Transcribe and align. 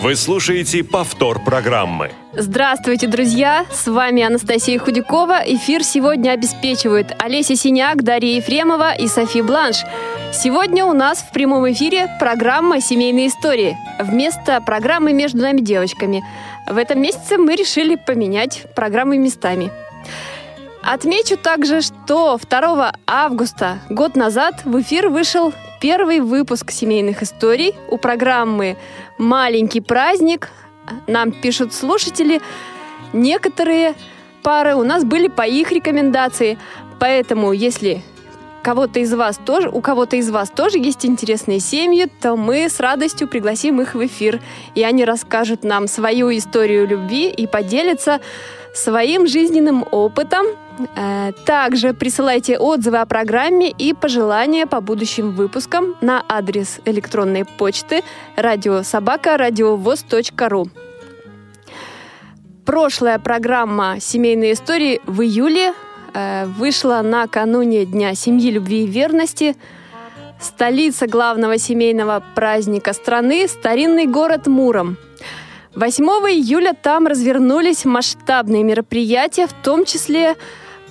Вы 0.00 0.14
слушаете 0.14 0.84
повтор 0.84 1.42
программы. 1.42 2.12
Здравствуйте, 2.32 3.08
друзья! 3.08 3.66
С 3.72 3.88
вами 3.88 4.22
Анастасия 4.22 4.78
Худякова. 4.78 5.42
Эфир 5.44 5.82
сегодня 5.82 6.30
обеспечивают 6.30 7.16
Олеся 7.18 7.56
Синяк, 7.56 8.04
Дарья 8.04 8.36
Ефремова 8.36 8.94
и 8.94 9.08
Софи 9.08 9.42
Бланш. 9.42 9.78
Сегодня 10.32 10.84
у 10.84 10.92
нас 10.92 11.18
в 11.18 11.32
прямом 11.32 11.68
эфире 11.72 12.08
программа 12.20 12.80
«Семейные 12.80 13.26
истории» 13.26 13.76
вместо 13.98 14.60
программы 14.60 15.12
«Между 15.12 15.38
нами 15.38 15.62
девочками». 15.62 16.24
В 16.68 16.76
этом 16.76 17.02
месяце 17.02 17.36
мы 17.36 17.56
решили 17.56 17.96
поменять 17.96 18.72
программы 18.76 19.18
местами. 19.18 19.72
Отмечу 20.80 21.36
также, 21.36 21.80
что 21.80 22.38
2 22.48 22.92
августа 23.04 23.80
год 23.90 24.14
назад 24.14 24.60
в 24.64 24.80
эфир 24.80 25.08
вышел 25.08 25.52
первый 25.80 26.20
выпуск 26.20 26.70
семейных 26.70 27.22
историй. 27.22 27.74
У 27.88 27.98
программы 27.98 28.76
«Маленький 29.18 29.80
праздник». 29.80 30.50
Нам 31.06 31.32
пишут 31.32 31.74
слушатели, 31.74 32.40
некоторые 33.12 33.94
пары 34.42 34.74
у 34.74 34.84
нас 34.84 35.04
были 35.04 35.28
по 35.28 35.46
их 35.46 35.70
рекомендации, 35.70 36.58
поэтому 36.98 37.52
если 37.52 38.02
кого-то 38.68 39.00
из 39.00 39.14
вас 39.14 39.40
тоже, 39.42 39.70
у 39.70 39.80
кого-то 39.80 40.16
из 40.16 40.28
вас 40.28 40.50
тоже 40.50 40.76
есть 40.76 41.06
интересные 41.06 41.58
семьи, 41.58 42.06
то 42.20 42.36
мы 42.36 42.68
с 42.68 42.80
радостью 42.80 43.26
пригласим 43.26 43.80
их 43.80 43.94
в 43.94 44.04
эфир, 44.04 44.42
и 44.74 44.82
они 44.82 45.06
расскажут 45.06 45.64
нам 45.64 45.88
свою 45.88 46.30
историю 46.36 46.86
любви 46.86 47.30
и 47.30 47.46
поделятся 47.46 48.20
своим 48.74 49.26
жизненным 49.26 49.86
опытом. 49.90 50.44
Э, 50.96 51.32
также 51.46 51.94
присылайте 51.94 52.58
отзывы 52.58 52.98
о 52.98 53.06
программе 53.06 53.70
и 53.70 53.94
пожелания 53.94 54.66
по 54.66 54.82
будущим 54.82 55.30
выпускам 55.30 55.96
на 56.02 56.22
адрес 56.28 56.80
электронной 56.84 57.46
почты 57.46 58.04
радиособака.радиовоз.ру. 58.36 60.68
Прошлая 62.66 63.18
программа 63.18 63.98
«Семейные 63.98 64.52
истории» 64.52 65.00
в 65.06 65.22
июле 65.22 65.72
вышла 66.56 67.00
накануне 67.02 67.84
Дня 67.84 68.14
семьи, 68.14 68.50
любви 68.50 68.84
и 68.84 68.86
верности. 68.86 69.56
Столица 70.40 71.06
главного 71.06 71.58
семейного 71.58 72.22
праздника 72.34 72.92
страны– 72.92 73.46
старинный 73.48 74.06
город 74.06 74.46
Муром– 74.46 74.96
8 75.78 76.04
июля 76.04 76.74
там 76.74 77.06
развернулись 77.06 77.84
масштабные 77.84 78.64
мероприятия, 78.64 79.46
в 79.46 79.52
том 79.52 79.84
числе 79.84 80.34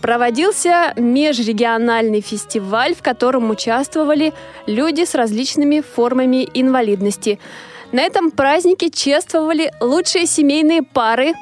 проводился 0.02 0.94
межрегиональный 0.96 2.22
фестиваль, 2.22 2.96
в 2.96 3.02
котором 3.02 3.50
участвовали 3.50 4.34
люди 4.66 5.04
с 5.04 5.14
различными 5.14 5.82
формами 5.82 6.48
инвалидности. 6.54 7.38
На 7.92 8.02
этом 8.04 8.32
празднике 8.32 8.90
чествовали 8.90 9.74
лучшие 9.82 10.26
семейные 10.26 10.84
пары. 10.84 11.34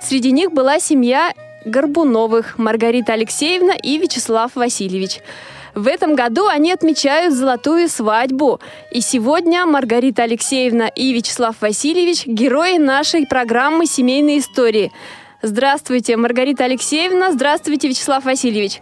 Среди 0.00 0.32
них 0.32 0.50
была 0.52 0.80
семья 0.80 1.32
Горбуновых, 1.64 2.58
Маргарита 2.58 3.12
Алексеевна 3.14 3.74
и 3.74 3.98
Вячеслав 3.98 4.54
Васильевич– 4.54 5.20
в 5.74 5.86
этом 5.86 6.14
году 6.14 6.48
они 6.48 6.70
отмечают 6.70 7.34
золотую 7.34 7.88
свадьбу. 7.88 8.60
И 8.90 9.00
сегодня 9.00 9.64
Маргарита 9.64 10.24
Алексеевна 10.24 10.88
и 10.88 11.14
Вячеслав 11.14 11.56
Васильевич– 11.60 12.26
герои 12.26 12.76
нашей 12.76 13.26
программы 13.26 13.86
«Семейные 13.86 14.40
истории». 14.40 14.92
Здравствуйте, 15.40 16.16
Маргарита 16.16 16.64
Алексеевна. 16.64 17.32
Здравствуйте, 17.32 17.88
Вячеслав 17.88 18.24
Васильевич. 18.24 18.80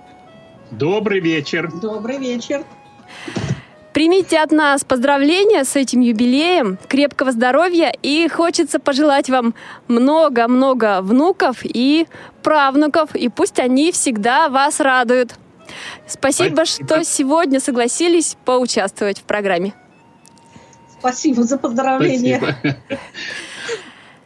Добрый 0.71 1.21
вечер. 1.21 1.71
Добрый 1.81 2.19
вечер. 2.19 2.65
Примите 3.93 4.39
от 4.39 4.53
нас 4.53 4.84
поздравления 4.84 5.65
с 5.65 5.75
этим 5.75 6.01
юбилеем, 6.01 6.78
крепкого 6.89 7.33
здоровья 7.33 7.93
и 8.03 8.28
хочется 8.28 8.78
пожелать 8.78 9.28
вам 9.28 9.55
много-много 9.89 11.01
внуков 11.03 11.59
и 11.65 12.06
правнуков, 12.43 13.17
и 13.17 13.28
пусть 13.28 13.59
они 13.59 13.91
всегда 13.91 14.49
вас 14.49 14.78
радуют. 14.78 15.34
Спасибо, 16.06 16.65
что 16.65 17.03
сегодня 17.05 17.59
согласились 17.61 18.37
поучаствовать 18.45 19.19
в 19.19 19.23
программе. 19.23 19.75
Спасибо 20.99 21.43
за 21.43 21.59
поздравления. 21.59 22.39
Спасибо. 22.39 22.77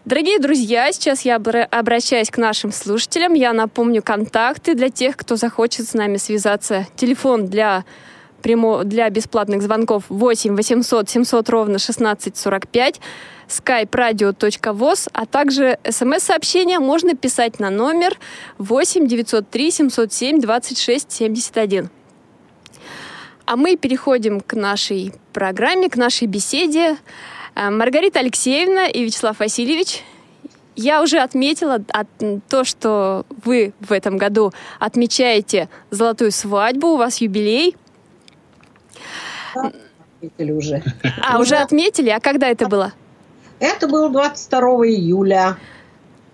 Дорогие 0.04 0.38
друзья, 0.38 0.92
сейчас 0.92 1.22
я 1.22 1.36
обращаюсь 1.36 2.30
к 2.30 2.36
нашим 2.36 2.72
слушателям. 2.72 3.32
Я 3.32 3.54
напомню 3.54 4.02
контакты 4.02 4.74
для 4.74 4.90
тех, 4.90 5.16
кто 5.16 5.36
захочет 5.36 5.88
с 5.88 5.94
нами 5.94 6.18
связаться. 6.18 6.86
Телефон 6.94 7.46
для 7.46 7.84
прямо 8.44 8.84
для 8.84 9.08
бесплатных 9.08 9.62
звонков 9.62 10.04
8 10.10 10.54
800 10.54 11.08
700 11.08 11.48
ровно 11.48 11.76
1645 11.76 13.00
skype-radio.voz, 13.48 15.08
а 15.14 15.24
также 15.24 15.78
смс-сообщения 15.88 16.78
можно 16.78 17.16
писать 17.16 17.58
на 17.58 17.70
номер 17.70 18.18
8 18.58 19.06
903 19.06 19.70
707 19.70 20.40
26 20.40 21.10
71. 21.10 21.88
А 23.46 23.56
мы 23.56 23.76
переходим 23.76 24.42
к 24.42 24.52
нашей 24.52 25.14
программе, 25.32 25.88
к 25.88 25.96
нашей 25.96 26.26
беседе. 26.26 26.98
Э, 27.54 27.70
Маргарита 27.70 28.18
Алексеевна 28.20 28.88
и 28.88 29.04
Вячеслав 29.04 29.38
Васильевич, 29.38 30.02
я 30.76 31.02
уже 31.02 31.18
отметила 31.20 31.78
от, 31.88 32.08
то, 32.50 32.64
что 32.64 33.24
вы 33.42 33.72
в 33.80 33.90
этом 33.90 34.18
году 34.18 34.52
отмечаете 34.80 35.70
золотую 35.90 36.30
свадьбу, 36.30 36.88
у 36.88 36.96
вас 36.98 37.22
юбилей. 37.22 37.76
Отметили 39.54 40.52
уже. 40.52 40.82
А, 41.22 41.38
уже 41.38 41.56
отметили? 41.56 42.10
А 42.10 42.20
когда 42.20 42.48
это 42.48 42.66
было? 42.66 42.92
Это 43.60 43.86
было 43.88 44.10
22 44.10 44.60
июля. 44.88 45.56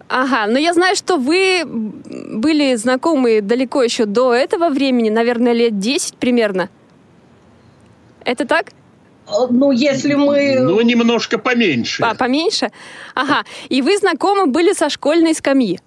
Ага, 0.08 0.46
но 0.48 0.58
я 0.58 0.72
знаю, 0.74 0.96
что 0.96 1.16
вы 1.16 1.62
были 1.64 2.74
знакомы 2.74 3.40
далеко 3.40 3.82
еще 3.82 4.06
до 4.06 4.34
этого 4.34 4.68
времени, 4.68 5.08
наверное, 5.08 5.52
лет 5.52 5.78
10 5.78 6.16
примерно. 6.16 6.68
Это 8.24 8.44
так? 8.44 8.72
Ну, 9.50 9.70
если 9.70 10.14
мы... 10.14 10.58
Ну, 10.58 10.80
немножко 10.80 11.38
поменьше. 11.38 12.02
А, 12.02 12.14
поменьше? 12.14 12.70
Ага. 13.14 13.44
И 13.68 13.82
вы 13.82 13.96
знакомы 13.96 14.46
были 14.46 14.72
со 14.72 14.90
школьной 14.90 15.34
скамьи? 15.34 15.78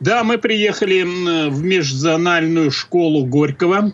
Да, 0.00 0.22
мы 0.22 0.36
приехали 0.36 1.02
в 1.48 1.62
межзональную 1.62 2.70
школу 2.70 3.24
Горького. 3.24 3.92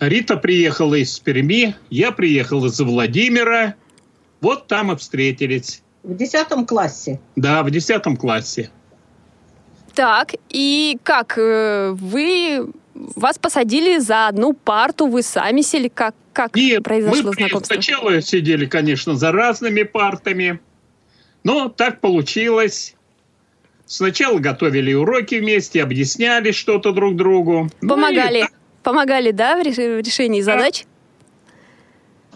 Рита 0.00 0.36
приехала 0.36 0.94
из 0.94 1.18
Перми, 1.18 1.76
я 1.90 2.12
приехал 2.12 2.64
из 2.66 2.78
Владимира– 2.80 3.74
вот 4.40 4.66
там 4.66 4.92
и 4.92 4.96
встретились. 4.96 5.82
В 6.02 6.14
десятом 6.16 6.64
классе? 6.66 7.20
Да, 7.36 7.62
в 7.62 7.70
десятом 7.70 8.16
классе. 8.16 8.70
Так, 9.94 10.34
и 10.48 10.96
как 11.02 11.36
э, 11.38 11.90
вы 11.92 12.70
вас 12.94 13.38
посадили 13.38 13.98
за 13.98 14.28
одну 14.28 14.52
парту, 14.52 15.06
вы 15.06 15.22
сами 15.22 15.60
сели, 15.60 15.88
как 15.88 16.14
как 16.32 16.54
Нет, 16.54 16.84
произошло 16.84 17.30
мы 17.30 17.32
знакомство? 17.32 17.74
сначала 17.74 18.22
сидели, 18.22 18.66
конечно, 18.66 19.16
за 19.16 19.32
разными 19.32 19.82
партами, 19.82 20.60
но 21.42 21.68
так 21.68 22.00
получилось. 22.00 22.94
Сначала 23.86 24.38
готовили 24.38 24.92
уроки 24.92 25.34
вместе, 25.34 25.82
объясняли 25.82 26.52
что-то 26.52 26.92
друг 26.92 27.16
другу. 27.16 27.70
Помогали, 27.80 28.42
ну. 28.42 28.57
Помогали, 28.88 29.32
да, 29.32 29.56
в 29.56 29.62
решении 29.62 30.40
задач? 30.40 30.86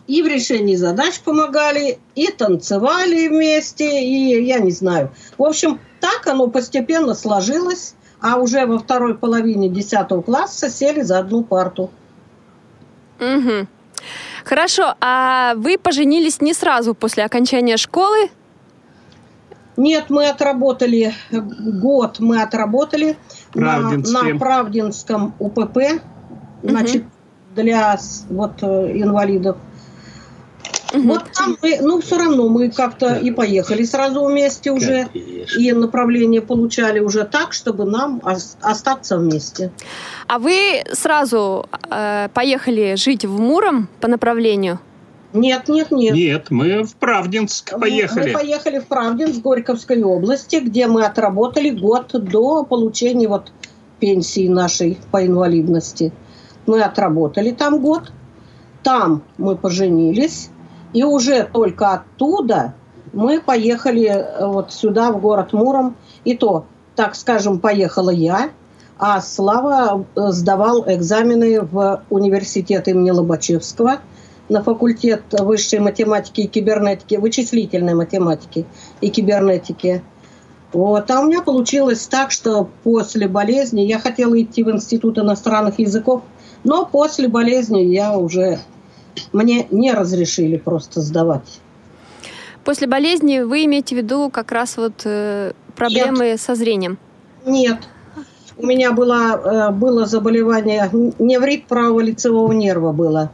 и 0.08 0.20
в 0.20 0.26
решении 0.26 0.76
задач 0.76 1.20
помогали, 1.20 1.98
и 2.14 2.26
танцевали 2.26 3.28
вместе, 3.28 4.04
и 4.04 4.44
я 4.44 4.58
не 4.58 4.72
знаю. 4.72 5.10
В 5.38 5.44
общем, 5.44 5.80
так 6.00 6.26
оно 6.26 6.48
постепенно 6.48 7.14
сложилось, 7.14 7.94
а 8.20 8.36
уже 8.36 8.66
во 8.66 8.78
второй 8.78 9.14
половине 9.14 9.70
10 9.70 10.24
класса 10.26 10.68
сели 10.68 11.00
за 11.00 11.20
одну 11.20 11.44
парту. 11.44 11.90
Угу. 13.20 13.66
Хорошо, 14.44 14.94
а 15.00 15.54
вы 15.54 15.78
поженились 15.78 16.42
не 16.42 16.52
сразу 16.52 16.94
после 16.94 17.24
окончания 17.24 17.78
школы? 17.78 18.28
Нет, 19.78 20.10
мы 20.10 20.28
отработали 20.28 21.14
год, 21.30 22.18
мы 22.18 22.42
отработали 22.42 23.16
на, 23.54 23.78
на 23.78 24.38
Правдинском 24.38 25.34
УПП, 25.38 25.78
значит, 26.62 27.02
угу. 27.02 27.62
для 27.62 27.98
вот 28.30 28.62
э, 28.62 28.92
инвалидов 28.94 29.56
Угу. 30.94 31.02
Вот 31.04 31.24
там 31.32 31.56
мы, 31.62 31.78
ну, 31.80 32.00
все 32.00 32.18
равно 32.18 32.48
мы 32.48 32.70
как-то 32.70 33.14
и 33.14 33.30
поехали 33.30 33.82
сразу 33.84 34.24
вместе 34.24 34.70
уже, 34.70 35.08
и 35.14 35.72
направление 35.72 36.42
получали 36.42 37.00
уже 37.00 37.24
так, 37.24 37.52
чтобы 37.52 37.84
нам 37.86 38.20
остаться 38.60 39.16
вместе. 39.16 39.72
А 40.26 40.38
вы 40.38 40.84
сразу 40.92 41.66
э, 41.90 42.28
поехали 42.34 42.94
жить 42.96 43.24
в 43.24 43.40
Муром 43.40 43.88
по 44.00 44.08
направлению? 44.08 44.80
Нет, 45.32 45.68
нет, 45.68 45.90
нет. 45.90 46.14
Нет, 46.14 46.50
мы 46.50 46.82
в 46.82 46.94
Правдинск 46.96 47.78
поехали. 47.80 48.32
Мы 48.32 48.38
поехали 48.38 48.78
в 48.78 48.86
Правдинск 48.86 49.40
Горьковской 49.40 50.02
области, 50.02 50.56
где 50.56 50.86
мы 50.86 51.06
отработали 51.06 51.70
год 51.70 52.10
до 52.12 52.64
получения 52.64 53.28
вот 53.28 53.50
пенсии 53.98 54.46
нашей 54.48 54.98
по 55.10 55.24
инвалидности. 55.24 56.12
Мы 56.66 56.82
отработали 56.82 57.50
там 57.50 57.80
год. 57.80 58.12
Там 58.82 59.22
мы 59.38 59.56
поженились. 59.56 60.50
И 60.92 61.04
уже 61.04 61.44
только 61.44 61.92
оттуда 61.92 62.74
мы 63.12 63.40
поехали 63.40 64.08
э, 64.08 64.46
вот 64.46 64.72
сюда, 64.72 65.12
в 65.12 65.20
город 65.20 65.52
Муром. 65.52 65.96
И 66.24 66.36
то, 66.36 66.66
так 66.96 67.14
скажем, 67.14 67.60
поехала 67.60 68.10
я, 68.10 68.50
а 68.98 69.20
Слава 69.20 70.04
э, 70.14 70.28
сдавал 70.28 70.84
экзамены 70.86 71.62
в 71.62 72.02
университет 72.10 72.88
имени 72.88 73.10
Лобачевского 73.10 73.98
на 74.48 74.62
факультет 74.62 75.22
высшей 75.32 75.78
математики 75.78 76.42
и 76.42 76.46
кибернетики, 76.46 77.16
вычислительной 77.16 77.94
математики 77.94 78.66
и 79.00 79.08
кибернетики. 79.08 80.02
Вот. 80.72 81.10
А 81.10 81.20
у 81.20 81.26
меня 81.26 81.42
получилось 81.42 82.06
так, 82.06 82.30
что 82.30 82.68
после 82.82 83.28
болезни 83.28 83.82
я 83.82 83.98
хотела 83.98 84.40
идти 84.40 84.62
в 84.62 84.70
Институт 84.70 85.18
иностранных 85.18 85.78
языков, 85.78 86.22
но 86.64 86.84
после 86.84 87.28
болезни 87.28 87.80
я 87.80 88.16
уже 88.16 88.58
мне 89.32 89.66
не 89.70 89.92
разрешили 89.92 90.56
просто 90.56 91.00
сдавать. 91.00 91.60
После 92.64 92.86
болезни 92.86 93.40
вы 93.40 93.64
имеете 93.64 93.94
в 93.94 93.98
виду 93.98 94.30
как 94.30 94.52
раз 94.52 94.76
вот 94.76 95.02
э, 95.04 95.52
проблемы 95.74 96.26
Нет. 96.26 96.40
со 96.40 96.54
зрением? 96.54 96.98
Нет. 97.44 97.78
У 98.56 98.66
меня 98.66 98.92
было, 98.92 99.70
э, 99.70 99.70
было 99.72 100.06
заболевание, 100.06 100.88
неврит 101.18 101.66
правого 101.66 102.00
лицевого 102.00 102.52
нерва 102.52 102.92
было. 102.92 103.32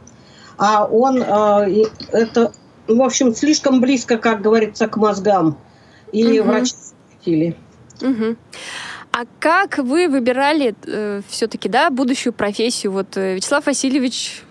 А 0.57 0.85
он, 0.85 1.21
э, 1.21 1.85
это, 2.11 2.51
в 2.87 3.01
общем, 3.01 3.35
слишком 3.35 3.81
близко, 3.81 4.17
как 4.17 4.41
говорится, 4.41 4.87
к 4.87 4.97
мозгам. 4.97 5.57
И 6.11 6.39
угу. 6.39 6.49
врачи 6.49 6.73
запретили. 6.81 7.55
Угу. 8.01 8.35
А 9.11 9.25
как 9.39 9.77
вы 9.79 10.07
выбирали 10.07 10.75
э, 10.85 11.21
все-таки, 11.27 11.67
да, 11.67 11.89
будущую 11.89 12.33
профессию? 12.33 12.91
Вот 12.91 13.17
э, 13.17 13.35
Вячеслав 13.35 13.65
Васильевич 13.65 14.43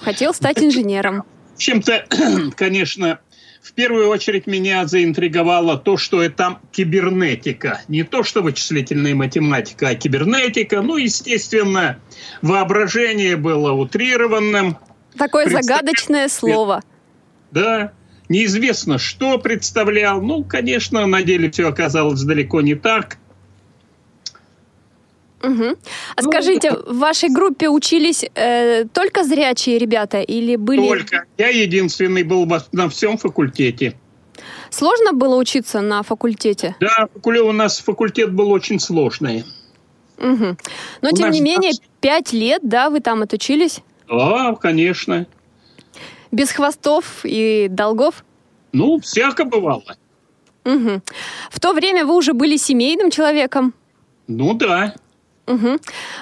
Хотел 0.00 0.34
стать 0.34 0.62
инженером. 0.62 1.24
Чем-то, 1.56 2.06
конечно, 2.56 3.18
в 3.62 3.72
первую 3.72 4.08
очередь 4.08 4.46
меня 4.46 4.86
заинтриговало 4.86 5.78
то, 5.78 5.96
что 5.96 6.22
это 6.22 6.58
кибернетика. 6.70 7.80
Не 7.88 8.04
то, 8.04 8.22
что 8.22 8.42
вычислительная 8.42 9.14
математика, 9.14 9.88
а 9.88 9.94
кибернетика. 9.94 10.82
Ну, 10.82 10.96
естественно, 10.96 11.98
воображение 12.42 13.36
было 13.36 13.72
утрированным. 13.72 14.76
Такое 15.18 15.48
загадочное 15.48 16.28
слово. 16.28 16.82
Да, 17.50 17.92
неизвестно, 18.28 18.98
что 18.98 19.38
представлял. 19.38 20.20
Ну, 20.20 20.44
конечно, 20.44 21.06
на 21.06 21.22
деле 21.22 21.50
все 21.50 21.68
оказалось 21.68 22.22
далеко 22.22 22.60
не 22.60 22.74
так. 22.74 23.18
Угу. 25.42 25.64
А 26.16 26.22
ну, 26.22 26.30
скажите, 26.30 26.72
в 26.72 26.98
вашей 26.98 27.28
группе 27.28 27.68
учились 27.68 28.24
э, 28.34 28.84
только 28.92 29.22
зрячие 29.22 29.78
ребята 29.78 30.20
или 30.20 30.56
были... 30.56 30.86
Только. 30.86 31.24
Я 31.36 31.48
единственный 31.48 32.22
был 32.22 32.46
на 32.72 32.88
всем 32.88 33.18
факультете. 33.18 33.94
Сложно 34.70 35.12
было 35.12 35.36
учиться 35.36 35.80
на 35.80 36.02
факультете? 36.02 36.74
Да, 36.80 37.08
у 37.22 37.52
нас 37.52 37.78
факультет 37.80 38.32
был 38.32 38.50
очень 38.50 38.80
сложный. 38.80 39.44
Угу. 40.18 40.56
Но, 41.02 41.08
у 41.10 41.14
тем 41.14 41.30
не 41.30 41.40
менее, 41.40 41.72
пять 42.00 42.32
лет, 42.32 42.60
да, 42.62 42.90
вы 42.90 43.00
там 43.00 43.22
отучились? 43.22 43.80
Да, 44.08 44.54
конечно. 44.54 45.26
Без 46.32 46.50
хвостов 46.50 47.20
и 47.24 47.68
долгов? 47.70 48.24
Ну, 48.72 49.00
всяко 49.00 49.44
бывало. 49.44 49.96
Угу. 50.64 51.02
В 51.50 51.60
то 51.60 51.72
время 51.72 52.04
вы 52.04 52.16
уже 52.16 52.32
были 52.32 52.56
семейным 52.56 53.10
человеком? 53.10 53.74
Ну 54.26 54.54
да. 54.54 54.94
Угу. 55.46 55.78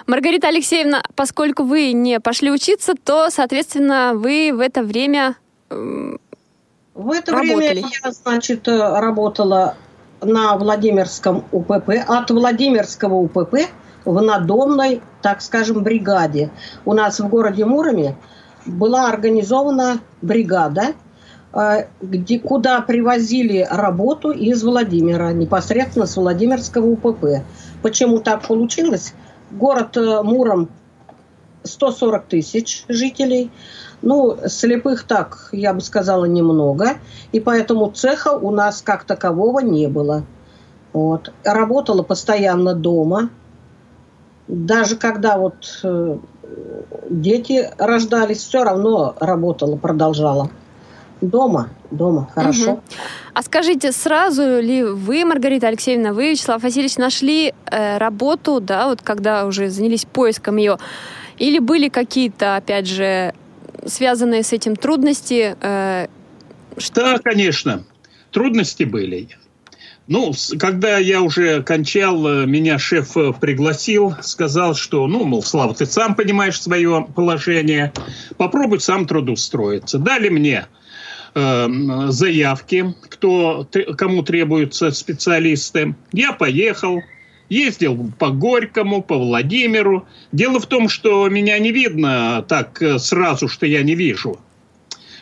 Маргарита 0.07 0.49
Алексеевна, 0.49 1.03
поскольку 1.15 1.65
вы 1.65 1.93
не 1.93 2.21
пошли 2.21 2.51
учиться, 2.51 2.95
то, 2.95 3.31
соответственно, 3.31 4.13
вы 4.15 4.53
в 4.55 4.61
это 4.61 4.83
время 4.83 5.37
э, 5.71 6.17
В 6.95 7.11
это 7.11 7.33
работали. 7.33 7.81
время 7.81 7.89
я, 8.05 8.11
значит, 8.13 8.69
работала 8.69 9.77
на 10.21 10.57
Владимирском 10.57 11.45
УПП, 11.53 11.91
от 12.07 12.31
Владимирского 12.31 13.15
УПП 13.15 13.69
в 14.05 14.21
надомной, 14.21 15.01
так 15.23 15.41
скажем, 15.41 15.83
бригаде. 15.83 16.51
У 16.85 16.93
нас 16.93 17.21
в 17.21 17.29
городе 17.29 17.65
Муроме 17.65 18.17
была 18.67 19.09
организована 19.09 20.01
бригада, 20.23 20.95
где, 22.01 22.41
куда 22.41 22.81
привозили 22.81 23.67
работу 23.71 24.31
из 24.31 24.65
Владимира, 24.65 25.33
непосредственно 25.33 26.07
с 26.07 26.17
Владимирского 26.17 26.87
УПП. 26.87 27.45
Почему 27.83 28.19
так 28.19 28.47
получилось? 28.49 29.15
Город 29.53 29.97
э, 29.97 30.23
Муром 30.23 30.69
140 31.63 32.27
тысяч 32.27 32.85
жителей. 32.89 33.53
Ну, 34.03 34.37
слепых 34.49 35.05
так, 35.05 35.49
я 35.53 35.73
бы 35.73 35.81
сказала, 35.81 36.25
немного. 36.25 36.95
И 37.31 37.39
поэтому 37.39 37.91
цеха 37.91 38.31
у 38.31 38.51
нас 38.51 38.83
как 38.83 39.05
такового 39.05 39.61
не 39.61 39.87
было. 39.87 40.25
Вот. 40.93 41.33
Работала 41.45 42.03
постоянно 42.03 42.75
дома. 42.75 43.31
Даже 44.49 44.97
когда 44.97 45.39
вот 45.39 45.81
э, 45.85 46.19
дети 47.09 47.71
рождались, 47.79 48.39
все 48.39 48.65
равно 48.65 49.15
работала, 49.21 49.77
продолжала. 49.77 50.51
Дома, 51.25 51.71
дома, 51.91 52.29
хорошо. 52.35 52.73
Угу. 52.73 52.83
А 53.33 53.43
скажите, 53.43 53.93
сразу 53.93 54.61
ли 54.61 54.85
вы, 54.85 55.25
Маргарита 55.25 55.69
Алексеевна, 55.69 56.13
вы, 56.13 56.31
Вячеслав 56.31 56.63
Васильевич, 56.63 56.99
нашли 56.99 57.55
э, 57.71 57.99
работу, 57.99 58.61
да, 58.61 58.89
вот 58.89 59.01
когда 59.01 59.47
уже 59.47 59.71
занялись 59.71 60.05
поиском 60.05 60.57
ее, 60.57 60.79
или 61.39 61.59
были 61.59 61.89
какие-то, 61.89 62.57
опять 62.57 62.87
же, 62.87 63.33
связанные 63.87 64.43
с 64.43 64.53
этим 64.53 64.77
трудности? 64.77 65.57
Э, 65.61 66.09
что... 66.77 67.01
Да, 67.01 67.19
конечно, 67.19 67.85
трудности 68.31 68.85
были. 68.85 69.29
Ну, 70.07 70.35
когда 70.59 70.99
я 70.99 71.23
уже 71.23 71.63
кончал, 71.63 72.27
э, 72.27 72.47
меня 72.47 72.79
шеф 72.79 73.17
э, 73.17 73.33
пригласил, 73.33 74.15
сказал, 74.21 74.75
что, 74.75 75.07
ну, 75.07 75.25
мол, 75.25 75.43
Слава, 75.43 75.75
ты 75.75 75.87
сам 75.87 76.15
понимаешь 76.15 76.61
свое 76.61 77.07
положение, 77.15 77.95
попробуй 78.37 78.81
сам 78.81 79.07
трудоустроиться. 79.07 79.99
Дали 79.99 80.29
мне 80.29 80.67
э, 81.35 81.69
заявки, 82.09 82.95
кто, 83.09 83.67
кому 83.97 84.23
требуются 84.23 84.91
специалисты. 84.91 85.95
Я 86.13 86.33
поехал, 86.33 87.03
ездил 87.49 88.13
по 88.19 88.31
Горькому, 88.31 89.03
по 89.03 89.17
Владимиру. 89.19 90.07
Дело 90.33 90.61
в 90.61 90.67
том, 90.67 90.89
что 90.89 91.29
меня 91.29 91.59
не 91.59 91.73
видно 91.73 92.45
так 92.49 92.81
э, 92.83 92.99
сразу, 92.99 93.49
что 93.49 93.67
я 93.67 93.83
не 93.83 93.95
вижу. 93.95 94.39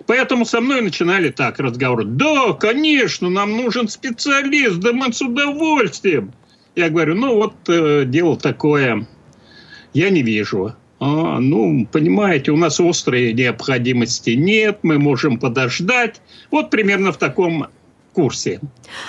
Поэтому 0.06 0.44
со 0.44 0.60
мной 0.60 0.80
начинали 0.80 1.30
так 1.30 1.58
разговоры. 1.60 2.04
Да, 2.04 2.52
конечно, 2.54 3.30
нам 3.30 3.56
нужен 3.56 3.88
специалист, 3.88 4.78
да 4.78 4.92
мы 4.92 5.12
с 5.12 5.22
удовольствием. 5.22 6.32
Я 6.74 6.88
говорю, 6.88 7.14
ну 7.14 7.36
вот 7.36 7.54
э, 7.68 8.04
дело 8.06 8.36
такое, 8.36 9.06
я 9.92 10.10
не 10.10 10.22
вижу. 10.22 10.74
А, 11.04 11.40
ну, 11.40 11.84
понимаете, 11.90 12.52
у 12.52 12.56
нас 12.56 12.78
острой 12.78 13.32
необходимости 13.32 14.30
нет, 14.30 14.78
мы 14.84 15.00
можем 15.00 15.36
подождать. 15.36 16.20
Вот 16.52 16.70
примерно 16.70 17.10
в 17.10 17.16
таком 17.16 17.66
курсе. 18.12 18.60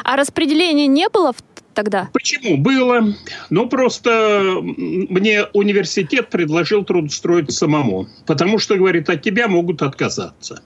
А 0.04 0.16
распределения 0.16 0.88
не 0.88 1.08
было 1.10 1.36
тогда? 1.76 2.10
Почему? 2.12 2.58
Было. 2.58 3.14
Ну, 3.52 3.70
просто 3.70 4.58
мне 4.64 5.44
университет 5.54 6.30
предложил 6.32 6.84
трудоустроиться 6.84 7.56
самому. 7.56 8.08
Потому 8.26 8.58
что, 8.58 8.76
говорит, 8.76 9.08
от 9.12 9.22
тебя 9.22 9.48
могут 9.48 9.84
отказаться. 9.84 10.64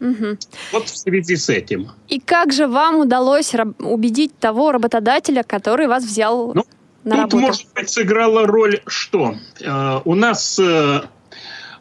Угу. 0.00 0.38
Вот 0.72 0.88
в 0.88 0.98
связи 0.98 1.36
с 1.36 1.48
этим. 1.48 1.92
И 2.08 2.18
как 2.18 2.52
же 2.52 2.66
вам 2.66 2.96
удалось 2.98 3.54
убедить 3.78 4.36
того 4.40 4.72
работодателя, 4.72 5.44
который 5.44 5.86
вас 5.86 6.02
взял 6.02 6.52
ну, 6.52 6.64
на 7.08 7.22
Тут, 7.22 7.32
работу? 7.32 7.38
может 7.38 7.66
быть, 7.74 7.90
сыграла 7.90 8.46
роль 8.46 8.80
что? 8.86 9.34
Э, 9.60 10.00
у 10.04 10.14
нас 10.14 10.58
э, 10.58 11.02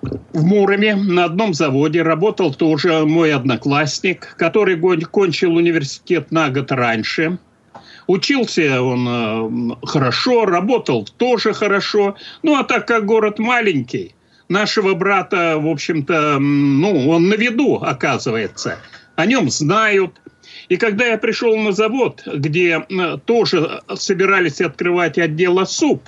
в 0.01 0.43
Муроме 0.43 0.95
на 0.95 1.25
одном 1.25 1.53
заводе 1.53 2.01
работал 2.01 2.53
тоже 2.53 3.05
мой 3.05 3.33
одноклассник, 3.33 4.35
который 4.37 4.79
кончил 5.05 5.55
университет 5.55 6.31
на 6.31 6.49
год 6.49 6.71
раньше. 6.71 7.37
Учился 8.07 8.81
он 8.81 9.07
э, 9.07 9.85
хорошо, 9.85 10.45
работал 10.45 11.07
тоже 11.17 11.53
хорошо. 11.53 12.15
Ну, 12.41 12.57
а 12.57 12.63
так 12.63 12.87
как 12.87 13.05
город 13.05 13.37
маленький, 13.37 14.15
нашего 14.47 14.93
брата, 14.93 15.57
в 15.59 15.67
общем-то, 15.67 16.39
ну, 16.39 17.09
он 17.09 17.27
на 17.27 17.33
виду, 17.33 17.75
оказывается. 17.75 18.77
О 19.15 19.25
нем 19.25 19.49
знают. 19.49 20.21
И 20.69 20.77
когда 20.77 21.05
я 21.05 21.17
пришел 21.17 21.55
на 21.55 21.71
завод, 21.71 22.23
где 22.25 22.85
тоже 23.25 23.81
собирались 23.95 24.61
открывать 24.61 25.17
отдел 25.17 25.65
СУП, 25.65 26.03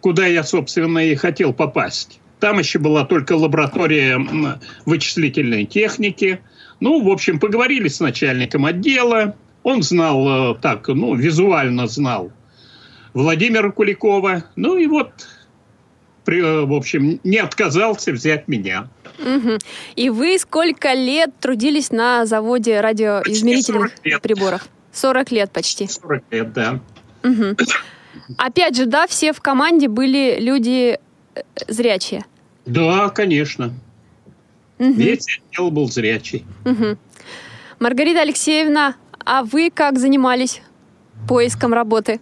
куда 0.00 0.26
я, 0.26 0.44
собственно, 0.44 0.98
и 0.98 1.14
хотел 1.14 1.52
попасть, 1.54 2.20
там 2.40 2.58
еще 2.58 2.78
была 2.78 3.04
только 3.04 3.32
лаборатория 3.32 4.20
вычислительной 4.84 5.64
техники. 5.64 6.40
Ну, 6.80 7.02
в 7.02 7.10
общем, 7.10 7.40
поговорили 7.40 7.88
с 7.88 8.00
начальником 8.00 8.66
отдела. 8.66 9.36
Он 9.62 9.82
знал 9.82 10.52
э, 10.52 10.58
так, 10.60 10.86
ну, 10.88 11.14
визуально 11.14 11.86
знал 11.86 12.30
Владимира 13.14 13.70
Куликова. 13.70 14.44
Ну 14.54 14.76
и 14.76 14.86
вот, 14.86 15.26
э, 16.26 16.60
в 16.60 16.72
общем, 16.74 17.18
не 17.24 17.38
отказался 17.38 18.12
взять 18.12 18.46
меня. 18.46 18.90
Угу. 19.18 19.58
И 19.96 20.10
вы 20.10 20.38
сколько 20.38 20.92
лет 20.92 21.30
трудились 21.40 21.90
на 21.90 22.26
заводе 22.26 22.80
радиоизмерительных 22.80 23.92
40 23.96 24.04
лет. 24.06 24.22
приборов? 24.22 24.68
40 24.92 25.30
лет 25.32 25.50
почти. 25.50 25.88
40 25.88 26.22
лет, 26.30 26.52
да. 26.52 26.80
Угу. 27.22 27.56
Опять 28.38 28.76
же, 28.76 28.86
да, 28.86 29.06
все 29.06 29.32
в 29.32 29.40
команде 29.40 29.88
были 29.88 30.38
люди 30.40 30.98
э, 31.34 31.40
зрячие. 31.68 32.24
Да, 32.64 33.08
конечно. 33.10 33.72
Угу. 34.78 34.92
Весь 34.92 35.40
отдел 35.50 35.70
был 35.70 35.88
зрячий. 35.88 36.44
Угу. 36.64 36.98
Маргарита 37.78 38.22
Алексеевна, 38.22 38.96
а 39.24 39.42
вы 39.42 39.70
как 39.70 39.98
занимались 39.98 40.62
поиском 41.28 41.72
работы? 41.72 42.20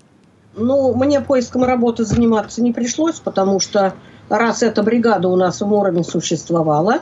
Ну, 0.56 0.94
мне 0.94 1.20
поиском 1.20 1.64
работы 1.64 2.04
заниматься 2.04 2.62
не 2.62 2.72
пришлось, 2.72 3.18
потому 3.18 3.58
что 3.60 3.94
раз 4.28 4.62
эта 4.62 4.82
бригада 4.82 5.28
у 5.28 5.36
нас 5.36 5.60
в 5.60 5.66
Муроме 5.66 6.04
существовала, 6.04 7.00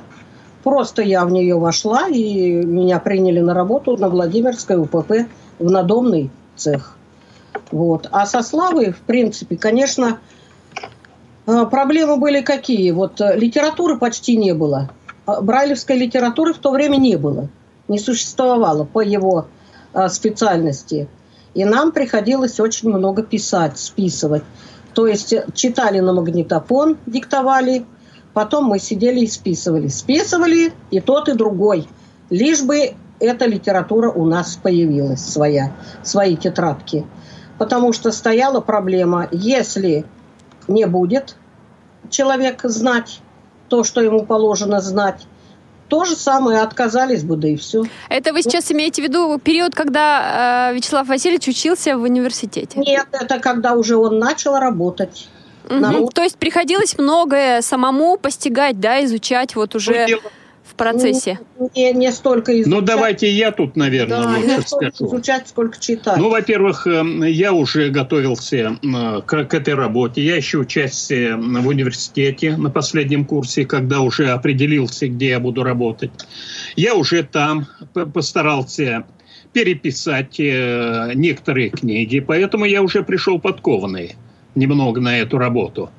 просто 0.62 1.02
я 1.02 1.25
в 1.25 1.31
нее 1.31 1.59
вошла, 1.59 2.09
и 2.09 2.50
меня 2.50 2.99
приняли 3.00 3.41
на 3.41 3.55
работу 3.55 3.97
на 3.97 4.09
Владимирской 4.09 4.76
УПП 4.76 5.29
в 5.59 5.71
надомный 5.71 6.31
цех. 6.57 6.97
Вот. 7.71 8.09
А 8.11 8.26
со 8.26 8.43
Славой, 8.43 8.93
в 8.93 9.00
принципе, 9.00 9.57
конечно, 9.57 10.19
э, 11.47 11.67
проблемы 11.67 12.17
были 12.17 12.41
какие? 12.43 12.91
Вот 12.91 13.21
э, 13.21 13.37
литературы 13.37 13.99
почти 13.99 14.37
не 14.37 14.55
было. 14.55 14.91
А 15.26 15.41
брайлевской 15.41 15.97
литературы 15.97 16.52
в 16.52 16.59
то 16.59 16.71
время 16.71 16.97
не 16.97 17.17
было. 17.17 17.49
Не 17.88 17.99
существовало 17.99 18.85
по 18.85 19.00
его 19.00 19.47
э, 19.95 20.09
специальности. 20.09 21.09
И 21.55 21.64
нам 21.64 21.93
приходилось 21.93 22.59
очень 22.61 22.91
много 22.91 23.23
писать, 23.23 23.79
списывать. 23.79 24.43
То 24.94 25.06
есть 25.06 25.34
читали 25.54 26.00
на 26.00 26.12
магнитофон, 26.12 26.99
диктовали, 27.06 27.84
потом 28.34 28.64
мы 28.64 28.78
сидели 28.78 29.20
и 29.20 29.26
списывали. 29.26 29.88
Списывали 29.88 30.72
и 30.90 31.00
тот, 31.00 31.28
и 31.28 31.34
другой. 31.34 31.88
Лишь 32.30 32.62
бы 32.62 32.94
эта 33.20 33.46
литература 33.46 34.11
у 34.11 34.26
нас 34.26 34.58
появилась 34.62 35.25
своя, 35.25 35.72
свои 36.02 36.37
тетрадки 36.37 37.04
потому 37.62 37.92
что 37.92 38.11
стояла 38.11 38.61
проблема, 38.61 39.28
если 39.30 40.04
не 40.66 40.84
будет 40.84 41.37
человек 42.11 42.62
знать 42.64 43.20
то, 43.68 43.84
что 43.84 44.00
ему 44.00 44.26
положено 44.26 44.80
знать, 44.80 45.28
то 45.92 46.06
же 46.06 46.16
самое 46.16 46.61
отказались 46.61 47.22
бы, 47.22 47.37
да 47.37 47.49
и 47.49 47.56
все. 47.56 47.82
Это 48.08 48.32
вы 48.32 48.42
сейчас 48.42 48.72
имеете 48.72 49.02
в 49.02 49.04
виду 49.04 49.38
период, 49.38 49.75
когда 49.75 50.70
э, 50.70 50.75
Вячеслав 50.75 51.06
Васильевич 51.06 51.49
учился 51.49 51.99
в 51.99 52.02
университете? 52.02 52.80
Нет, 52.80 53.06
это 53.12 53.38
когда 53.38 53.75
уже 53.75 53.96
он 53.96 54.18
начал 54.18 54.58
работать. 54.58 55.28
Угу. 55.66 55.75
Нам... 55.75 56.08
То 56.08 56.22
есть 56.22 56.38
приходилось 56.38 56.96
многое 56.96 57.61
самому 57.61 58.16
постигать, 58.16 58.80
да, 58.80 59.04
изучать 59.04 59.54
вот 59.54 59.75
уже... 59.75 60.06
Ну, 60.08 60.18
в 60.73 60.75
процессе? 60.75 61.38
Ну, 61.59 61.71
не, 61.76 61.93
не 61.93 62.11
столько 62.12 62.52
изучать. 62.52 62.73
Ну, 62.73 62.81
давайте 62.81 63.31
я 63.31 63.52
тут, 63.52 63.76
наверное, 63.76 64.23
да, 64.23 64.29
лучше 64.31 64.47
не 64.47 64.61
столько 64.62 64.95
скажу. 64.95 65.11
изучать, 65.11 65.49
сколько 65.49 65.79
читать. 65.79 66.17
Ну, 66.17 66.31
во-первых, 66.31 66.87
эм, 66.87 67.23
я 67.23 67.52
уже 67.52 67.91
готовился 67.91 68.79
к, 69.26 69.45
к 69.45 69.55
этой 69.55 69.75
работе. 69.75 70.25
Я 70.25 70.38
ищу 70.38 70.61
участие 70.61 71.37
в 71.37 71.67
университете 71.67 72.57
на 72.57 72.71
последнем 72.71 73.25
курсе, 73.25 73.67
когда 73.67 74.00
уже 74.00 74.31
определился, 74.31 75.09
где 75.09 75.29
я 75.31 75.41
буду 75.41 75.62
работать. 75.62 76.11
Я 76.75 76.95
уже 76.95 77.23
там 77.23 77.67
постарался 78.14 79.05
переписать 79.52 80.41
э, 80.41 81.12
некоторые 81.14 81.69
книги, 81.69 82.21
поэтому 82.21 82.64
я 82.64 82.83
уже 82.83 83.02
пришел 83.02 83.38
подкованный 83.38 84.17
немного 84.55 85.00
на 85.00 85.19
эту 85.19 85.38
работу. 85.38 85.91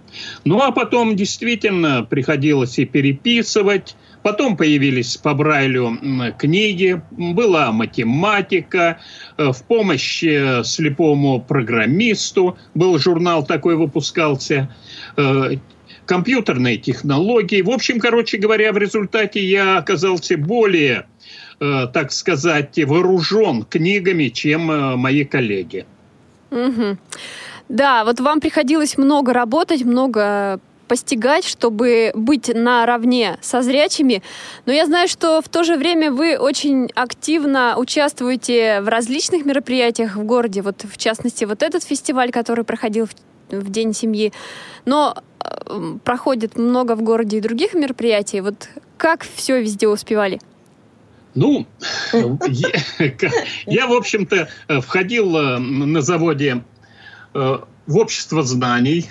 Ну, 0.43 0.61
а 0.61 0.71
потом 0.71 1.15
действительно 1.15 2.03
приходилось 2.03 2.79
и 2.79 2.85
переписывать, 2.85 3.95
Потом 4.23 4.55
появились 4.55 5.17
по 5.17 5.33
Брайлю 5.33 5.99
книги, 6.39 7.01
была 7.11 7.71
математика, 7.73 8.99
э, 9.37 9.51
в 9.51 9.63
помощь 9.63 10.23
э, 10.23 10.63
слепому 10.63 11.41
программисту 11.41 12.57
был 12.73 12.97
журнал 12.97 13.45
такой 13.45 13.75
выпускался, 13.75 14.73
э, 15.17 15.57
компьютерные 16.05 16.77
технологии. 16.77 17.61
В 17.61 17.69
общем, 17.69 17.99
короче 17.99 18.37
говоря, 18.37 18.71
в 18.71 18.77
результате 18.77 19.45
я 19.45 19.77
оказался 19.77 20.37
более, 20.37 21.05
так 21.59 22.11
сказать, 22.11 22.77
вооружен 22.83 23.63
книгами, 23.63 24.27
чем 24.27 24.99
мои 24.99 25.23
коллеги. 25.23 25.85
Угу. 26.51 26.97
Да, 27.69 28.03
вот 28.05 28.19
вам 28.19 28.39
приходилось 28.39 28.97
много 28.97 29.33
работать, 29.33 29.83
много 29.83 30.59
постигать, 30.87 31.45
чтобы 31.45 32.11
быть 32.13 32.51
наравне 32.53 33.37
со 33.41 33.61
зрячими. 33.61 34.21
Но 34.65 34.73
я 34.73 34.85
знаю, 34.85 35.07
что 35.07 35.41
в 35.41 35.49
то 35.49 35.63
же 35.63 35.77
время 35.77 36.11
вы 36.11 36.37
очень 36.37 36.89
активно 36.93 37.75
участвуете 37.77 38.81
в 38.81 38.89
различных 38.89 39.45
мероприятиях 39.45 40.15
в 40.15 40.23
городе. 40.23 40.61
Вот, 40.61 40.83
в 40.83 40.97
частности, 40.97 41.45
вот 41.45 41.63
этот 41.63 41.83
фестиваль, 41.83 42.31
который 42.31 42.63
проходил 42.63 43.07
в 43.07 43.11
в 43.59 43.69
День 43.69 43.93
семьи. 43.93 44.33
Но 44.85 45.15
э, 45.39 45.97
проходит 46.03 46.57
много 46.57 46.95
в 46.95 47.01
городе 47.01 47.37
и 47.37 47.41
других 47.41 47.73
мероприятий. 47.73 48.41
Вот 48.41 48.69
как 48.97 49.25
все 49.35 49.61
везде 49.61 49.87
успевали? 49.87 50.39
Ну, 51.35 51.65
я, 53.65 53.87
в 53.87 53.93
общем-то, 53.93 54.49
входил 54.81 55.35
э, 55.35 55.57
на 55.57 56.01
заводе 56.01 56.51
э, 56.51 56.72
в 57.33 57.97
общество 57.97 58.43
знаний, 58.43 59.09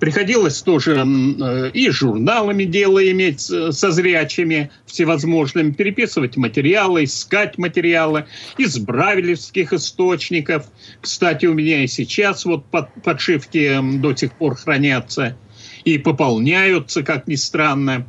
Приходилось 0.00 0.62
тоже 0.62 0.96
э, 0.96 1.70
и 1.74 1.90
журналами 1.90 2.64
дело 2.64 3.06
иметь 3.10 3.42
со 3.42 3.90
зрячими 3.90 4.70
всевозможными, 4.86 5.72
переписывать 5.72 6.38
материалы, 6.38 7.04
искать 7.04 7.58
материалы 7.58 8.24
из 8.56 8.78
бравелевских 8.78 9.74
источников. 9.74 10.64
Кстати, 11.02 11.44
у 11.44 11.52
меня 11.52 11.84
и 11.84 11.86
сейчас 11.86 12.46
вот 12.46 12.64
под, 12.64 12.88
подшивки 13.04 13.78
до 13.98 14.16
сих 14.16 14.32
пор 14.32 14.56
хранятся 14.56 15.36
и 15.84 15.98
пополняются, 15.98 17.02
как 17.02 17.28
ни 17.28 17.34
странно. 17.34 18.06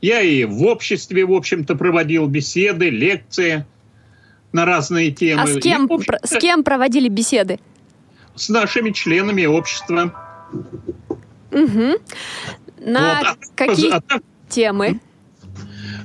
Я 0.00 0.20
и 0.20 0.44
в 0.44 0.62
обществе, 0.62 1.26
в 1.26 1.32
общем-то, 1.32 1.74
проводил 1.74 2.28
беседы, 2.28 2.88
лекции 2.88 3.66
на 4.52 4.64
разные 4.64 5.10
темы. 5.10 5.42
А 5.42 5.46
с 5.48 5.58
кем, 5.58 5.86
и, 5.86 6.02
с 6.24 6.38
кем 6.38 6.62
проводили 6.62 7.08
беседы? 7.08 7.58
С 8.34 8.48
нашими 8.48 8.90
членами 8.90 9.44
общества. 9.44 10.12
Угу. 11.50 11.96
На 12.78 13.18
вот. 13.18 13.26
А 13.26 13.36
какие 13.54 13.92
а, 13.92 14.02
темы? 14.48 15.00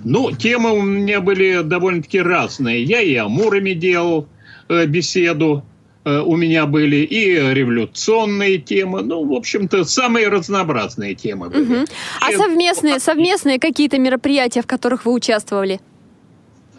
Ну, 0.04 0.32
темы 0.32 0.72
у 0.72 0.82
меня 0.82 1.22
были 1.22 1.62
довольно-таки 1.64 2.22
разные. 2.22 2.84
Я 2.84 3.02
и 3.02 3.16
о 3.16 3.28
Муроме 3.28 3.76
делал 3.76 4.28
э, 4.70 4.86
беседу, 4.86 5.66
э, 6.06 6.20
у 6.20 6.36
меня 6.36 6.66
были 6.66 6.98
и 6.98 7.36
революционные 7.36 8.58
темы, 8.58 9.02
ну, 9.02 9.26
в 9.26 9.34
общем-то, 9.34 9.84
самые 9.86 10.28
разнообразные 10.30 11.16
темы 11.16 11.50
были. 11.50 11.62
Угу. 11.62 11.86
А 12.22 12.32
совместные, 12.32 13.00
совместные 13.00 13.60
какие-то 13.60 13.98
мероприятия, 13.98 14.62
в 14.62 14.68
которых 14.68 15.06
вы 15.06 15.14
участвовали? 15.14 15.80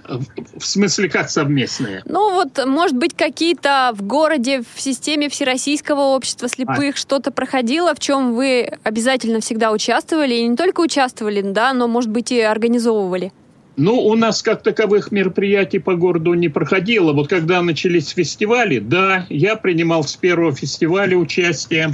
В 0.09 0.65
смысле, 0.65 1.09
как 1.09 1.31
совместные? 1.31 2.03
Ну 2.07 2.33
вот, 2.33 2.65
может 2.67 2.97
быть, 2.97 3.15
какие-то 3.15 3.93
в 3.95 4.03
городе, 4.03 4.62
в 4.75 4.81
системе 4.81 5.29
Всероссийского 5.29 6.15
общества 6.15 6.49
слепых 6.49 6.95
а. 6.95 6.99
что-то 6.99 7.31
проходило, 7.31 7.95
в 7.95 8.00
чем 8.00 8.35
вы 8.35 8.71
обязательно 8.83 9.41
всегда 9.41 9.71
участвовали, 9.71 10.35
и 10.35 10.47
не 10.47 10.57
только 10.57 10.81
участвовали, 10.81 11.43
да, 11.43 11.73
но, 11.73 11.88
может 11.88 12.11
быть, 12.11 12.33
и 12.33 12.41
организовывали? 12.41 13.33
Ну, 13.77 13.97
у 13.97 14.17
нас 14.17 14.43
как 14.43 14.62
таковых 14.62 15.12
мероприятий 15.12 15.79
по 15.79 15.95
городу 15.95 16.35
не 16.35 16.49
проходило. 16.49 17.12
Вот 17.12 17.29
когда 17.29 17.62
начались 17.62 18.09
фестивали, 18.09 18.81
да, 18.81 19.25
я 19.29 19.55
принимал 19.55 20.03
с 20.03 20.17
первого 20.17 20.53
фестиваля 20.53 21.17
участие 21.17 21.93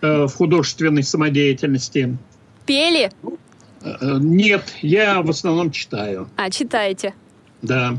э, 0.00 0.24
в 0.24 0.32
художественной 0.32 1.02
самодеятельности. 1.02 2.16
Пели? 2.64 3.10
Э, 3.22 3.28
нет, 4.20 4.74
я 4.82 5.22
в 5.22 5.30
основном 5.30 5.70
читаю. 5.70 6.28
А, 6.36 6.50
читаете? 6.50 7.14
Да. 7.62 7.96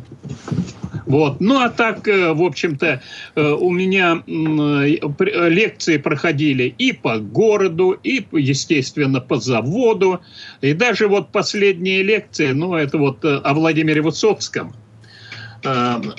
Вот. 1.05 1.39
Ну, 1.39 1.59
а 1.59 1.69
так, 1.69 2.07
э, 2.07 2.33
в 2.33 2.43
общем-то, 2.43 3.01
э, 3.35 3.41
у 3.41 3.69
меня 3.71 4.23
лекции 4.25 5.97
проходили 5.97 6.75
и 6.77 6.91
по 6.91 7.17
городу, 7.17 7.97
и, 8.03 8.25
естественно, 8.31 9.21
по 9.21 9.37
заводу. 9.37 10.21
И 10.61 10.73
даже 10.73 11.07
вот 11.07 11.31
последние 11.31 12.03
лекции, 12.03 12.51
ну, 12.51 12.75
это 12.75 12.97
вот 12.97 13.23
о 13.23 13.53
Владимире 13.53 14.01
Высоцком– 14.01 14.73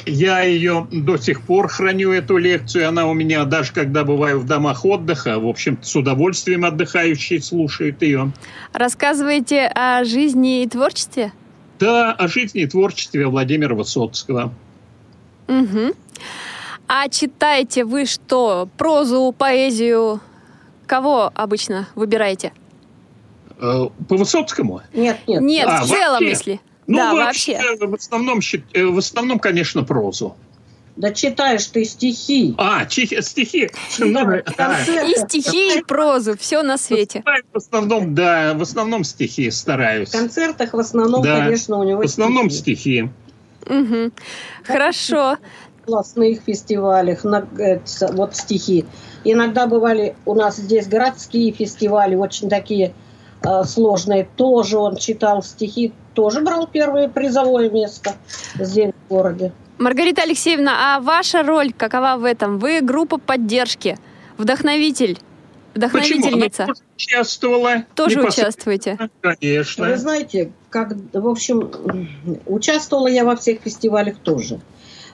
я 0.07 0.41
ее 0.41 0.87
до 0.91 1.17
сих 1.17 1.43
пор 1.43 1.69
храню, 1.69 2.13
эту 2.13 2.37
лекцию. 2.37 2.89
Она 2.89 3.07
у 3.07 3.15
меня, 3.15 3.45
даже 3.45 3.73
когда 3.73 4.05
бываю 4.05 4.41
в 4.41 4.47
домах 4.47 4.85
отдыха, 4.85 5.39
в 5.39 5.47
общем 5.47 5.79
с 5.83 5.95
удовольствием 5.97 6.65
отдыхающие 6.65 7.41
слушают 7.41 8.03
ее. 8.03 8.33
Рассказываете 8.73 9.67
о 9.75 10.05
жизни 10.05 10.63
и 10.63 10.69
творчестве? 10.69 11.33
Да, 11.79 12.13
о 12.13 12.29
жизни 12.29 12.63
и 12.63 12.67
творчестве 12.67 13.27
Владимира 13.27 13.75
Высоцкого. 13.75 14.53
Угу. 15.47 15.95
А 16.89 17.09
читаете 17.09 17.85
вы 17.85 18.07
что? 18.07 18.69
Прозу, 18.77 19.35
поэзию? 19.37 20.21
Кого 20.87 21.31
обычно 21.35 21.87
выбираете? 21.95 22.53
Э, 23.61 23.89
по 24.09 24.17
Высоцкому? 24.17 24.83
Нет, 24.95 25.19
нет. 25.27 25.43
Нет, 25.43 25.69
а, 25.69 25.83
в 25.83 25.87
целом, 25.87 26.13
вообще? 26.13 26.29
если. 26.29 26.61
Ну, 26.89 26.97
да, 26.97 27.15
вообще, 27.15 27.59
вообще. 27.59 27.87
В, 27.87 27.95
основном, 27.95 28.41
э, 28.73 28.85
в 28.87 28.99
основном, 28.99 29.39
конечно, 29.39 29.85
прозу. 29.85 30.35
Да 30.97 31.13
читаешь 31.13 31.65
ты 31.67 31.85
стихи. 31.85 32.57
А, 32.59 32.85
чих, 32.87 33.11
стихи. 33.25 33.71
Ну, 33.99 34.33
и 34.35 35.15
стихи, 35.17 35.79
и 35.79 35.83
прозу, 35.83 36.37
все 36.37 36.63
на 36.63 36.77
свете. 36.77 37.23
В 37.53 37.57
основном, 37.57 38.17
да, 38.17 38.55
в 38.55 38.63
основном 38.63 39.05
стихи 39.05 39.49
стараюсь. 39.53 40.09
В 40.09 40.13
концертах 40.13 40.73
в 40.73 40.79
основном, 40.79 41.23
да, 41.23 41.45
конечно, 41.45 41.79
у 41.79 41.85
него 41.85 42.03
В 42.03 42.05
основном 42.05 42.51
стихи. 42.51 43.11
Угу. 43.67 44.11
Хорошо. 44.65 45.37
Классных 45.87 46.41
фестивалях, 46.45 47.23
на, 47.23 47.47
вот 48.13 48.35
стихи. 48.35 48.85
Иногда 49.25 49.67
бывали 49.67 50.17
у 50.25 50.35
нас 50.35 50.57
здесь 50.57 50.89
городские 50.89 51.53
фестивали, 51.53 52.17
очень 52.17 52.49
такие 52.49 52.93
э, 53.43 53.65
сложные. 53.65 54.29
Тоже 54.37 54.79
он 54.79 54.97
читал 54.97 55.45
стихи, 55.45 55.93
тоже 56.19 56.41
брал 56.41 56.67
первое 56.67 57.09
призовое 57.09 57.71
место 57.71 58.17
здесь, 58.59 58.91
в 59.07 59.09
городе. 59.09 59.53
Маргарита 59.79 60.23
Алексеевна, 60.23 60.97
а 60.97 61.01
ваша 61.01 61.45
роль 61.45 61.73
какова 61.73 62.17
в 62.17 62.25
этом? 62.25 62.59
Вы 62.59 62.81
группа 62.81 63.19
поддержки, 63.19 63.97
вдохновитель, 64.37 65.21
вдохновительница. 65.77 66.67
Почему? 66.67 66.75
Она 66.75 66.75
тоже 66.75 66.83
участвовала. 66.97 67.85
Тоже 67.95 68.23
участвуете? 68.23 68.99
Конечно. 69.21 69.87
Вы 69.87 69.97
знаете, 69.97 70.51
как, 70.71 70.95
в 71.13 71.29
общем, 71.29 71.71
участвовала 72.47 73.07
я 73.07 73.25
во 73.25 73.37
всех 73.37 73.61
фестивалях 73.61 74.19
тоже. 74.19 74.59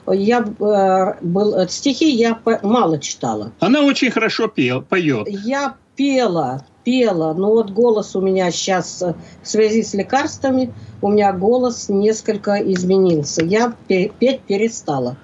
Я 0.07 0.39
э, 0.39 1.23
был, 1.23 1.69
стихи 1.69 2.09
я 2.09 2.39
мало 2.63 2.97
читала. 2.97 3.51
Она 3.59 3.81
очень 3.81 4.09
хорошо 4.09 4.47
пел, 4.47 4.81
поет. 4.81 5.27
Я 5.27 5.75
пела, 5.95 6.65
пела, 6.85 7.33
но 7.33 7.49
вот 7.49 7.71
голос 7.71 8.15
у 8.15 8.21
меня 8.21 8.49
сейчас 8.51 9.01
э, 9.01 9.15
в 9.41 9.47
связи 9.47 9.83
с 9.83 9.93
лекарствами, 9.93 10.73
у 11.01 11.09
меня 11.09 11.33
голос 11.33 11.89
несколько 11.89 12.53
изменился. 12.53 13.43
Я 13.43 13.73
петь 13.87 14.41
перестала. 14.41 15.17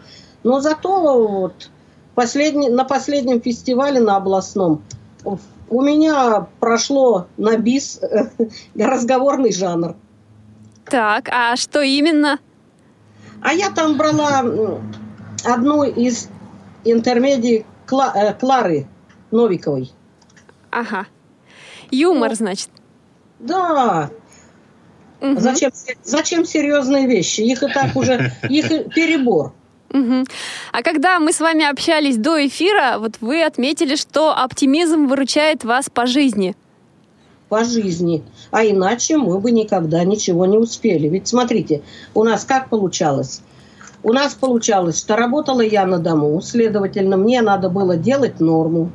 Но 0.44 0.60
зато 0.60 0.90
вот 1.30 1.70
последний, 2.16 2.70
на 2.70 2.84
последнем 2.84 3.40
фестивале 3.40 4.02
на 4.02 4.18
областном 4.18 4.84
у 5.24 5.82
меня 5.82 6.48
прошло 6.60 7.28
на 7.38 7.56
бис 7.58 8.02
э, 8.02 8.30
разговорный 8.76 9.54
жанр. 9.54 9.96
Так, 10.86 11.30
а 11.30 11.56
что 11.56 11.82
именно? 11.82 12.40
А 13.42 13.54
я 13.54 13.70
там 13.70 13.98
брала 13.98 14.44
одну 15.46 15.84
из 15.84 16.28
интермедий 16.84 17.66
Кла 17.86 18.12
э, 18.16 18.34
Клары 18.34 18.88
Новиковой. 19.30 19.92
Ага. 20.72 21.06
Юмор, 21.92 22.30
ну, 22.30 22.36
значит. 22.36 22.70
Да. 23.40 24.10
Угу. 25.22 25.40
Зачем, 25.40 25.72
зачем 26.04 26.46
серьезные 26.46 27.06
вещи? 27.06 27.42
Их 27.42 27.62
и 27.62 27.68
так 27.68 27.96
уже, 27.96 28.34
их 28.50 28.68
перебор. 28.94 29.54
Угу. 29.94 30.26
А 30.72 30.84
когда 30.84 31.20
мы 31.20 31.34
с 31.34 31.40
вами 31.40 31.70
общались 31.70 32.18
до 32.18 32.46
эфира, 32.46 32.96
вот 32.98 33.16
вы 33.20 33.44
отметили, 33.44 33.96
что 33.96 34.36
оптимизм 34.36 35.08
выручает 35.08 35.64
вас 35.64 35.90
по 35.90 36.06
жизни. 36.06 36.56
По 37.50 37.66
жизни. 37.66 38.24
А 38.52 38.64
иначе 38.64 39.18
мы 39.18 39.38
бы 39.40 39.52
никогда 39.52 40.04
ничего 40.06 40.46
не 40.46 40.58
успели. 40.58 41.10
Ведь 41.10 41.28
смотрите, 41.28 41.82
у 42.14 42.24
нас 42.24 42.46
как 42.46 42.70
получалось? 42.70 43.42
У 44.04 44.14
нас 44.14 44.34
получалось, 44.34 44.98
что 44.98 45.16
работала 45.16 45.62
я 45.62 45.86
на 45.86 46.00
дому, 46.00 46.42
следовательно, 46.42 47.18
мне 47.18 47.42
надо 47.42 47.70
было 47.70 47.98
делать 47.98 48.40
норму 48.40 48.92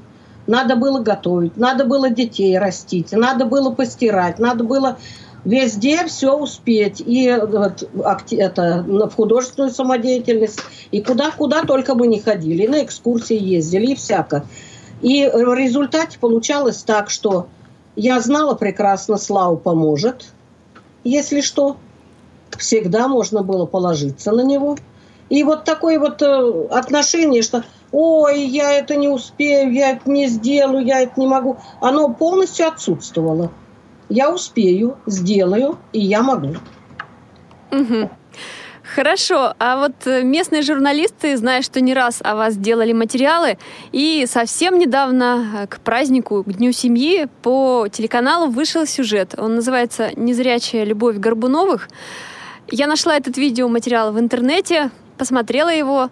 надо 0.46 0.76
было 0.76 1.00
готовить, 1.00 1.56
надо 1.56 1.85
было 1.85 2.11
детей 2.11 2.59
растить, 2.59 3.12
надо 3.12 3.44
было 3.44 3.70
постирать, 3.70 4.38
надо 4.38 4.64
было 4.64 4.98
везде 5.44 6.04
все 6.06 6.37
успеть. 6.37 7.02
И 7.04 7.32
вот, 7.40 7.88
это, 8.32 8.85
в 8.87 9.11
художественную 9.14 9.72
самодеятельность, 9.72 10.61
и 10.90 11.00
куда-куда 11.00 11.62
только 11.62 11.94
мы 11.94 12.06
не 12.06 12.20
ходили, 12.20 12.64
и 12.64 12.68
на 12.68 12.85
экскурсии 12.85 13.40
ездили, 13.40 13.92
и 13.92 13.94
всяко. 13.94 14.44
И 15.02 15.28
в 15.32 15.54
результате 15.54 16.18
получалось 16.18 16.82
так, 16.82 17.11
что 17.11 17.46
я 17.94 18.20
знала 18.20 18.54
прекрасно, 18.54 19.16
Славу 19.16 19.56
поможет, 19.56 20.26
если 21.04 21.40
что. 21.40 21.76
Всегда 22.59 23.06
можно 23.06 23.42
было 23.42 23.66
положиться 23.66 24.32
на 24.32 24.42
него. 24.42 24.76
И 25.28 25.42
вот 25.42 25.64
такое 25.64 25.98
вот 25.98 26.22
э, 26.22 26.66
отношение, 26.70 27.42
что 27.42 27.64
ой, 27.92 28.42
я 28.42 28.72
это 28.72 28.96
не 28.96 29.08
успею, 29.08 29.72
я 29.72 29.92
это 29.92 30.08
не 30.10 30.28
сделаю, 30.28 30.84
я 30.84 31.00
это 31.00 31.18
не 31.18 31.26
могу. 31.26 31.58
Оно 31.80 32.08
полностью 32.10 32.68
отсутствовало. 32.68 33.50
Я 34.08 34.30
успею, 34.30 34.98
сделаю, 35.06 35.78
и 35.92 36.00
я 36.00 36.22
могу. 36.22 36.56
Угу. 37.72 38.10
Хорошо, 38.94 39.52
а 39.58 39.78
вот 39.78 40.06
э, 40.06 40.22
местные 40.22 40.62
журналисты, 40.62 41.36
зная, 41.36 41.62
что 41.62 41.80
не 41.80 41.92
раз 41.92 42.20
о 42.22 42.36
вас 42.36 42.56
делали 42.56 42.92
материалы, 42.92 43.58
и 43.90 44.26
совсем 44.28 44.78
недавно 44.78 45.44
э, 45.54 45.66
к 45.66 45.80
празднику, 45.80 46.44
к 46.44 46.52
Дню 46.52 46.70
семьи, 46.70 47.26
по 47.42 47.88
телеканалу 47.90 48.48
вышел 48.48 48.86
сюжет. 48.86 49.34
Он 49.36 49.56
называется 49.56 50.10
«Незрячая 50.14 50.84
любовь 50.84 51.16
Горбуновых». 51.16 51.88
Я 52.70 52.86
нашла 52.86 53.16
этот 53.16 53.36
видеоматериал 53.36 54.12
в 54.12 54.20
интернете, 54.20 54.90
посмотрела 55.16 55.72
его. 55.72 56.11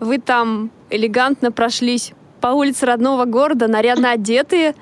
Вы 0.00 0.18
там 0.18 0.70
элегантно 0.90 1.52
прошлись 1.52 2.12
по 2.40 2.48
улице 2.48 2.86
родного 2.86 3.24
города, 3.24 3.66
нарядно 3.66 4.12
одетые, 4.12 4.74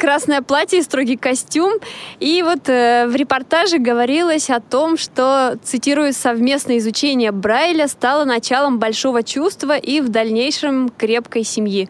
красное 0.00 0.40
платье 0.40 0.78
и 0.78 0.82
строгий 0.82 1.16
костюм. 1.16 1.74
И 2.18 2.42
вот 2.42 2.68
э, 2.68 3.06
в 3.06 3.14
репортаже 3.14 3.78
говорилось 3.78 4.48
о 4.50 4.60
том, 4.60 4.96
что, 4.96 5.58
цитирую, 5.62 6.12
совместное 6.12 6.78
изучение 6.78 7.32
Брайля 7.32 7.86
стало 7.86 8.24
началом 8.24 8.78
большого 8.78 9.22
чувства 9.22 9.76
и 9.76 10.00
в 10.00 10.08
дальнейшем 10.08 10.90
крепкой 10.96 11.44
семьи. 11.44 11.88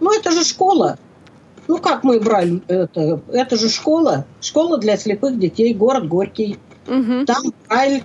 Ну, 0.00 0.12
это 0.18 0.30
же 0.30 0.44
школа. 0.44 0.98
Ну, 1.68 1.78
как 1.78 2.04
мы 2.04 2.20
Брайль, 2.20 2.62
это, 2.68 3.20
это 3.28 3.56
же 3.56 3.68
школа. 3.68 4.24
Школа 4.40 4.78
для 4.78 4.96
слепых 4.96 5.38
детей, 5.38 5.74
город 5.74 6.08
Горький. 6.08 6.58
Угу. 6.86 7.26
Там 7.26 7.52
Брайль 7.68 8.04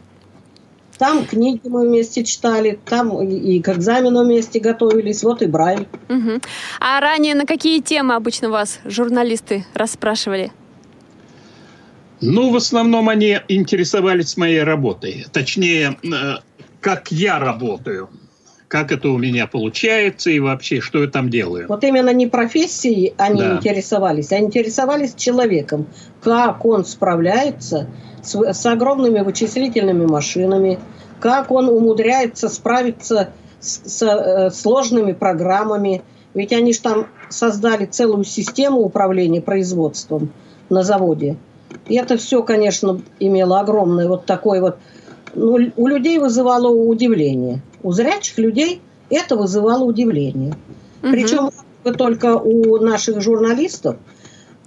там 1.01 1.25
книги 1.25 1.61
мы 1.67 1.87
вместе 1.87 2.23
читали, 2.23 2.79
там 2.85 3.19
и 3.23 3.59
к 3.59 3.69
экзамену 3.69 4.23
вместе 4.23 4.59
готовились, 4.59 5.23
вот 5.23 5.41
и 5.41 5.47
Брайль. 5.47 5.87
Угу. 6.09 6.41
А 6.79 6.99
ранее 6.99 7.33
на 7.33 7.47
какие 7.47 7.81
темы 7.81 8.13
обычно 8.13 8.51
вас 8.51 8.79
журналисты 8.85 9.65
расспрашивали? 9.73 10.51
Ну, 12.21 12.51
в 12.51 12.55
основном 12.55 13.09
они 13.09 13.39
интересовались 13.47 14.37
моей 14.37 14.61
работой. 14.61 15.25
Точнее, 15.33 15.97
э, 16.03 16.35
как 16.79 17.11
я 17.11 17.39
работаю 17.39 18.11
как 18.71 18.93
это 18.93 19.09
у 19.09 19.17
меня 19.17 19.47
получается 19.47 20.29
и 20.29 20.39
вообще, 20.39 20.79
что 20.79 21.01
я 21.01 21.09
там 21.09 21.29
делаю. 21.29 21.65
Вот 21.67 21.83
именно 21.83 22.13
не 22.13 22.27
профессией 22.27 23.13
они 23.17 23.41
да. 23.41 23.57
интересовались, 23.57 24.31
а 24.31 24.39
интересовались 24.39 25.13
человеком, 25.13 25.87
как 26.23 26.63
он 26.63 26.85
справляется 26.85 27.87
с, 28.23 28.33
с 28.33 28.65
огромными 28.65 29.19
вычислительными 29.19 30.05
машинами, 30.05 30.79
как 31.19 31.51
он 31.51 31.67
умудряется 31.67 32.47
справиться 32.47 33.31
с, 33.59 33.81
с 33.83 34.01
э, 34.03 34.51
сложными 34.51 35.11
программами. 35.11 36.01
Ведь 36.33 36.53
они 36.53 36.71
же 36.71 36.79
там 36.79 37.07
создали 37.27 37.85
целую 37.85 38.23
систему 38.23 38.79
управления 38.79 39.41
производством 39.41 40.31
на 40.69 40.83
заводе. 40.83 41.35
И 41.87 41.97
это 41.97 42.15
все, 42.15 42.41
конечно, 42.41 43.01
имело 43.19 43.59
огромное 43.59 44.07
вот 44.07 44.25
такое 44.25 44.61
вот... 44.61 44.77
Ну, 45.33 45.71
у 45.75 45.87
людей 45.87 46.19
вызывало 46.19 46.67
удивление. 46.67 47.61
У 47.83 47.91
зрячих 47.91 48.37
людей 48.37 48.81
это 49.09 49.35
вызывало 49.35 49.83
удивление. 49.83 50.55
Угу. 51.01 51.11
Причем 51.11 51.49
только 51.97 52.37
у 52.37 52.77
наших 52.77 53.21
журналистов, 53.21 53.97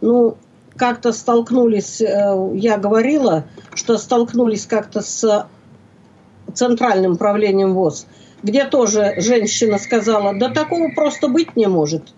ну, 0.00 0.37
как-то 0.77 1.12
столкнулись, 1.12 2.00
э, 2.00 2.50
я 2.55 2.79
говорила, 2.79 3.44
что 3.74 3.96
столкнулись 3.98 4.66
как-то 4.66 5.00
с 5.00 5.46
центральным 6.53 7.16
правлением 7.16 7.74
ВОЗ, 7.74 8.07
где 8.42 8.64
тоже 8.64 9.14
женщина 9.18 9.79
сказала, 9.79 10.35
да 10.35 10.48
такого 10.48 10.88
просто 10.94 11.29
быть 11.29 11.57
не 11.57 11.66
может. 11.66 12.12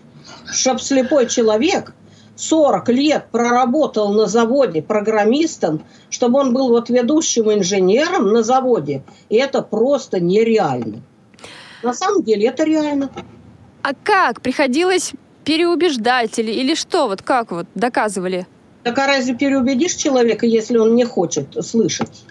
Чтоб 0.51 0.81
слепой 0.81 1.27
человек 1.27 1.93
40 2.37 2.89
лет 2.89 3.27
проработал 3.31 4.13
на 4.13 4.27
заводе 4.27 4.81
программистом, 4.81 5.83
чтобы 6.09 6.39
он 6.39 6.53
был 6.53 6.69
вот 6.69 6.89
ведущим 6.89 7.51
инженером 7.51 8.31
на 8.31 8.43
заводе, 8.43 9.03
и 9.29 9.35
это 9.35 9.61
просто 9.61 10.19
нереально. 10.19 11.01
На 11.83 11.93
самом 11.93 12.23
деле 12.23 12.47
это 12.47 12.63
реально. 12.63 13.11
А 13.81 13.93
как? 13.93 14.41
Приходилось 14.41 15.13
переубеждать 15.43 16.37
или, 16.39 16.51
или 16.51 16.75
что? 16.75 17.07
Вот 17.07 17.21
как 17.21 17.51
вот 17.51 17.67
доказывали? 17.75 18.47
Так 18.83 18.97
а 18.99 19.07
разве 19.07 19.35
переубедишь 19.35 19.93
человека, 19.93 20.45
если 20.45 20.77
он 20.77 20.95
не 20.95 21.05
хочет 21.05 21.55
слышать? 21.65 22.23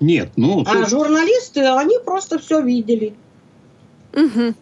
Нет, 0.00 0.30
ну... 0.36 0.64
А 0.66 0.86
журналисты, 0.86 1.60
они 1.66 1.98
просто 2.04 2.38
все 2.38 2.60
видели. 2.60 3.14
Угу. 4.14 4.54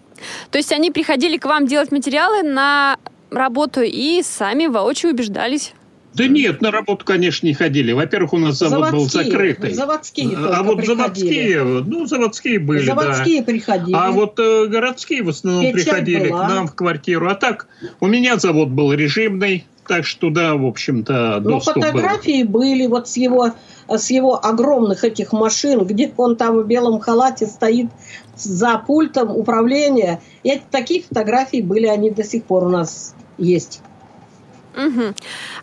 То 0.50 0.58
есть 0.58 0.72
они 0.72 0.90
приходили 0.90 1.36
к 1.36 1.44
вам 1.44 1.66
делать 1.66 1.92
материалы 1.92 2.42
на 2.42 2.98
работу 3.30 3.80
и 3.82 4.22
сами 4.22 4.66
воочию 4.66 5.12
убеждались? 5.12 5.72
Да 6.14 6.26
нет, 6.26 6.62
на 6.62 6.70
работу, 6.72 7.04
конечно, 7.04 7.46
не 7.46 7.54
ходили. 7.54 7.92
Во-первых, 7.92 8.32
у 8.32 8.38
нас 8.38 8.58
завод 8.58 8.86
заводские, 8.88 8.98
был 8.98 9.08
закрытый. 9.30 9.72
Заводские 9.74 10.36
А 10.36 10.62
вот 10.64 10.78
приходили. 10.78 10.96
заводские, 10.96 11.62
ну, 11.64 12.06
заводские 12.06 12.58
были, 12.58 12.84
Заводские 12.86 13.40
да. 13.40 13.46
приходили. 13.46 13.96
А 13.96 14.10
вот 14.10 14.38
э, 14.40 14.66
городские 14.66 15.22
в 15.22 15.28
основном 15.28 15.62
Печать 15.70 15.84
приходили 15.84 16.28
была. 16.30 16.46
к 16.46 16.48
нам 16.48 16.66
в 16.66 16.74
квартиру. 16.74 17.28
А 17.28 17.34
так, 17.34 17.68
у 18.00 18.06
меня 18.06 18.36
завод 18.36 18.68
был 18.68 18.92
режимный, 18.92 19.66
так 19.86 20.04
что 20.06 20.20
туда, 20.22 20.56
в 20.56 20.64
общем-то, 20.66 21.40
Ну, 21.44 21.60
фотографии 21.60 22.42
был. 22.42 22.60
были 22.62 22.86
вот 22.86 23.08
с 23.08 23.16
его, 23.16 23.52
с 23.88 24.10
его 24.10 24.44
огромных 24.44 25.04
этих 25.04 25.32
машин, 25.32 25.84
где 25.84 26.12
он 26.16 26.36
там 26.36 26.56
в 26.58 26.66
белом 26.66 26.98
халате 27.00 27.46
стоит 27.46 27.86
за 28.38 28.78
пультом 28.78 29.30
управления. 29.30 30.20
И 30.42 30.60
такие 30.70 31.02
фотографии 31.02 31.62
были, 31.62 31.86
они 31.86 32.10
до 32.10 32.24
сих 32.24 32.44
пор 32.44 32.64
у 32.64 32.68
нас 32.68 33.14
есть. 33.38 33.80
Угу. 34.76 35.14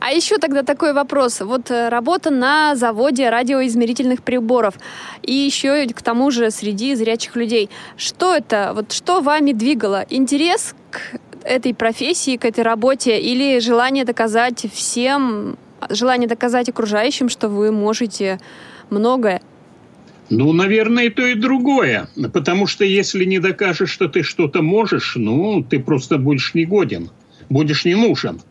А 0.01 0.11
еще 0.11 0.37
тогда 0.37 0.63
такой 0.63 0.91
вопрос. 0.91 1.39
Вот 1.39 1.71
э, 1.71 1.87
работа 1.87 2.31
на 2.31 2.75
заводе 2.75 3.29
радиоизмерительных 3.29 4.21
приборов 4.21 4.73
и 5.21 5.33
еще 5.33 5.87
к 5.87 6.01
тому 6.01 6.31
же 6.31 6.51
среди 6.51 6.95
зрячих 6.95 7.35
людей. 7.37 7.69
Что 7.95 8.35
это? 8.35 8.73
Вот 8.75 8.91
что 8.91 9.21
вами 9.21 9.53
двигало? 9.53 10.05
Интерес 10.09 10.75
к 10.91 11.17
этой 11.43 11.73
профессии, 11.73 12.35
к 12.35 12.43
этой 12.43 12.63
работе 12.63 13.17
или 13.19 13.59
желание 13.59 14.03
доказать 14.03 14.65
всем, 14.73 15.57
желание 15.89 16.27
доказать 16.27 16.67
окружающим, 16.67 17.29
что 17.29 17.47
вы 17.47 17.71
можете 17.71 18.39
многое? 18.89 19.41
Ну, 20.29 20.53
наверное, 20.53 21.05
и 21.05 21.09
то, 21.09 21.25
и 21.25 21.35
другое. 21.35 22.09
Потому 22.33 22.67
что 22.67 22.83
если 22.83 23.25
не 23.25 23.39
докажешь, 23.39 23.91
что 23.91 24.07
ты 24.07 24.23
что-то 24.23 24.61
можешь, 24.61 25.15
ну, 25.15 25.63
ты 25.63 25.79
просто 25.79 26.17
будешь 26.17 26.53
негоден, 26.53 27.09
будешь 27.49 27.85
не 27.85 27.95
нужен. 27.95 28.41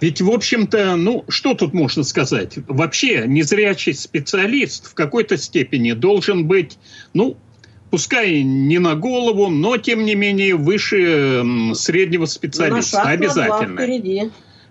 Ведь, 0.00 0.20
в 0.20 0.30
общем-то, 0.30 0.96
ну, 0.96 1.24
что 1.28 1.54
тут 1.54 1.74
можно 1.74 2.02
сказать? 2.02 2.58
Вообще, 2.66 3.24
незрячий 3.28 3.94
специалист 3.94 4.90
в 4.90 4.94
какой-то 4.94 5.36
степени 5.36 5.92
должен 5.92 6.48
быть, 6.48 6.76
ну, 7.14 7.36
пускай 7.92 8.42
не 8.42 8.80
на 8.80 8.96
голову, 8.96 9.48
но, 9.48 9.76
тем 9.76 10.04
не 10.04 10.16
менее, 10.16 10.56
выше 10.56 11.44
среднего 11.74 12.26
специалиста. 12.26 13.02
Обязательно. 13.02 13.76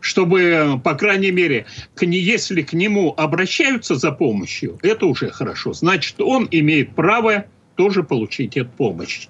Чтобы, 0.01 0.81
по 0.83 0.95
крайней 0.95 1.31
мере, 1.31 1.67
к, 1.95 2.03
если 2.03 2.63
к 2.63 2.73
нему 2.73 3.13
обращаются 3.15 3.95
за 3.95 4.11
помощью, 4.11 4.77
это 4.81 5.05
уже 5.05 5.29
хорошо. 5.29 5.73
Значит, 5.73 6.19
он 6.19 6.47
имеет 6.51 6.93
право 6.95 7.45
тоже 7.75 8.03
получить 8.03 8.57
эту 8.57 8.69
помощь. 8.71 9.27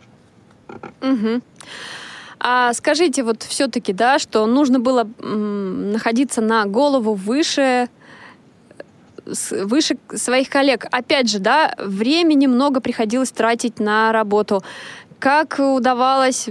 Угу. 1.02 1.42
А 2.40 2.74
скажите, 2.74 3.24
вот 3.24 3.44
все-таки, 3.44 3.94
да, 3.94 4.18
что 4.18 4.48
нужно 4.48 4.80
было 4.80 5.08
находиться 5.20 6.42
на 6.42 6.66
голову 6.66 7.14
выше 7.14 7.88
выше 9.26 9.98
своих 10.16 10.50
коллег. 10.50 10.88
Опять 10.92 11.30
же, 11.30 11.40
да, 11.40 11.76
времени 11.78 12.48
много 12.48 12.82
приходилось 12.82 13.32
тратить 13.32 13.80
на 13.80 14.12
работу. 14.12 14.64
Как 15.20 15.60
удавалось 15.60 16.50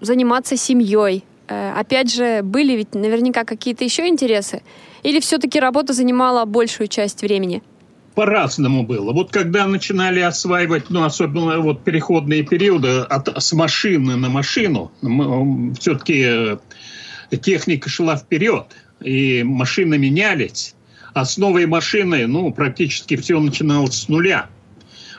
заниматься 0.00 0.56
семьей? 0.58 1.24
Э, 1.48 1.72
опять 1.76 2.12
же, 2.12 2.42
были 2.42 2.72
ведь 2.72 2.94
наверняка 2.94 3.44
какие-то 3.44 3.84
еще 3.84 4.08
интересы? 4.08 4.62
Или 5.02 5.20
все-таки 5.20 5.60
работа 5.60 5.92
занимала 5.92 6.44
большую 6.44 6.88
часть 6.88 7.22
времени? 7.22 7.62
по-разному 8.14 8.84
было. 8.84 9.12
Вот 9.12 9.30
когда 9.30 9.66
начинали 9.66 10.20
осваивать, 10.20 10.90
ну, 10.90 11.04
особенно 11.04 11.58
вот 11.58 11.82
переходные 11.82 12.44
периоды 12.44 13.00
от, 13.00 13.28
с 13.42 13.52
машины 13.52 14.16
на 14.16 14.28
машину, 14.28 14.92
все-таки 15.78 16.22
э, 16.24 16.56
техника 17.42 17.88
шла 17.88 18.16
вперед, 18.16 18.66
и 19.00 19.42
машины 19.42 19.98
менялись, 19.98 20.74
а 21.12 21.24
с 21.24 21.38
новой 21.38 21.66
машиной, 21.66 22.26
ну, 22.26 22.52
практически 22.52 23.16
все 23.16 23.40
начиналось 23.40 23.94
с 23.94 24.08
нуля. 24.08 24.48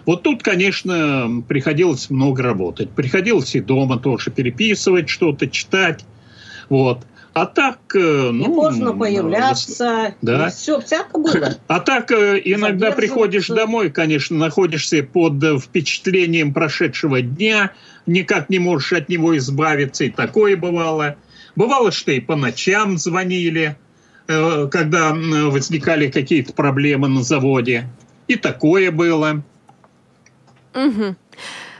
Вот 0.05 0.23
тут, 0.23 0.43
конечно, 0.43 1.43
приходилось 1.47 2.09
много 2.09 2.43
работать. 2.43 2.91
Приходилось 2.91 3.55
и 3.55 3.59
дома 3.59 3.97
тоже 3.97 4.29
переписывать 4.29 5.09
что-то, 5.09 5.47
читать. 5.47 6.05
Вот. 6.69 7.05
А 7.35 7.45
так, 7.47 7.79
э, 7.93 7.99
ну... 8.31 8.43
И 8.43 8.55
поздно 8.55 8.93
появляться. 8.93 10.15
Да. 10.21 10.49
все, 10.49 10.79
всяко 10.79 11.17
было. 11.19 11.57
А 11.67 11.81
так, 11.81 12.09
э, 12.11 12.41
иногда 12.45 12.91
приходишь 12.91 13.47
домой, 13.47 13.89
конечно, 13.89 14.37
находишься 14.37 15.03
под 15.03 15.43
э, 15.43 15.59
впечатлением 15.59 16.53
прошедшего 16.53 17.21
дня, 17.21 17.73
никак 18.05 18.49
не 18.49 18.59
можешь 18.59 18.93
от 18.93 19.09
него 19.09 19.35
избавиться, 19.35 20.05
и 20.05 20.11
такое 20.11 20.55
бывало. 20.55 21.17
Бывало, 21.57 21.91
что 21.91 22.13
и 22.13 22.21
по 22.21 22.37
ночам 22.37 22.97
звонили, 22.97 23.75
когда 24.27 25.13
возникали 25.13 26.09
какие-то 26.09 26.53
проблемы 26.53 27.09
на 27.09 27.21
заводе. 27.21 27.89
И 28.29 28.35
такое 28.35 28.91
было. 28.91 29.43
Угу. 30.73 31.15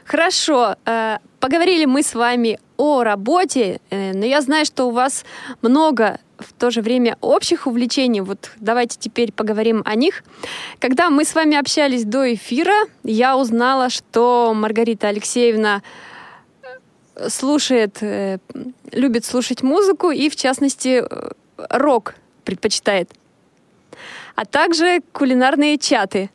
Хорошо. 0.06 0.76
Поговорили 1.46 1.86
мы 1.86 2.02
с 2.02 2.16
вами 2.16 2.58
о 2.78 3.04
работе, 3.04 3.80
э, 3.92 4.14
но 4.14 4.26
я 4.26 4.42
знаю, 4.42 4.66
что 4.66 4.86
у 4.86 4.90
вас 4.90 5.24
много 5.62 6.20
в 6.40 6.54
то 6.54 6.72
же 6.72 6.82
время 6.82 7.18
общих 7.22 7.68
увлечений. 7.68 8.22
Вот 8.22 8.50
давайте 8.60 8.98
теперь 9.00 9.32
поговорим 9.32 9.84
о 9.86 9.94
них. 9.94 10.24
Когда 10.80 11.12
мы 11.12 11.24
с 11.24 11.36
вами 11.36 11.56
общались 11.56 12.04
до 12.04 12.34
эфира, 12.34 12.88
я 13.04 13.38
узнала, 13.38 13.92
что 13.92 14.54
Маргарита 14.56 15.10
Алексеевна 15.10 15.84
э, 16.64 17.30
слушает, 17.30 17.98
э, 18.02 18.40
любит 18.92 19.24
слушать 19.24 19.62
музыку 19.62 20.10
и, 20.10 20.30
в 20.30 20.36
частности, 20.36 21.04
рок 21.70 22.16
предпочитает. 22.44 23.12
А 24.36 24.46
также 24.46 25.02
кулинарные 25.14 25.78
чаты. 25.78 26.32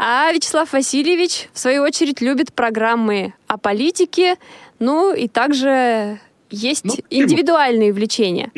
А 0.00 0.32
Вячеслав 0.32 0.72
Васильевич, 0.72 1.48
в 1.52 1.58
свою 1.58 1.82
очередь, 1.82 2.20
любит 2.20 2.52
программы 2.52 3.34
о 3.46 3.58
политике, 3.58 4.36
ну 4.78 5.12
и 5.12 5.28
также 5.28 6.20
есть 6.50 6.84
ну, 6.84 6.94
индивидуальные 7.10 7.92
влечения. 7.92 8.50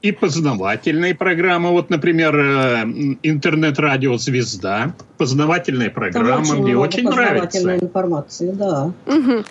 И 0.00 0.12
познавательные 0.12 1.14
программы. 1.16 1.70
Вот, 1.70 1.90
например, 1.90 2.36
э, 2.36 2.84
интернет-радио 3.24 4.16
«Звезда». 4.16 4.94
Познавательная 5.16 5.90
программа. 5.90 6.40
очень 6.42 6.62
Мне 6.62 6.76
очень 6.76 7.08
нравится. 7.08 7.76
информации, 7.76 8.52
да. 8.52 8.92
Угу. 9.06 9.44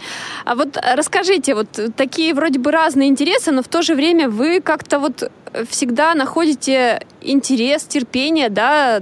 А 0.46 0.56
вот 0.56 0.78
расскажите, 0.96 1.54
вот 1.54 1.68
такие 1.98 2.34
вроде 2.34 2.60
бы 2.60 2.72
разные 2.72 3.10
интересы, 3.10 3.52
но 3.52 3.62
в 3.62 3.68
то 3.68 3.82
же 3.82 3.94
время 3.94 4.30
вы 4.30 4.62
как-то 4.62 5.00
вот 5.00 5.30
всегда 5.70 6.16
находите 6.16 7.02
интерес, 7.22 7.84
терпение, 7.84 8.50
да, 8.50 9.02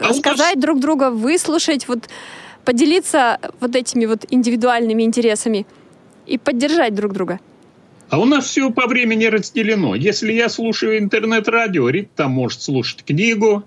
рассказать 0.00 0.60
друг 0.60 0.80
друга, 0.80 1.10
выслушать, 1.10 1.88
вот 1.88 2.08
поделиться 2.64 3.38
вот 3.60 3.76
этими 3.76 4.06
вот 4.06 4.24
индивидуальными 4.28 5.02
интересами 5.02 5.66
и 6.26 6.36
поддержать 6.36 6.94
друг 6.94 7.12
друга. 7.12 7.40
А 8.10 8.18
у 8.18 8.24
нас 8.24 8.44
все 8.44 8.70
по 8.70 8.86
времени 8.86 9.24
разделено. 9.24 9.94
Если 9.94 10.32
я 10.32 10.48
слушаю 10.48 10.98
интернет-радио, 10.98 11.88
Рит 11.88 12.10
там 12.14 12.32
может 12.32 12.62
слушать 12.62 13.04
книгу 13.04 13.64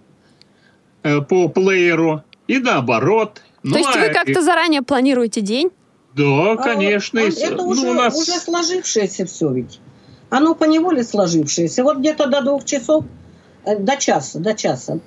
э, 1.04 1.22
по 1.22 1.50
плееру 1.50 2.24
и 2.48 2.60
наоборот. 2.60 3.36
То 3.36 3.70
ну, 3.70 3.78
есть 3.78 3.90
а... 3.94 4.00
вы 4.00 4.10
как-то 4.10 4.42
заранее 4.42 4.82
планируете 4.82 5.42
день? 5.42 5.72
Да, 6.16 6.56
конечно. 6.58 7.22
А, 7.22 7.26
это 7.26 7.56
ну, 7.56 7.68
уже, 7.68 7.90
у 7.90 7.94
нас... 7.94 8.16
уже 8.16 8.40
сложившееся 8.40 9.26
все 9.26 9.52
ведь. 9.52 9.80
Оно 10.30 10.56
по 10.56 10.66
неволе 10.66 11.04
сложившееся. 11.04 11.84
Вот 11.84 11.98
где-то 11.98 12.28
до 12.28 12.42
двух 12.42 12.64
часов, 12.66 13.06
э, 13.66 13.78
до 13.78 13.98
часа, 13.98 14.40
до 14.40 14.54
часа 14.54 15.00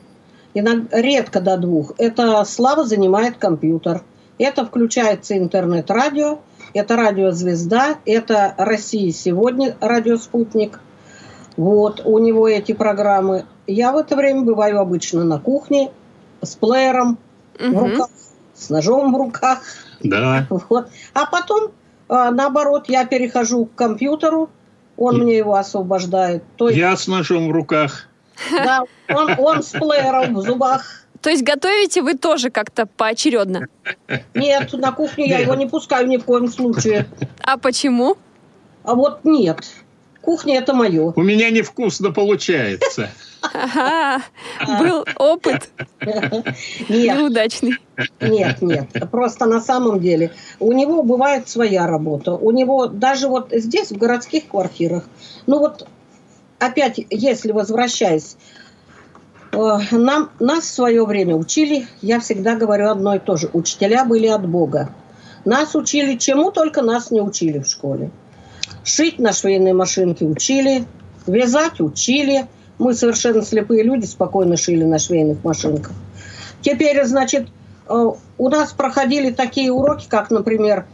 иногда, 0.54 1.00
редко 1.00 1.40
до 1.40 1.56
двух. 1.56 1.92
Это 1.98 2.44
Слава 2.44 2.84
занимает 2.84 3.36
компьютер. 3.36 4.02
Это 4.38 4.64
включается 4.64 5.36
интернет-радио, 5.38 6.40
это 6.74 6.96
радиозвезда, 6.96 7.98
это 8.06 8.54
Россия 8.56 9.12
сегодня, 9.12 9.76
радиоспутник. 9.80 10.80
Вот, 11.56 12.00
у 12.04 12.18
него 12.18 12.48
эти 12.48 12.72
программы. 12.72 13.44
Я 13.66 13.92
в 13.92 13.98
это 13.98 14.16
время 14.16 14.42
бываю 14.42 14.80
обычно 14.80 15.24
на 15.24 15.38
кухне, 15.38 15.92
с 16.40 16.56
плеером 16.56 17.18
в 17.58 17.62
Мгм. 17.62 17.78
руках, 17.78 18.08
с 18.54 18.70
ножом 18.70 19.12
в 19.12 19.16
руках. 19.16 19.60
Да. 20.02 20.46
Вот. 20.68 20.88
А 21.14 21.26
потом, 21.26 21.70
а, 22.08 22.30
наоборот, 22.30 22.88
я 22.88 23.04
перехожу 23.04 23.66
к 23.66 23.74
компьютеру, 23.74 24.50
он 24.96 25.18
мне 25.18 25.36
его 25.36 25.54
освобождает. 25.54 26.42
То 26.56 26.68
есть, 26.68 26.78
Я 26.78 26.96
с 26.96 27.06
ножом 27.06 27.48
в 27.48 27.52
руках. 27.52 28.08
Да, 28.50 28.84
он, 29.08 29.34
он 29.38 29.62
с 29.62 29.70
плеером 29.70 30.34
в 30.34 30.42
зубах. 30.42 31.06
То 31.20 31.30
есть 31.30 31.44
готовите 31.44 32.02
вы 32.02 32.14
тоже 32.14 32.50
как-то 32.50 32.86
поочередно? 32.86 33.68
Нет, 34.34 34.72
на 34.72 34.92
кухню 34.92 35.26
я 35.26 35.38
его 35.38 35.54
не 35.54 35.66
пускаю 35.66 36.08
ни 36.08 36.16
в 36.16 36.24
коем 36.24 36.48
случае. 36.48 37.06
А 37.42 37.56
почему? 37.56 38.16
А 38.82 38.94
вот 38.94 39.24
нет. 39.24 39.60
Кухня 40.20 40.58
это 40.58 40.74
мое. 40.74 41.12
У 41.14 41.22
меня 41.22 41.50
невкусно 41.50 42.12
получается. 42.12 43.10
Ага, 43.42 44.22
был 44.78 45.04
опыт 45.16 45.70
Нет, 46.00 46.48
неудачный. 46.88 47.72
нет, 48.20 48.62
нет. 48.62 48.88
Просто 49.10 49.46
на 49.46 49.60
самом 49.60 49.98
деле 49.98 50.30
у 50.60 50.72
него 50.72 51.02
бывает 51.02 51.48
своя 51.48 51.88
работа. 51.88 52.34
У 52.34 52.52
него 52.52 52.86
даже 52.86 53.26
вот 53.26 53.48
здесь, 53.50 53.90
в 53.90 53.98
городских 53.98 54.46
квартирах, 54.46 55.04
ну 55.46 55.58
вот 55.58 55.88
опять, 56.62 57.00
если 57.10 57.52
возвращаясь, 57.52 58.36
э, 59.52 59.78
нам, 59.90 60.30
нас 60.38 60.64
в 60.64 60.74
свое 60.74 61.04
время 61.04 61.34
учили, 61.34 61.86
я 62.00 62.20
всегда 62.20 62.54
говорю 62.54 62.88
одно 62.88 63.16
и 63.16 63.18
то 63.18 63.36
же, 63.36 63.50
учителя 63.52 64.04
были 64.04 64.28
от 64.28 64.48
Бога. 64.48 64.90
Нас 65.44 65.74
учили, 65.74 66.16
чему 66.16 66.52
только 66.52 66.82
нас 66.82 67.10
не 67.10 67.20
учили 67.20 67.58
в 67.58 67.66
школе. 67.66 68.10
Шить 68.84 69.18
на 69.18 69.32
швейной 69.32 69.72
машинке 69.72 70.24
учили, 70.24 70.84
вязать 71.26 71.80
учили. 71.80 72.46
Мы 72.78 72.94
совершенно 72.94 73.42
слепые 73.42 73.82
люди 73.82 74.06
спокойно 74.06 74.56
шили 74.56 74.84
на 74.84 74.98
швейных 74.98 75.42
машинках. 75.42 75.92
Теперь, 76.60 77.04
значит, 77.04 77.48
э, 77.88 78.10
у 78.38 78.48
нас 78.48 78.72
проходили 78.72 79.32
такие 79.32 79.72
уроки, 79.72 80.06
как, 80.08 80.30
например, 80.30 80.86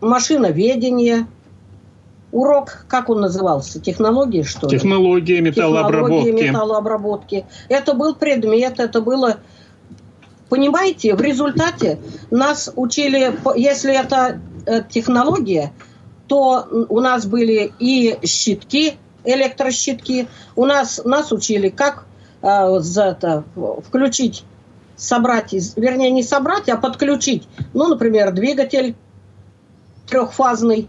машиноведение, 0.00 1.26
урок, 2.32 2.84
как 2.88 3.08
он 3.08 3.20
назывался, 3.20 3.80
технологии, 3.80 4.42
что 4.42 4.68
ли? 4.68 4.78
Технология 4.78 5.36
Технологии 5.36 5.40
металлообработки. 5.40 6.28
металлообработки. 6.28 7.46
Это 7.68 7.94
был 7.94 8.14
предмет, 8.14 8.80
это 8.80 9.00
было... 9.00 9.38
Понимаете, 10.48 11.14
в 11.14 11.20
результате 11.20 11.98
нас 12.30 12.70
учили, 12.74 13.38
если 13.54 13.94
это 13.94 14.40
э, 14.66 14.82
технология, 14.88 15.72
то 16.26 16.66
у 16.88 17.00
нас 17.00 17.26
были 17.26 17.72
и 17.78 18.18
щитки, 18.24 18.94
электрощитки. 19.24 20.26
У 20.56 20.64
нас 20.64 21.02
нас 21.04 21.32
учили, 21.32 21.68
как 21.68 22.06
э, 22.40 22.78
за 22.80 23.04
это, 23.04 23.44
включить, 23.86 24.44
собрать, 24.96 25.52
вернее, 25.76 26.10
не 26.10 26.22
собрать, 26.22 26.68
а 26.68 26.76
подключить, 26.76 27.46
ну, 27.74 27.88
например, 27.88 28.32
двигатель 28.32 28.94
трехфазный, 30.08 30.88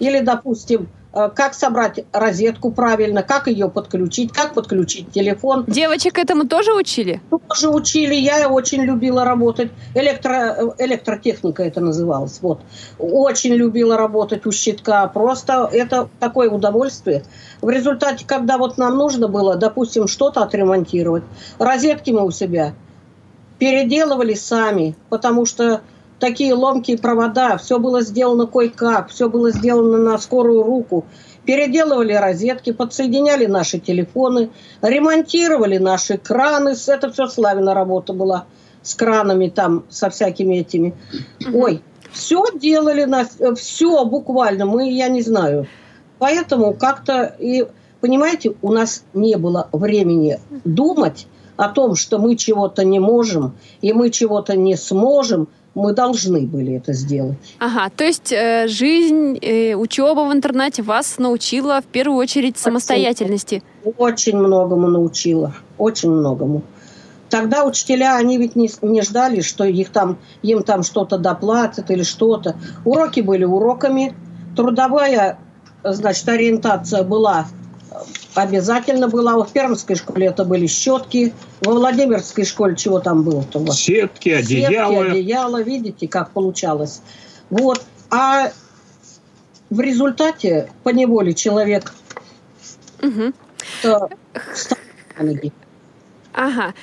или, 0.00 0.20
допустим, 0.20 0.88
э, 1.12 1.30
как 1.34 1.54
собрать 1.54 2.04
розетку 2.12 2.72
правильно, 2.72 3.22
как 3.22 3.46
ее 3.46 3.68
подключить, 3.68 4.32
как 4.32 4.54
подключить 4.54 5.12
телефон. 5.12 5.64
Девочек 5.68 6.18
этому 6.18 6.48
тоже 6.48 6.72
учили? 6.74 7.20
Тоже 7.48 7.68
учили, 7.68 8.14
я 8.14 8.48
очень 8.48 8.82
любила 8.82 9.24
работать. 9.24 9.70
Электро, 9.94 10.74
электротехника 10.78 11.62
это 11.62 11.80
называлось. 11.80 12.38
Вот. 12.40 12.60
Очень 12.98 13.54
любила 13.54 13.96
работать 13.96 14.46
у 14.46 14.52
щитка. 14.52 15.06
Просто 15.06 15.68
это 15.70 16.08
такое 16.18 16.50
удовольствие. 16.50 17.22
В 17.60 17.68
результате, 17.68 18.24
когда 18.26 18.56
вот 18.56 18.78
нам 18.78 18.96
нужно 18.96 19.28
было, 19.28 19.56
допустим, 19.56 20.08
что-то 20.08 20.42
отремонтировать, 20.42 21.22
розетки 21.58 22.10
мы 22.10 22.24
у 22.24 22.30
себя 22.30 22.72
переделывали 23.58 24.32
сами, 24.32 24.96
потому 25.10 25.44
что 25.44 25.82
такие 26.20 26.54
ломкие 26.54 26.98
провода, 26.98 27.56
все 27.56 27.78
было 27.78 28.02
сделано 28.02 28.46
кое-как, 28.46 29.08
все 29.08 29.28
было 29.28 29.50
сделано 29.50 29.98
на 29.98 30.18
скорую 30.18 30.62
руку. 30.62 31.06
Переделывали 31.44 32.12
розетки, 32.12 32.72
подсоединяли 32.72 33.46
наши 33.46 33.78
телефоны, 33.80 34.50
ремонтировали 34.82 35.78
наши 35.78 36.18
краны. 36.18 36.74
Это 36.86 37.10
все 37.10 37.26
Славина 37.26 37.74
работа 37.74 38.12
была 38.12 38.44
с 38.82 38.94
кранами 38.94 39.48
там, 39.48 39.84
со 39.88 40.10
всякими 40.10 40.56
этими. 40.56 40.94
Ой, 41.52 41.82
все 42.12 42.44
делали, 42.54 43.08
все 43.54 44.04
буквально, 44.04 44.66
мы, 44.66 44.92
я 44.92 45.08
не 45.08 45.22
знаю. 45.22 45.66
Поэтому 46.18 46.74
как-то 46.74 47.34
и, 47.38 47.66
понимаете, 48.00 48.54
у 48.60 48.72
нас 48.72 49.04
не 49.14 49.36
было 49.36 49.68
времени 49.72 50.38
думать 50.64 51.26
о 51.56 51.68
том, 51.68 51.94
что 51.94 52.18
мы 52.18 52.36
чего-то 52.36 52.84
не 52.84 52.98
можем, 52.98 53.56
и 53.80 53.92
мы 53.92 54.10
чего-то 54.10 54.56
не 54.56 54.76
сможем, 54.76 55.48
мы 55.74 55.92
должны 55.92 56.46
были 56.46 56.74
это 56.74 56.92
сделать. 56.92 57.38
Ага, 57.58 57.90
то 57.94 58.04
есть 58.04 58.32
э, 58.32 58.66
жизнь, 58.68 59.38
э, 59.40 59.74
учеба 59.74 60.28
в 60.28 60.32
интернате 60.32 60.82
вас 60.82 61.18
научила 61.18 61.80
в 61.80 61.86
первую 61.86 62.18
очередь 62.18 62.58
самостоятельности. 62.58 63.62
Очень 63.96 64.36
многому 64.36 64.88
научила, 64.88 65.54
очень 65.78 66.10
многому. 66.10 66.62
Тогда 67.28 67.64
учителя, 67.64 68.16
они 68.16 68.38
ведь 68.38 68.56
не, 68.56 68.68
не 68.82 69.02
ждали, 69.02 69.40
что 69.40 69.64
их 69.64 69.90
там, 69.90 70.18
им 70.42 70.64
там 70.64 70.82
что-то 70.82 71.16
доплатят 71.16 71.90
или 71.90 72.02
что-то. 72.02 72.56
Уроки 72.84 73.20
были 73.20 73.44
уроками. 73.44 74.14
Трудовая, 74.56 75.38
значит, 75.84 76.28
ориентация 76.28 77.04
была 77.04 77.46
э, 77.46 77.69
обязательно 78.34 79.08
была. 79.08 79.36
В 79.44 79.52
Пермской 79.52 79.96
школе 79.96 80.26
это 80.28 80.44
были 80.44 80.66
щетки. 80.66 81.32
Во 81.62 81.72
Владимирской 81.72 82.44
школе 82.44 82.76
чего 82.76 83.00
там 83.00 83.22
было-то 83.22 83.58
вас? 83.58 83.78
Сетки, 83.78 84.30
одеяло. 84.30 85.04
Сетки, 85.04 85.10
одеяло, 85.10 85.62
видите, 85.62 86.08
как 86.08 86.30
получалось. 86.30 87.02
Вот. 87.50 87.82
А 88.10 88.50
в 89.70 89.80
результате 89.80 90.70
по 90.82 90.90
неволе 90.90 91.34
человек 91.34 91.92
на 95.16 95.24
ноги. 95.24 95.52
Ага. 96.32 96.74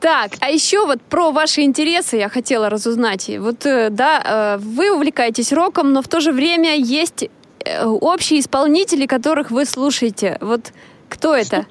Так, 0.00 0.32
а 0.40 0.48
еще 0.48 0.86
вот 0.86 1.02
про 1.02 1.30
ваши 1.30 1.60
интересы 1.60 2.16
я 2.16 2.28
хотела 2.30 2.70
разузнать. 2.70 3.28
И 3.28 3.38
Вот, 3.38 3.66
э, 3.66 3.90
да, 3.90 4.56
э, 4.56 4.58
вы 4.58 4.90
увлекаетесь 4.90 5.52
роком, 5.52 5.92
но 5.92 6.00
в 6.00 6.08
то 6.08 6.20
же 6.20 6.32
время 6.32 6.74
есть 6.74 7.28
общие 8.00 8.40
исполнители, 8.40 9.06
которых 9.06 9.50
вы 9.50 9.64
слушаете. 9.64 10.38
Вот 10.40 10.72
кто 11.08 11.34
это? 11.34 11.66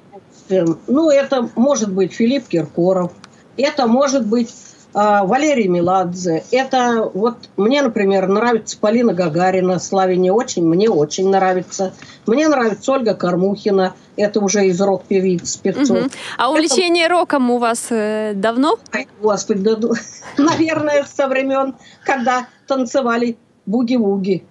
Ну, 0.49 1.09
это 1.09 1.49
может 1.55 1.93
быть 1.93 2.13
Филипп 2.13 2.47
Киркоров, 2.47 3.11
это 3.55 3.87
может 3.87 4.25
быть 4.25 4.49
а, 4.93 5.23
Валерий 5.23 5.67
Меладзе. 5.67 6.43
Это 6.51 7.09
вот 7.13 7.37
мне, 7.57 7.81
например, 7.83 8.27
нравится 8.27 8.77
Полина 8.79 9.13
Гагарина, 9.13 9.77
Славе 9.79 10.17
не 10.17 10.31
очень, 10.31 10.65
мне 10.65 10.89
очень 10.89 11.29
нравится. 11.29 11.93
Мне 12.25 12.47
нравится 12.47 12.91
Ольга 12.93 13.13
Кормухина, 13.13 13.93
это 14.15 14.39
уже 14.39 14.65
из 14.65 14.81
рок-певиц, 14.81 15.57
певцов. 15.57 15.97
Мгм. 15.97 16.11
А 16.37 16.51
увлечение 16.51 17.07
роком 17.07 17.51
у 17.51 17.59
вас 17.59 17.87
э, 17.91 18.33
давно? 18.35 18.79
Ай, 18.91 19.07
Господи, 19.21 19.61
да, 19.61 19.77
наверное, 20.37 21.05
со 21.05 21.27
времен, 21.27 21.75
когда 22.03 22.47
танцевали 22.67 23.37
буги-вуги. 23.67 24.43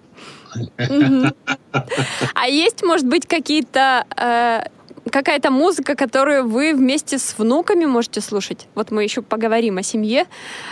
А 2.33 2.47
есть, 2.47 2.83
может 2.83 3.05
быть, 3.05 3.27
какие-то 3.27 4.05
э, 4.17 4.61
какая-то 5.09 5.51
музыка, 5.51 5.95
которую 5.95 6.47
вы 6.47 6.73
вместе 6.73 7.17
с 7.17 7.37
внуками 7.37 7.85
можете 7.85 8.21
слушать? 8.21 8.67
Вот 8.75 8.91
мы 8.91 9.03
еще 9.03 9.21
поговорим 9.21 9.77
о 9.77 9.83
семье, 9.83 10.25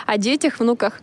о 0.05 0.17
детях, 0.17 0.59
внуках. 0.59 1.01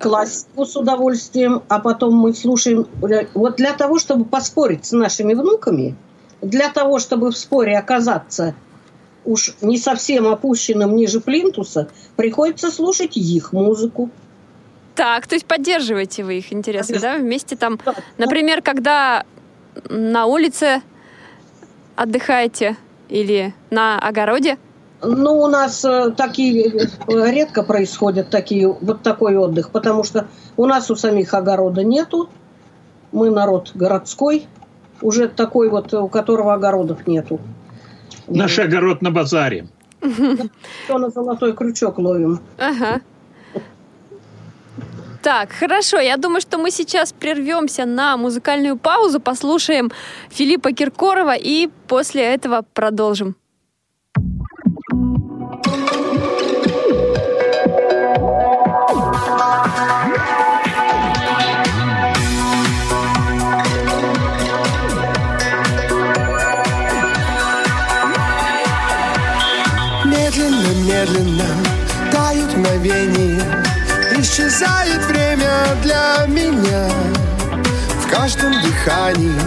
классику 0.00 0.64
с 0.64 0.76
удовольствием, 0.76 1.62
а 1.68 1.78
потом 1.78 2.14
мы 2.14 2.34
слушаем. 2.34 2.86
Вот 3.34 3.56
для 3.56 3.72
того, 3.72 3.98
чтобы 3.98 4.24
поспорить 4.24 4.86
с 4.86 4.92
нашими 4.92 5.34
внуками, 5.34 5.96
для 6.42 6.68
того, 6.70 6.98
чтобы 6.98 7.30
в 7.30 7.36
споре 7.36 7.78
оказаться 7.78 8.54
уж 9.24 9.54
не 9.60 9.76
совсем 9.76 10.26
опущенным 10.26 10.96
ниже 10.96 11.20
плинтуса, 11.20 11.88
приходится 12.16 12.70
слушать 12.70 13.16
их 13.16 13.52
музыку. 13.52 14.10
Так, 14.98 15.28
то 15.28 15.36
есть 15.36 15.46
поддерживаете 15.46 16.24
вы 16.24 16.38
их 16.38 16.52
интересы, 16.52 16.88
Конечно. 16.88 17.12
да? 17.12 17.18
Вместе 17.18 17.54
там, 17.54 17.78
например, 18.18 18.62
когда 18.62 19.24
на 19.88 20.26
улице 20.26 20.82
отдыхаете 21.94 22.76
или 23.08 23.54
на 23.70 23.96
огороде? 24.00 24.58
Ну, 25.00 25.40
у 25.40 25.46
нас 25.46 25.84
э, 25.84 26.10
такие 26.16 26.66
э, 26.66 27.30
редко 27.30 27.62
происходят 27.62 28.30
такие 28.30 28.66
вот 28.66 29.02
такой 29.04 29.36
отдых, 29.36 29.70
потому 29.70 30.02
что 30.02 30.26
у 30.56 30.66
нас 30.66 30.90
у 30.90 30.96
самих 30.96 31.32
огорода 31.32 31.84
нету. 31.84 32.28
Мы 33.12 33.30
народ 33.30 33.70
городской, 33.76 34.48
уже 35.00 35.28
такой 35.28 35.68
вот, 35.68 35.94
у 35.94 36.08
которого 36.08 36.54
огородов 36.54 37.06
нету. 37.06 37.38
Наш 38.26 38.58
огород 38.58 39.00
на 39.00 39.12
базаре. 39.12 39.68
Все 40.00 40.98
на 40.98 41.10
золотой 41.10 41.52
крючок 41.52 41.98
ловим. 41.98 42.40
Ага. 42.58 43.00
Так, 45.28 45.52
хорошо. 45.52 46.00
Я 46.00 46.16
думаю, 46.16 46.40
что 46.40 46.56
мы 46.56 46.70
сейчас 46.70 47.12
прервемся 47.12 47.84
на 47.84 48.16
музыкальную 48.16 48.78
паузу, 48.78 49.20
послушаем 49.20 49.90
Филиппа 50.30 50.72
Киркорова 50.72 51.34
и 51.36 51.68
после 51.86 52.22
этого 52.22 52.64
продолжим. 52.72 53.36
Для 75.88 76.26
меня. 76.26 76.86
В 78.02 78.10
каждом 78.10 78.52
дыхании, 78.60 79.40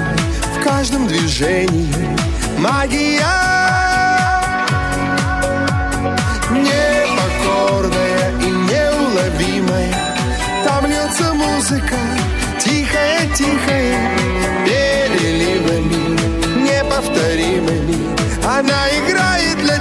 в 0.55 0.63
каждом 0.63 1.07
движении 1.07 1.93
Магия. 2.57 3.21
Непокорная 6.49 8.31
и 8.41 8.49
неуловимая. 8.69 9.93
Там 10.65 10.85
льется 10.87 11.33
музыка 11.33 11.95
Тихая, 12.59 13.27
тихая. 13.35 14.11
Переливами 14.65 16.17
Неповторимыми. 16.65 17.97
Она 18.43 18.89
играет 18.99 19.57
для 19.59 19.80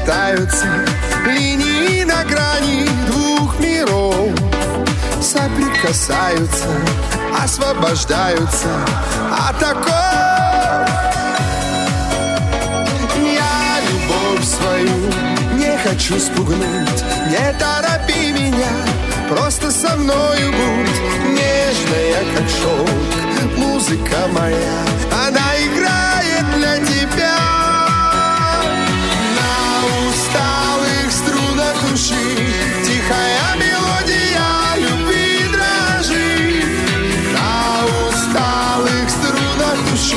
переплетаются 0.00 0.66
Линии 1.26 2.02
на 2.04 2.24
грани 2.24 2.88
двух 3.06 3.58
миров. 3.60 4.30
Соприкасаются, 5.20 6.68
освобождаются 7.42 8.68
от 9.48 9.62
оков. 9.62 9.90
Я 13.16 13.80
любовь 13.90 14.44
свою 14.44 15.10
не 15.54 15.76
хочу 15.78 16.18
спугнуть 16.18 17.04
Не 17.28 17.52
торопи 17.58 18.32
меня, 18.32 18.72
просто 19.28 19.70
со 19.70 19.96
мною 19.96 20.52
будь 20.52 21.00
Нежная, 21.28 22.24
как 22.34 22.48
шелк, 22.48 23.58
музыка 23.58 24.26
моя 24.32 24.84
Она 25.26 25.56
играет 25.58 26.56
для 26.56 26.76
тебя 26.78 26.89
души. 32.00 32.14
Тихая 32.84 33.56
мелодия 33.56 34.76
любви 34.76 35.44
дрожит 35.52 36.64
На 37.34 37.84
усталых 38.08 39.10
струнах 39.10 39.78
души 39.90 40.16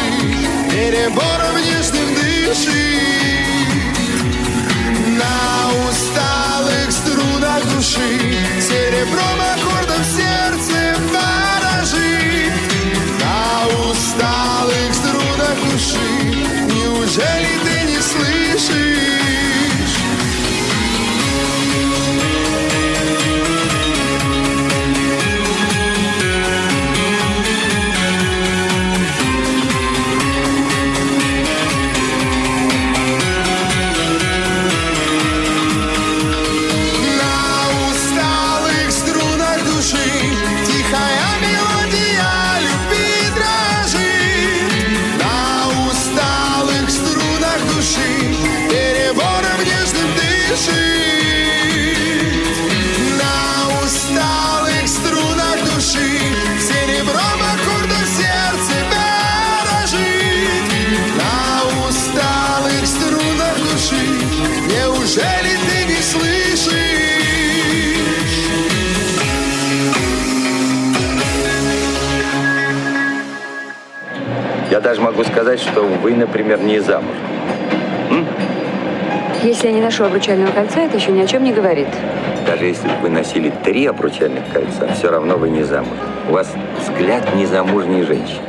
Перебором 0.71 1.57
нежным 1.57 2.15
дышит 2.15 2.73
на 5.07 5.89
усталых 5.89 6.91
струнах 6.91 7.63
души 7.75 8.19
Серебром 8.61 9.39
аккордом 9.41 10.03
сердце 10.03 10.95
поражит 11.11 12.53
На 13.19 13.67
усталых 13.89 14.93
струнах 14.93 15.57
души 15.71 16.07
Неужели 16.73 17.62
могу 75.03 75.23
сказать, 75.25 75.59
что 75.59 75.81
вы, 75.83 76.15
например, 76.15 76.61
не 76.61 76.79
замуж. 76.79 77.15
Если 79.43 79.67
я 79.67 79.73
не 79.73 79.81
ношу 79.81 80.05
обручального 80.05 80.51
кольца, 80.51 80.79
это 80.79 80.95
еще 80.95 81.11
ни 81.11 81.21
о 81.21 81.27
чем 81.27 81.43
не 81.43 81.51
говорит. 81.51 81.89
Даже 82.47 82.65
если 82.65 82.87
бы 82.87 82.93
вы 83.01 83.09
носили 83.09 83.51
три 83.65 83.85
обручальных 83.85 84.43
кольца, 84.53 84.87
все 84.93 85.11
равно 85.11 85.35
вы 85.35 85.49
не 85.49 85.63
замуж. 85.63 85.97
У 86.29 86.31
вас 86.31 86.49
взгляд 86.79 87.35
незамужней 87.35 88.03
женщины. 88.03 88.39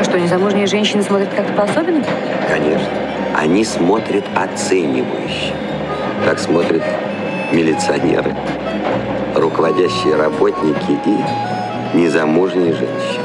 А 0.00 0.02
что, 0.02 0.18
незамужние 0.18 0.66
женщины 0.66 1.02
смотрят 1.02 1.28
как-то 1.36 1.52
по-особенному? 1.52 2.06
Конечно. 2.48 2.88
Они 3.36 3.62
смотрят 3.64 4.24
оценивающе. 4.34 5.52
Так 6.24 6.38
смотрят 6.38 6.82
милиционеры, 7.52 8.34
руководящие 9.34 10.16
работники 10.16 10.98
и 11.04 11.96
незамужние 11.98 12.72
женщины. 12.72 13.24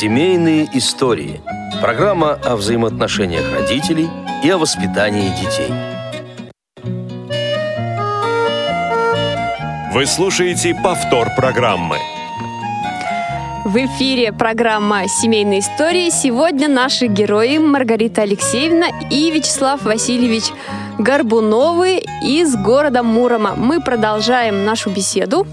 Семейные 0.00 0.68
истории. 0.74 1.40
Программа 1.80 2.34
о 2.34 2.54
взаимоотношениях 2.54 3.52
родителей 3.52 4.08
и 4.44 4.48
о 4.48 4.56
воспитании 4.56 5.28
детей. 5.30 5.72
Вы 9.92 10.06
слушаете 10.06 10.76
повтор 10.76 11.30
программы. 11.34 11.96
В 13.64 13.76
эфире 13.76 14.32
программа 14.32 15.08
«Семейные 15.08 15.58
истории». 15.58 16.10
Сегодня 16.10 16.68
наши 16.68 17.08
герои 17.08 17.58
Маргарита 17.58 18.22
Алексеевна 18.22 18.86
и 19.10 19.32
Вячеслав 19.32 19.82
Васильевич 19.82 20.44
Горбуновы 21.00 22.04
из 22.22 22.54
города 22.54 23.02
Мурома. 23.02 23.54
Мы 23.56 23.80
продолжаем 23.80 24.64
нашу 24.64 24.90
беседу. 24.90 25.44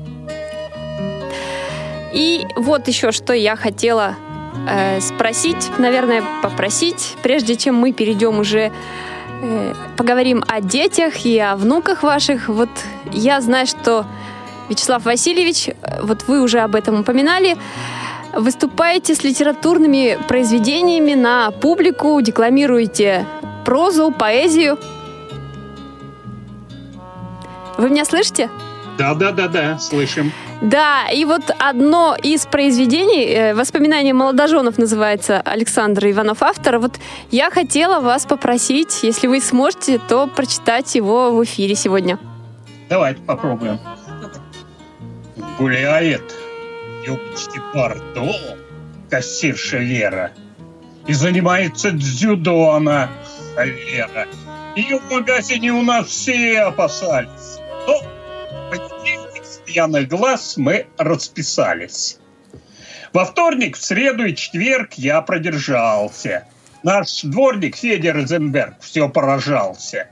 И 2.14 2.46
вот 2.56 2.88
еще 2.88 3.12
что 3.12 3.34
я 3.34 3.56
хотела 3.56 4.16
э, 4.68 5.02
спросить, 5.02 5.72
наверное, 5.78 6.24
попросить, 6.42 7.16
прежде 7.24 7.56
чем 7.56 7.76
мы 7.76 7.92
перейдем 7.94 8.40
уже 8.40 8.72
э, 9.42 9.74
поговорим 9.98 10.44
о 10.48 10.62
детях 10.62 11.26
и 11.26 11.38
о 11.40 11.56
внуках 11.56 12.04
ваших. 12.04 12.50
Вот 12.50 12.70
я 13.12 13.42
знаю, 13.42 13.68
что 13.68 14.06
Вячеслав 14.70 15.06
Васильевич, 15.06 15.70
э, 15.70 16.02
вот 16.02 16.28
вы 16.28 16.42
уже 16.42 16.60
об 16.60 16.76
этом 16.76 17.02
упоминали, 17.02 17.58
выступаете 18.34 19.16
с 19.16 19.24
литературными 19.24 20.18
произведениями 20.28 21.14
на 21.14 21.52
публику, 21.52 22.20
декламируете 22.22 23.26
прозу, 23.66 24.12
поэзию. 24.12 24.78
Вы 27.78 27.90
меня 27.90 28.06
слышите? 28.06 28.50
Да, 28.98 29.14
да, 29.14 29.32
да, 29.32 29.48
да, 29.48 29.78
слышим. 29.78 30.32
Да, 30.62 31.08
и 31.12 31.26
вот 31.26 31.44
одно 31.60 32.16
из 32.22 32.46
произведений, 32.46 33.26
э, 33.26 33.54
«Воспоминания 33.54 34.14
молодоженов» 34.14 34.78
называется 34.78 35.42
Александр 35.42 36.08
Иванов 36.08 36.42
автора. 36.42 36.80
Вот 36.80 36.98
я 37.30 37.52
хотела 37.52 38.00
вас 38.00 38.26
попросить, 38.26 39.04
если 39.04 39.28
вы 39.28 39.42
сможете, 39.42 40.00
то 40.00 40.28
прочитать 40.28 40.96
его 40.96 41.32
в 41.32 41.44
эфире 41.44 41.76
сегодня. 41.76 42.18
Давайте 42.90 43.22
попробуем. 43.22 43.80
Гуляет 45.60 46.34
юбочки 47.06 47.62
Бордо, 47.74 48.32
кассирша 49.10 49.80
Лера, 49.80 50.32
и 51.06 51.14
занимается 51.14 51.92
дзюдо 51.92 52.72
она. 52.72 53.10
холера. 53.56 54.28
Ее 54.76 55.00
в 55.00 55.12
магазине 55.12 55.72
у 55.72 55.82
нас 55.82 56.08
все 56.08 56.62
опасались. 56.62 57.60
Но 57.88 57.98
с 57.98 58.04
пьяных 59.76 60.08
глаз 60.08 60.56
мы 60.56 60.88
расписались. 60.98 62.18
Во 63.12 63.26
вторник, 63.26 63.76
в 63.76 63.84
среду 63.84 64.24
и 64.24 64.34
четверг 64.34 64.94
я 64.94 65.22
продержался. 65.22 66.48
Наш 66.82 67.24
дворник 67.24 67.76
Федя 67.76 68.14
Розенберг 68.14 68.76
все 68.80 69.10
поражался. 69.10 70.08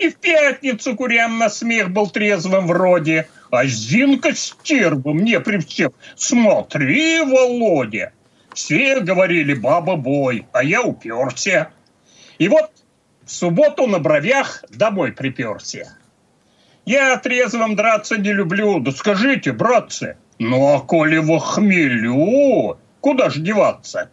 И 0.00 0.08
в 0.08 0.16
пятницу 0.16 0.96
курям 0.96 1.38
на 1.38 1.48
смех 1.48 1.92
был 1.92 2.10
трезвым 2.10 2.66
вроде. 2.66 3.28
А 3.52 3.64
Зинка 3.66 4.34
стерва 4.34 5.12
мне 5.12 5.38
при 5.38 5.58
всех 5.58 5.92
«Смотри, 6.16 7.20
Володя!» 7.20 8.12
Все 8.52 8.98
говорили 8.98 9.54
«баба 9.54 9.94
бой», 9.94 10.44
а 10.52 10.64
я 10.64 10.82
уперся. 10.82 11.70
И 12.38 12.48
вот 12.48 12.68
в 13.24 13.30
субботу 13.30 13.86
на 13.86 14.00
бровях 14.00 14.64
домой 14.70 15.12
приперся. 15.12 15.96
Я 16.86 17.16
трезвым 17.16 17.76
драться 17.76 18.18
не 18.18 18.32
люблю. 18.32 18.80
Да 18.80 18.92
скажите, 18.92 19.52
братцы, 19.52 20.16
ну 20.38 20.74
а 20.74 20.80
коли 20.80 21.18
в 21.18 21.38
хмелю, 21.38 22.78
куда 23.00 23.30
ж 23.30 23.36
деваться? 23.36 24.10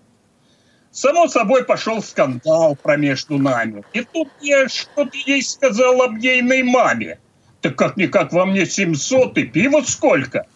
Само 0.91 1.28
собой 1.28 1.63
пошел 1.63 2.01
скандал 2.01 2.76
промежду 2.76 3.38
нами. 3.38 3.84
И 3.93 4.01
тут 4.01 4.28
я 4.41 4.67
что-то 4.67 5.17
ей 5.26 5.41
сказал 5.41 6.01
об 6.01 6.17
ейной 6.17 6.63
маме. 6.63 7.19
Так 7.61 7.76
как-никак 7.78 8.34
во 8.34 8.45
мне 8.45 8.65
700 8.65 9.38
и 9.38 9.43
пиво 9.43 9.82
сколько? 9.82 10.47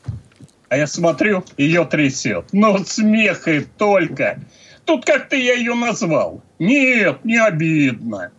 А 0.70 0.78
я 0.78 0.88
смотрю, 0.88 1.46
ее 1.58 1.86
трясет. 1.86 2.48
Но 2.52 2.78
смех 2.80 3.48
и 3.48 3.62
только. 3.62 4.40
Тут 4.84 5.06
как-то 5.06 5.36
я 5.36 5.54
ее 5.54 5.74
назвал. 5.74 6.44
Нет, 6.60 7.24
не 7.24 7.38
обидно. 7.38 8.32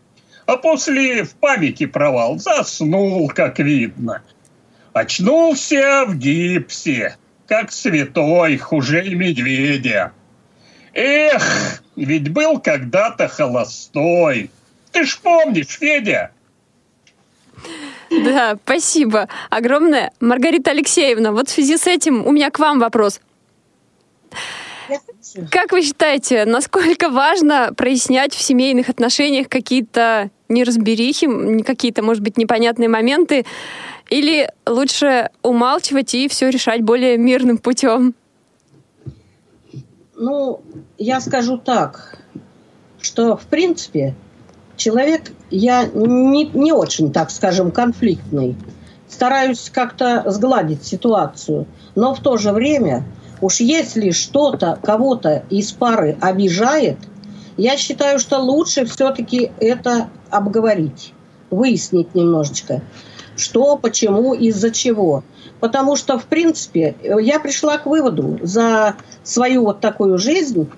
А 0.46 0.56
после 0.56 1.24
в 1.24 1.34
памяти 1.34 1.86
провал. 1.86 2.38
Заснул, 2.38 3.28
как 3.28 3.58
видно. 3.58 4.22
Очнулся 4.92 6.04
в 6.06 6.16
гипсе, 6.16 7.16
как 7.46 7.72
святой, 7.72 8.56
хуже 8.56 9.02
медведя. 9.14 10.12
Эх, 10.94 11.82
ведь 11.96 12.30
был 12.30 12.58
когда-то 12.60 13.28
холостой. 13.28 14.50
Ты 14.92 15.04
ж 15.04 15.18
помнишь, 15.18 15.78
Федя? 15.78 16.30
Да, 18.10 18.56
спасибо 18.64 19.28
огромное. 19.50 20.12
Маргарита 20.20 20.70
Алексеевна, 20.70 21.32
вот 21.32 21.48
в 21.48 21.52
связи 21.52 21.76
с 21.76 21.86
этим 21.86 22.24
у 22.24 22.30
меня 22.30 22.50
к 22.50 22.58
вам 22.58 22.78
вопрос. 22.78 23.20
Как 25.50 25.72
вы 25.72 25.82
считаете, 25.82 26.44
насколько 26.44 27.10
важно 27.10 27.74
прояснять 27.76 28.32
в 28.32 28.40
семейных 28.40 28.88
отношениях 28.88 29.48
какие-то 29.48 30.30
неразберихи, 30.48 31.62
какие-то, 31.62 32.02
может 32.02 32.22
быть, 32.22 32.36
непонятные 32.36 32.88
моменты, 32.88 33.44
или 34.08 34.50
лучше 34.66 35.30
умалчивать 35.42 36.14
и 36.14 36.28
все 36.28 36.50
решать 36.50 36.82
более 36.82 37.18
мирным 37.18 37.58
путем? 37.58 38.14
Ну, 40.14 40.60
я 40.96 41.20
скажу 41.20 41.58
так, 41.58 42.18
что, 43.00 43.36
в 43.36 43.46
принципе, 43.46 44.14
человек, 44.76 45.32
я 45.50 45.84
не, 45.84 46.44
не 46.44 46.72
очень, 46.72 47.12
так 47.12 47.30
скажем, 47.30 47.70
конфликтный. 47.70 48.56
Стараюсь 49.08 49.70
как-то 49.72 50.24
сгладить 50.26 50.84
ситуацию. 50.84 51.66
Но 51.94 52.14
в 52.14 52.20
то 52.20 52.36
же 52.36 52.52
время, 52.52 53.04
уж 53.40 53.60
если 53.60 54.10
что-то 54.10 54.78
кого-то 54.82 55.44
из 55.50 55.72
пары 55.72 56.16
обижает, 56.20 56.98
я 57.56 57.76
считаю, 57.76 58.18
что 58.18 58.38
лучше 58.38 58.84
все-таки 58.84 59.50
это 59.58 60.08
обговорить, 60.36 61.12
выяснить 61.50 62.14
немножечко, 62.14 62.82
что, 63.36 63.76
почему, 63.76 64.34
из-за 64.34 64.70
чего. 64.70 65.24
Потому 65.60 65.96
что, 65.96 66.18
в 66.18 66.24
принципе, 66.24 66.96
я 67.02 67.40
пришла 67.40 67.78
к 67.78 67.86
выводу 67.86 68.38
за 68.42 68.96
свою 69.22 69.64
вот 69.64 69.80
такую 69.80 70.18
жизнь, 70.18 70.68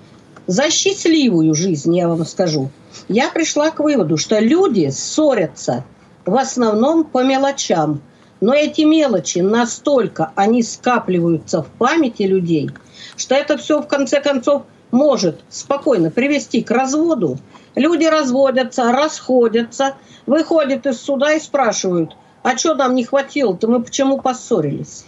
за 0.47 0.69
счастливую 0.69 1.53
жизнь, 1.53 1.95
я 1.95 2.07
вам 2.07 2.25
скажу, 2.25 2.71
я 3.07 3.29
пришла 3.29 3.71
к 3.71 3.79
выводу, 3.79 4.17
что 4.17 4.39
люди 4.39 4.89
ссорятся 4.89 5.83
в 6.25 6.35
основном 6.35 7.03
по 7.03 7.23
мелочам. 7.23 8.01
Но 8.41 8.53
эти 8.53 8.81
мелочи 8.81 9.39
настолько, 9.39 10.31
они 10.35 10.63
скапливаются 10.63 11.61
в 11.61 11.67
памяти 11.67 12.23
людей, 12.23 12.71
что 13.17 13.35
это 13.35 13.57
все 13.57 13.81
в 13.81 13.87
конце 13.87 14.21
концов 14.21 14.63
может 14.91 15.41
спокойно 15.49 16.09
привести 16.09 16.63
к 16.63 16.71
разводу. 16.71 17.37
Люди 17.75 18.05
разводятся, 18.05 18.91
расходятся, 18.91 19.95
выходят 20.25 20.85
из 20.85 20.99
суда 20.99 21.33
и 21.33 21.39
спрашивают, 21.39 22.15
а 22.43 22.57
что 22.57 22.75
нам 22.75 22.95
не 22.95 23.03
хватило-то, 23.03 23.67
мы 23.67 23.81
почему 23.81 24.19
поссорились? 24.19 25.05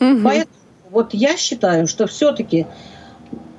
Угу. 0.00 0.20
Поэтому 0.22 0.56
вот 0.90 1.14
я 1.14 1.36
считаю, 1.36 1.86
что 1.86 2.06
все-таки 2.06 2.66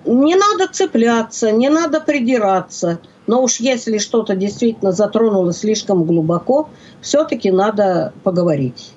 не 0.06 0.36
надо 0.36 0.68
цепляться, 0.68 1.52
не 1.52 1.70
надо 1.70 2.00
придираться. 2.00 3.00
Но 3.28 3.44
уж 3.44 3.58
если 3.58 4.00
что-то 4.00 4.36
действительно 4.36 4.92
затронуло 4.92 5.54
слишком 5.54 6.04
глубоко, 6.04 6.70
все-таки 7.02 7.52
надо 7.52 8.14
поговорить. 8.24 8.92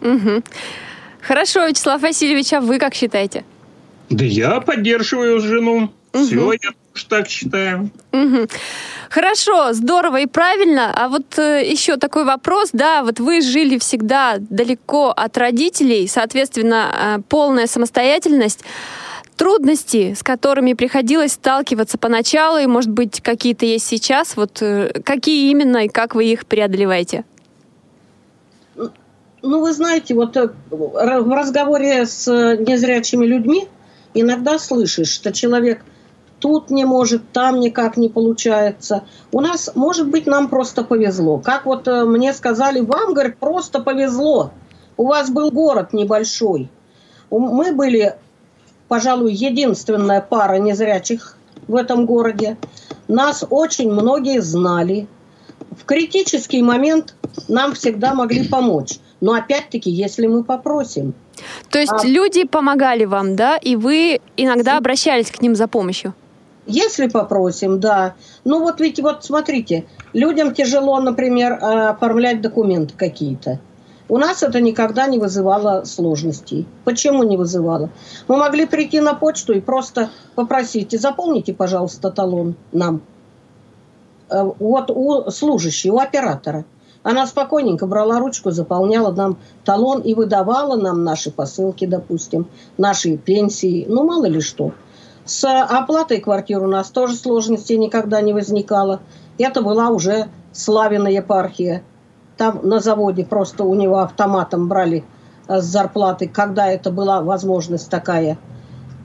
Угу. 0.00 0.42
Хорошо, 1.20 1.66
Вячеслав 1.66 2.02
Васильевич, 2.02 2.52
а 2.52 2.60
вы 2.60 2.78
как 2.78 2.94
считаете? 2.94 3.44
Да 4.10 4.24
я 4.24 4.60
поддерживаю 4.60 5.40
жену. 5.40 5.90
Угу. 6.14 6.24
Все, 6.24 6.52
я 6.52 6.70
так 7.04 7.28
считаю. 7.28 7.90
Угу. 8.12 8.48
Хорошо, 9.10 9.72
здорово 9.72 10.20
и 10.20 10.26
правильно. 10.26 10.92
А 10.94 11.08
вот 11.08 11.38
э, 11.38 11.68
еще 11.68 11.96
такой 11.96 12.24
вопрос, 12.24 12.70
да, 12.72 13.02
вот 13.02 13.20
вы 13.20 13.40
жили 13.40 13.78
всегда 13.78 14.36
далеко 14.38 15.10
от 15.10 15.38
родителей, 15.38 16.06
соответственно, 16.08 17.18
э, 17.18 17.22
полная 17.28 17.66
самостоятельность. 17.66 18.64
Трудности, 19.36 20.14
с 20.14 20.22
которыми 20.24 20.72
приходилось 20.72 21.32
сталкиваться 21.32 21.96
поначалу, 21.96 22.58
и, 22.58 22.66
может 22.66 22.90
быть, 22.90 23.20
какие-то 23.20 23.66
есть 23.66 23.86
сейчас, 23.86 24.36
вот 24.36 24.60
э, 24.60 24.92
какие 25.04 25.50
именно 25.50 25.84
и 25.84 25.88
как 25.88 26.14
вы 26.14 26.26
их 26.26 26.44
преодолеваете? 26.44 27.24
Ну, 29.42 29.60
вы 29.60 29.72
знаете, 29.72 30.14
вот 30.14 30.36
э, 30.36 30.50
в 30.70 31.32
разговоре 31.34 32.04
с 32.04 32.26
незрячими 32.26 33.24
людьми 33.24 33.68
иногда 34.14 34.58
слышишь, 34.58 35.10
что 35.10 35.32
человек 35.32 35.82
тут 36.38 36.70
не 36.70 36.84
может, 36.84 37.32
там 37.32 37.60
никак 37.60 37.96
не 37.96 38.08
получается. 38.08 39.04
У 39.32 39.40
нас, 39.40 39.70
может 39.74 40.08
быть, 40.08 40.26
нам 40.26 40.48
просто 40.48 40.84
повезло. 40.84 41.38
Как 41.38 41.66
вот 41.66 41.88
э, 41.88 42.04
мне 42.04 42.32
сказали, 42.32 42.80
вам, 42.80 43.14
говорит, 43.14 43.38
просто 43.38 43.80
повезло. 43.80 44.52
У 44.96 45.06
вас 45.06 45.30
был 45.30 45.50
город 45.50 45.92
небольшой. 45.92 46.70
Мы 47.30 47.72
были 47.72 48.16
пожалуй, 48.88 49.32
единственная 49.32 50.20
пара 50.20 50.56
незрячих 50.56 51.36
в 51.68 51.76
этом 51.76 52.06
городе. 52.06 52.56
Нас 53.06 53.44
очень 53.48 53.92
многие 53.92 54.40
знали. 54.40 55.06
В 55.70 55.84
критический 55.84 56.62
момент 56.62 57.14
нам 57.46 57.74
всегда 57.74 58.14
могли 58.14 58.48
помочь. 58.48 58.98
Но 59.20 59.32
опять-таки, 59.32 59.90
если 59.90 60.26
мы 60.26 60.44
попросим. 60.44 61.14
То 61.70 61.78
есть 61.78 61.92
а... 61.92 62.06
люди 62.06 62.44
помогали 62.44 63.04
вам, 63.04 63.36
да, 63.36 63.56
и 63.56 63.76
вы 63.76 64.20
иногда 64.36 64.78
обращались 64.78 65.30
к 65.30 65.40
ним 65.42 65.54
за 65.54 65.68
помощью? 65.68 66.14
Если 66.68 67.08
попросим, 67.08 67.80
да. 67.80 68.14
Ну 68.44 68.60
вот 68.60 68.80
ведь 68.80 69.00
вот 69.00 69.24
смотрите, 69.24 69.86
людям 70.12 70.54
тяжело, 70.54 71.00
например, 71.00 71.58
оформлять 71.62 72.42
документы 72.42 72.92
какие-то. 72.94 73.58
У 74.10 74.18
нас 74.18 74.42
это 74.42 74.60
никогда 74.60 75.06
не 75.06 75.18
вызывало 75.18 75.84
сложностей. 75.84 76.66
Почему 76.84 77.22
не 77.22 77.38
вызывало? 77.38 77.88
Мы 78.26 78.36
могли 78.36 78.66
прийти 78.66 79.00
на 79.00 79.14
почту 79.14 79.54
и 79.54 79.60
просто 79.60 80.10
попросить, 80.34 80.92
заполните, 80.92 81.54
пожалуйста, 81.54 82.10
талон 82.10 82.54
нам. 82.72 83.00
Э, 84.30 84.44
вот 84.58 84.90
у 84.90 85.30
служащей, 85.30 85.90
у 85.90 85.98
оператора. 85.98 86.66
Она 87.02 87.26
спокойненько 87.26 87.86
брала 87.86 88.18
ручку, 88.18 88.50
заполняла 88.50 89.10
нам 89.12 89.38
талон 89.64 90.02
и 90.02 90.12
выдавала 90.12 90.76
нам 90.76 91.02
наши 91.02 91.30
посылки, 91.30 91.86
допустим, 91.86 92.46
наши 92.76 93.16
пенсии, 93.16 93.86
ну 93.88 94.04
мало 94.04 94.26
ли 94.26 94.40
что. 94.40 94.72
С 95.28 95.44
оплатой 95.44 96.22
квартир 96.22 96.62
у 96.62 96.66
нас 96.66 96.88
тоже 96.88 97.14
сложностей 97.14 97.76
никогда 97.76 98.22
не 98.22 98.32
возникало. 98.32 99.02
Это 99.36 99.60
была 99.60 99.90
уже 99.90 100.28
Славина 100.52 101.08
епархия. 101.08 101.82
Там 102.38 102.60
на 102.62 102.80
заводе 102.80 103.26
просто 103.26 103.64
у 103.64 103.74
него 103.74 103.98
автоматом 103.98 104.68
брали 104.68 105.04
э, 105.46 105.60
с 105.60 105.64
зарплаты, 105.64 106.28
когда 106.28 106.68
это 106.68 106.90
была 106.90 107.20
возможность 107.20 107.90
такая. 107.90 108.38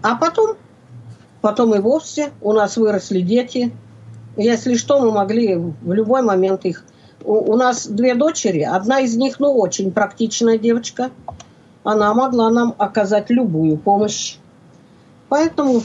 А 0.02 0.16
потом, 0.16 0.56
потом 1.42 1.76
и 1.76 1.80
вовсе 1.80 2.32
у 2.40 2.54
нас 2.54 2.78
выросли 2.78 3.20
дети. 3.20 3.76
Если 4.38 4.76
что, 4.76 5.02
мы 5.02 5.12
могли 5.12 5.58
в 5.58 5.92
любой 5.92 6.22
момент 6.22 6.64
их... 6.64 6.86
У, 7.26 7.34
у 7.34 7.58
нас 7.58 7.86
две 7.86 8.16
дочери, 8.16 8.62
одна 8.62 9.02
из 9.02 9.18
них, 9.18 9.42
ну, 9.42 9.58
очень 9.58 9.92
практичная 9.92 10.58
девочка. 10.58 11.12
Она 11.84 12.14
могла 12.14 12.50
нам 12.50 12.74
оказать 12.78 13.30
любую 13.30 13.76
помощь. 13.76 14.38
Поэтому 15.28 15.82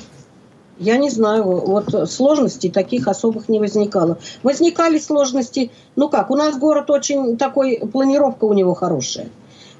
Я 0.78 0.96
не 0.96 1.10
знаю, 1.10 1.44
вот 1.44 2.08
сложностей 2.08 2.70
таких 2.70 3.08
особых 3.08 3.48
не 3.48 3.58
возникало. 3.58 4.18
Возникали 4.44 4.98
сложности, 4.98 5.72
ну 5.96 6.08
как, 6.08 6.30
у 6.30 6.36
нас 6.36 6.56
город 6.56 6.88
очень 6.90 7.36
такой, 7.36 7.78
планировка 7.92 8.44
у 8.44 8.52
него 8.52 8.74
хорошая. 8.74 9.28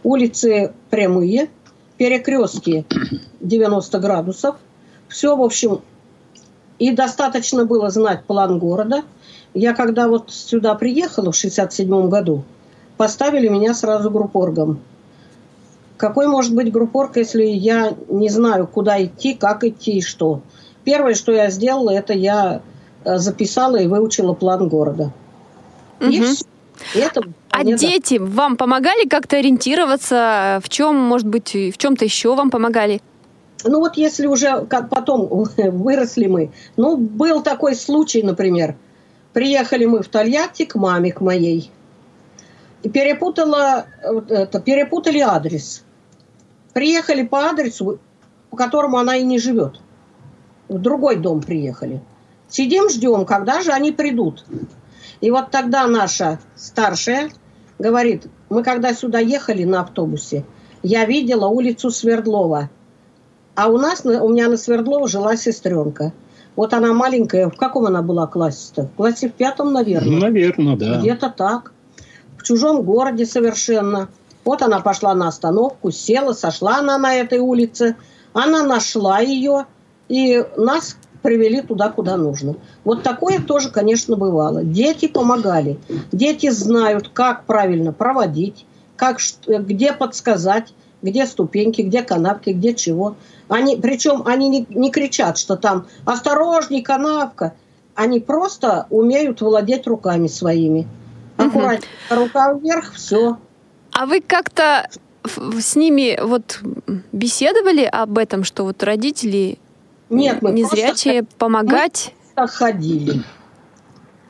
Улицы 0.03 0.73
прямые, 0.91 1.51
перекрестки 1.99 2.85
90 3.41 3.99
градусов. 4.01 4.57
Все, 5.09 5.37
в 5.37 5.43
общем, 5.43 5.83
и 6.79 6.93
достаточно 6.93 7.65
было 7.65 7.91
знать 7.91 8.25
план 8.25 8.59
города. 8.59 9.03
Я 9.55 9.75
когда 9.75 10.09
вот 10.09 10.31
сюда 10.31 10.75
приехала 10.75 11.31
в 11.31 11.37
67 11.37 12.09
году, 12.09 12.43
поставили 12.97 13.49
меня 13.49 13.73
сразу 13.73 14.11
группоргом. 14.11 14.81
Какой 15.97 16.29
может 16.29 16.55
быть 16.55 16.73
группорг, 16.73 17.17
если 17.17 17.45
я 17.45 17.97
не 18.09 18.29
знаю, 18.29 18.67
куда 18.67 19.03
идти, 19.03 19.35
как 19.35 19.65
идти 19.65 19.99
и 19.99 20.03
что? 20.03 20.43
Первое, 20.89 21.13
что 21.13 21.33
я 21.33 21.51
сделала, 21.51 21.91
это 21.91 22.15
я 22.15 22.63
э, 23.05 23.19
записала 23.19 23.77
и 23.77 23.87
выучила 23.87 24.33
план 24.33 24.71
города. 24.71 25.13
Угу. 26.01 26.09
И 26.09 26.23
все. 26.23 26.47
Это 26.95 27.21
а 27.51 27.63
дети 27.63 28.15
вам 28.15 28.57
помогали 28.57 29.07
как-то 29.07 29.37
ориентироваться? 29.37 30.61
В 30.65 30.71
чем, 30.71 30.97
может 30.97 31.27
быть, 31.27 31.55
в 31.55 31.77
чем-то 31.77 32.07
еще 32.07 32.35
вам 32.35 32.51
помогали? 32.51 33.03
Ну 33.65 33.81
вот 33.81 33.99
если 33.99 34.27
уже 34.27 34.65
как 34.65 34.89
потом 34.89 35.29
выросли 35.57 36.27
мы, 36.27 36.53
ну 36.79 36.97
был 36.97 37.43
такой 37.43 37.75
случай, 37.75 38.23
например, 38.23 38.75
приехали 39.35 39.85
мы 39.85 40.03
в 40.03 40.09
Тольятти 40.09 40.65
к 40.65 40.75
маме, 40.75 41.13
к 41.13 41.21
моей, 41.21 41.71
и 42.83 42.89
перепутала, 42.89 43.85
это, 44.31 44.59
перепутали 44.59 45.19
адрес. 45.19 45.85
Приехали 46.73 47.27
по 47.27 47.41
адресу, 47.51 47.99
по 48.49 48.57
которому 48.57 48.97
она 48.97 49.17
и 49.17 49.23
не 49.23 49.39
живет 49.39 49.83
в 50.69 50.79
другой 50.79 51.17
дом 51.17 51.41
приехали. 51.41 52.03
Сидим, 52.49 52.89
ждем, 52.89 53.25
когда 53.25 53.63
же 53.63 53.73
они 53.73 53.93
придут. 53.93 54.45
И 55.21 55.31
вот 55.31 55.51
тогда 55.51 55.87
наша 55.87 56.39
старшая 56.55 57.31
говорит, 57.79 58.27
мы 58.49 58.63
когда 58.63 58.95
сюда 58.95 59.19
ехали 59.19 59.65
на 59.65 59.81
автобусе, 59.81 60.45
я 60.83 61.05
видела 61.05 61.47
улицу 61.47 61.91
Свердлова. 61.91 62.71
А 63.55 63.69
у 63.69 63.79
нас, 63.79 64.05
у 64.05 64.29
меня 64.29 64.49
на 64.49 64.57
Свердлова 64.57 65.09
жила 65.09 65.37
сестренка. 65.37 66.13
Вот 66.55 66.75
она 66.75 66.93
маленькая, 66.93 67.49
в 67.49 67.57
каком 67.57 67.87
она 67.87 68.03
была 68.03 68.27
классе-то? 68.27 68.85
В 68.85 68.95
классе 68.95 69.29
в 69.29 69.33
пятом, 69.33 69.73
наверное. 69.73 70.21
Наверное, 70.21 70.77
да. 70.77 70.99
Где-то 70.99 71.31
так. 71.31 71.73
В 72.37 72.43
чужом 72.45 72.83
городе 72.83 73.27
совершенно. 73.27 74.09
Вот 74.45 74.63
она 74.63 74.81
пошла 74.81 75.15
на 75.15 75.29
остановку, 75.29 75.91
села, 75.91 76.33
сошла 76.33 76.79
она 76.79 76.99
на 76.99 77.15
этой 77.15 77.39
улице. 77.39 77.97
Она 78.33 78.65
нашла 78.65 79.21
ее, 79.21 79.67
и 80.09 80.45
нас 80.57 80.97
привели 81.23 81.63
туда, 81.63 81.91
куда 81.91 82.17
нужно. 82.17 82.57
Вот 82.85 83.03
такое 83.03 83.41
тоже, 83.41 83.71
конечно, 83.71 84.17
бывало. 84.17 84.63
Дети 84.65 85.09
помогали. 85.09 85.79
Дети 86.13 86.51
знают, 86.51 87.09
как 87.09 87.45
правильно 87.45 87.93
проводить, 87.93 88.67
как, 88.97 89.19
где 89.47 89.93
подсказать, 89.93 90.73
где 91.03 91.27
ступеньки, 91.27 91.83
где 91.83 92.03
канавки, 92.03 92.51
где 92.51 92.75
чего. 92.75 93.17
Они, 93.49 93.77
причем 93.77 94.23
они 94.27 94.49
не, 94.49 94.67
не 94.69 94.91
кричат, 94.91 95.39
что 95.39 95.57
там 95.57 95.87
«осторожней, 96.05 96.83
канавка». 96.83 97.55
Они 97.95 98.21
просто 98.21 98.87
умеют 98.91 99.41
владеть 99.41 99.87
руками 99.89 100.29
своими. 100.29 100.87
Аккуратно, 101.37 101.87
угу. 102.11 102.21
рука 102.21 102.53
вверх, 102.53 102.93
все. 102.95 103.39
А 103.93 104.07
вы 104.07 104.21
как-то 104.21 104.89
с 105.25 105.77
ними 105.77 106.19
вот 106.23 106.61
беседовали 107.13 107.83
об 107.85 108.19
этом, 108.19 108.45
что 108.45 108.65
вот 108.65 108.83
родители 108.83 109.59
нет, 110.11 110.43
мы 110.43 110.53
незрячие 110.53 111.23
просто, 111.23 111.37
помогать. 111.39 112.15
Мы 112.37 112.49
ходили. 112.49 113.23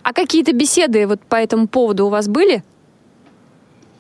А 0.03 0.13
какие-то 0.13 0.53
беседы 0.53 1.07
вот 1.07 1.21
по 1.21 1.37
этому 1.37 1.69
поводу 1.69 2.07
у 2.07 2.09
вас 2.09 2.29
были? 2.29 2.65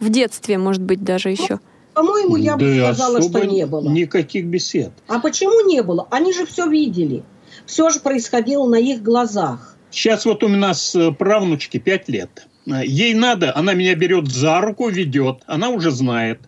В 0.00 0.08
детстве, 0.10 0.58
может 0.58 0.82
быть, 0.82 1.02
даже 1.04 1.28
еще? 1.28 1.60
Ну, 1.94 2.02
по-моему, 2.02 2.36
я 2.36 2.56
да 2.56 2.64
бы 2.64 2.76
сказала, 2.76 3.20
что 3.20 3.44
не 3.44 3.66
было. 3.66 3.88
Никаких 3.88 4.46
бесед. 4.46 4.92
А 5.08 5.18
почему 5.18 5.66
не 5.66 5.82
было? 5.82 6.06
Они 6.10 6.32
же 6.32 6.46
все 6.46 6.66
видели. 6.66 7.24
Все 7.66 7.90
же 7.90 8.00
происходило 8.00 8.66
на 8.66 8.76
их 8.76 9.02
глазах. 9.02 9.76
Сейчас 9.90 10.24
вот 10.24 10.42
у 10.44 10.48
нас 10.48 10.94
э, 10.94 11.12
правнучке 11.12 11.78
5 11.78 12.08
лет. 12.08 12.46
Э, 12.66 12.84
ей 12.84 13.14
надо, 13.14 13.54
она 13.56 13.74
меня 13.74 13.94
берет 13.94 14.28
за 14.28 14.60
руку, 14.60 14.88
ведет. 14.88 15.42
Она 15.46 15.70
уже 15.70 15.90
знает 15.90 16.40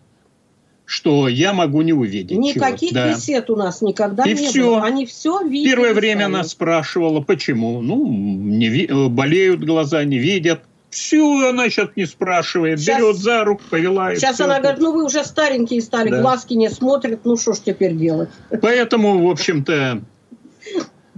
что 0.91 1.29
я 1.29 1.53
могу 1.53 1.83
не 1.83 1.93
увидеть. 1.93 2.37
Никаких 2.37 2.91
да. 2.91 3.07
бесед 3.07 3.49
у 3.49 3.55
нас 3.55 3.81
никогда 3.81 4.25
и 4.25 4.33
не 4.33 4.49
все. 4.49 4.61
было. 4.61 4.83
Они 4.83 5.05
все 5.05 5.41
видели. 5.41 5.69
Первое 5.69 5.93
время 5.93 6.23
сами. 6.23 6.35
она 6.35 6.43
спрашивала, 6.43 7.21
почему. 7.21 7.81
Ну, 7.81 8.05
не 8.05 8.67
ви- 8.67 8.87
э, 8.87 9.07
болеют 9.07 9.61
глаза, 9.61 10.03
не 10.03 10.17
видят. 10.17 10.63
Все, 10.89 11.47
она 11.47 11.69
сейчас 11.69 11.91
не 11.95 12.05
спрашивает, 12.05 12.81
сейчас, 12.81 12.99
берет 12.99 13.15
за 13.15 13.45
руку, 13.45 13.63
повела. 13.69 14.13
Сейчас 14.15 14.41
она 14.41 14.59
говорит, 14.59 14.81
ну 14.81 14.91
вы 14.91 15.05
уже 15.05 15.23
старенькие 15.23 15.81
стали, 15.81 16.09
да. 16.09 16.19
глазки 16.19 16.55
не 16.55 16.69
смотрят, 16.69 17.21
ну 17.23 17.37
что 17.37 17.53
ж 17.53 17.59
теперь 17.59 17.95
делать? 17.95 18.29
Поэтому, 18.61 19.25
в 19.25 19.31
общем-то, 19.31 20.01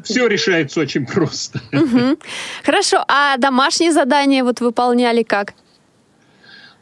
все 0.04 0.28
решается 0.28 0.82
очень 0.82 1.08
просто. 1.08 1.60
Хорошо, 2.64 3.04
а 3.08 3.38
домашние 3.38 3.92
задания 3.92 4.44
вот 4.44 4.62
выполняли 4.62 5.24
как? 5.24 5.56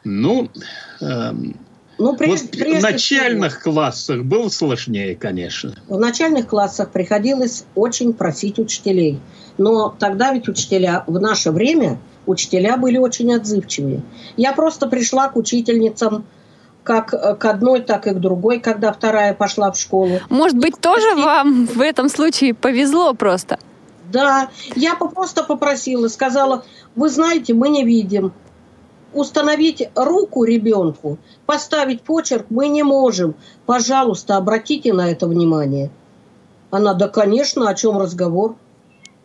Ну, 0.04 0.50
ну, 2.02 2.16
прежде, 2.16 2.45
вот 2.45 2.52
прежде 2.52 2.80
в 2.80 2.82
начальных 2.82 3.60
всего, 3.60 3.74
классах 3.74 4.24
было 4.24 4.49
сложнее, 4.49 5.16
конечно. 5.16 5.76
В 5.88 5.99
начальных 5.99 6.47
классах 6.47 6.89
приходилось 6.89 7.66
очень 7.76 8.14
просить 8.14 8.60
учителей. 8.60 9.20
Но 9.58 9.95
тогда 9.97 10.34
ведь 10.34 10.47
учителя, 10.47 11.04
в 11.08 11.20
наше 11.20 11.52
время, 11.52 11.99
учителя 12.26 12.78
были 12.78 12.97
очень 12.97 13.34
отзывчивые. 13.34 14.02
Я 14.38 14.54
просто 14.54 14.88
пришла 14.88 15.30
к 15.30 15.36
учительницам 15.36 16.26
как 16.84 17.10
к 17.39 17.45
одной, 17.45 17.82
так 17.82 18.08
и 18.08 18.12
к 18.12 18.20
другой, 18.20 18.60
когда 18.60 18.91
вторая 18.91 19.34
пошла 19.36 19.72
в 19.72 19.78
школу. 19.78 20.20
Может 20.30 20.58
быть, 20.58 20.80
тоже 20.80 21.16
вам 21.16 21.68
в 21.68 21.82
этом 21.82 22.10
случае 22.10 22.56
повезло 22.56 23.14
просто? 23.14 23.60
Да, 24.12 24.49
я 24.76 24.95
просто 24.95 25.43
попросила, 25.43 26.08
сказала, 26.08 26.66
вы 26.95 27.10
знаете, 27.10 27.54
мы 27.54 27.70
не 27.70 27.86
видим, 27.86 28.34
установить 29.14 29.89
руку 29.95 30.43
ребенку, 30.43 31.18
поставить 31.45 32.01
почерк 32.01 32.45
мы 32.49 32.68
не 32.68 32.84
можем. 32.84 33.36
Пожалуйста, 33.66 34.38
обратите 34.38 34.93
на 34.93 35.12
это 35.12 35.28
внимание. 35.28 35.89
Она, 36.70 36.93
да, 36.93 37.07
конечно, 37.07 37.70
о 37.70 37.76
чем 37.76 37.97
разговор. 37.97 38.55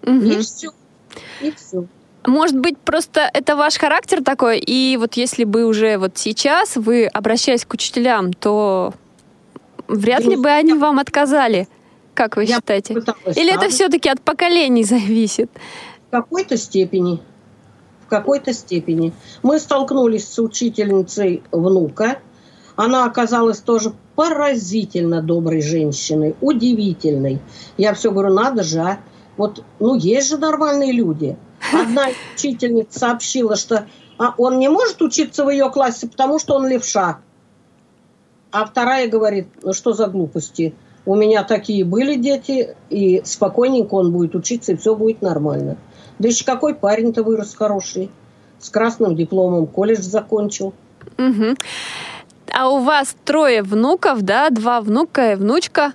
Угу. 0.02 0.12
И 0.12 0.38
все. 0.40 0.70
И 1.40 1.52
все. 1.52 1.86
Может 2.26 2.58
быть, 2.58 2.76
просто 2.78 3.30
это 3.32 3.54
ваш 3.54 3.78
характер 3.78 4.22
такой, 4.22 4.58
и 4.58 4.96
вот 4.96 5.14
если 5.14 5.44
бы 5.44 5.64
уже 5.64 5.96
вот 5.96 6.18
сейчас 6.18 6.74
вы 6.74 7.06
обращались 7.06 7.64
к 7.64 7.72
учителям, 7.72 8.32
то 8.32 8.94
вряд 9.86 10.24
ли 10.24 10.34
бы 10.34 10.50
они 10.50 10.74
вам 10.74 10.98
отказали. 10.98 11.68
Как 12.14 12.36
вы 12.36 12.44
Я 12.44 12.56
считаете? 12.56 12.94
Или 12.94 13.54
это 13.54 13.68
все-таки 13.68 14.08
от 14.08 14.20
поколений 14.20 14.82
зависит? 14.84 15.50
В 16.08 16.10
какой-то 16.10 16.56
степени 16.56 17.20
в 18.06 18.08
какой-то 18.08 18.52
степени. 18.52 19.12
Мы 19.42 19.58
столкнулись 19.58 20.28
с 20.28 20.38
учительницей 20.38 21.42
внука. 21.50 22.18
Она 22.76 23.04
оказалась 23.04 23.58
тоже 23.58 23.92
поразительно 24.14 25.22
доброй 25.22 25.62
женщиной, 25.62 26.36
удивительной. 26.40 27.40
Я 27.76 27.94
все 27.94 28.10
говорю, 28.10 28.34
надо 28.34 28.62
же, 28.62 28.80
а? 28.80 28.98
Вот, 29.36 29.62
ну, 29.80 29.96
есть 29.96 30.28
же 30.28 30.38
нормальные 30.38 30.92
люди. 30.92 31.36
Одна 31.72 32.06
учительница 32.34 32.98
сообщила, 32.98 33.56
что 33.56 33.86
а 34.18 34.34
он 34.38 34.58
не 34.58 34.68
может 34.68 35.02
учиться 35.02 35.44
в 35.44 35.50
ее 35.50 35.70
классе, 35.70 36.06
потому 36.06 36.38
что 36.38 36.54
он 36.54 36.66
левша. 36.66 37.18
А 38.50 38.64
вторая 38.64 39.08
говорит, 39.08 39.48
ну 39.62 39.72
что 39.72 39.92
за 39.92 40.06
глупости? 40.06 40.74
У 41.04 41.14
меня 41.14 41.44
такие 41.44 41.84
были 41.84 42.16
дети, 42.16 42.74
и 42.88 43.20
спокойненько 43.24 43.94
он 43.94 44.12
будет 44.12 44.34
учиться, 44.34 44.72
и 44.72 44.76
все 44.76 44.96
будет 44.96 45.22
нормально. 45.22 45.76
Да 46.18 46.28
еще 46.28 46.44
какой 46.44 46.74
парень-то 46.74 47.22
вырос 47.22 47.54
хороший. 47.54 48.10
С 48.58 48.70
красным 48.70 49.16
дипломом 49.16 49.66
колледж 49.66 50.02
закончил. 50.02 50.74
Угу. 51.18 51.56
А 52.52 52.68
у 52.70 52.78
вас 52.78 53.14
трое 53.24 53.62
внуков, 53.62 54.22
да? 54.22 54.50
Два 54.50 54.80
внука 54.80 55.32
и 55.32 55.34
внучка? 55.34 55.92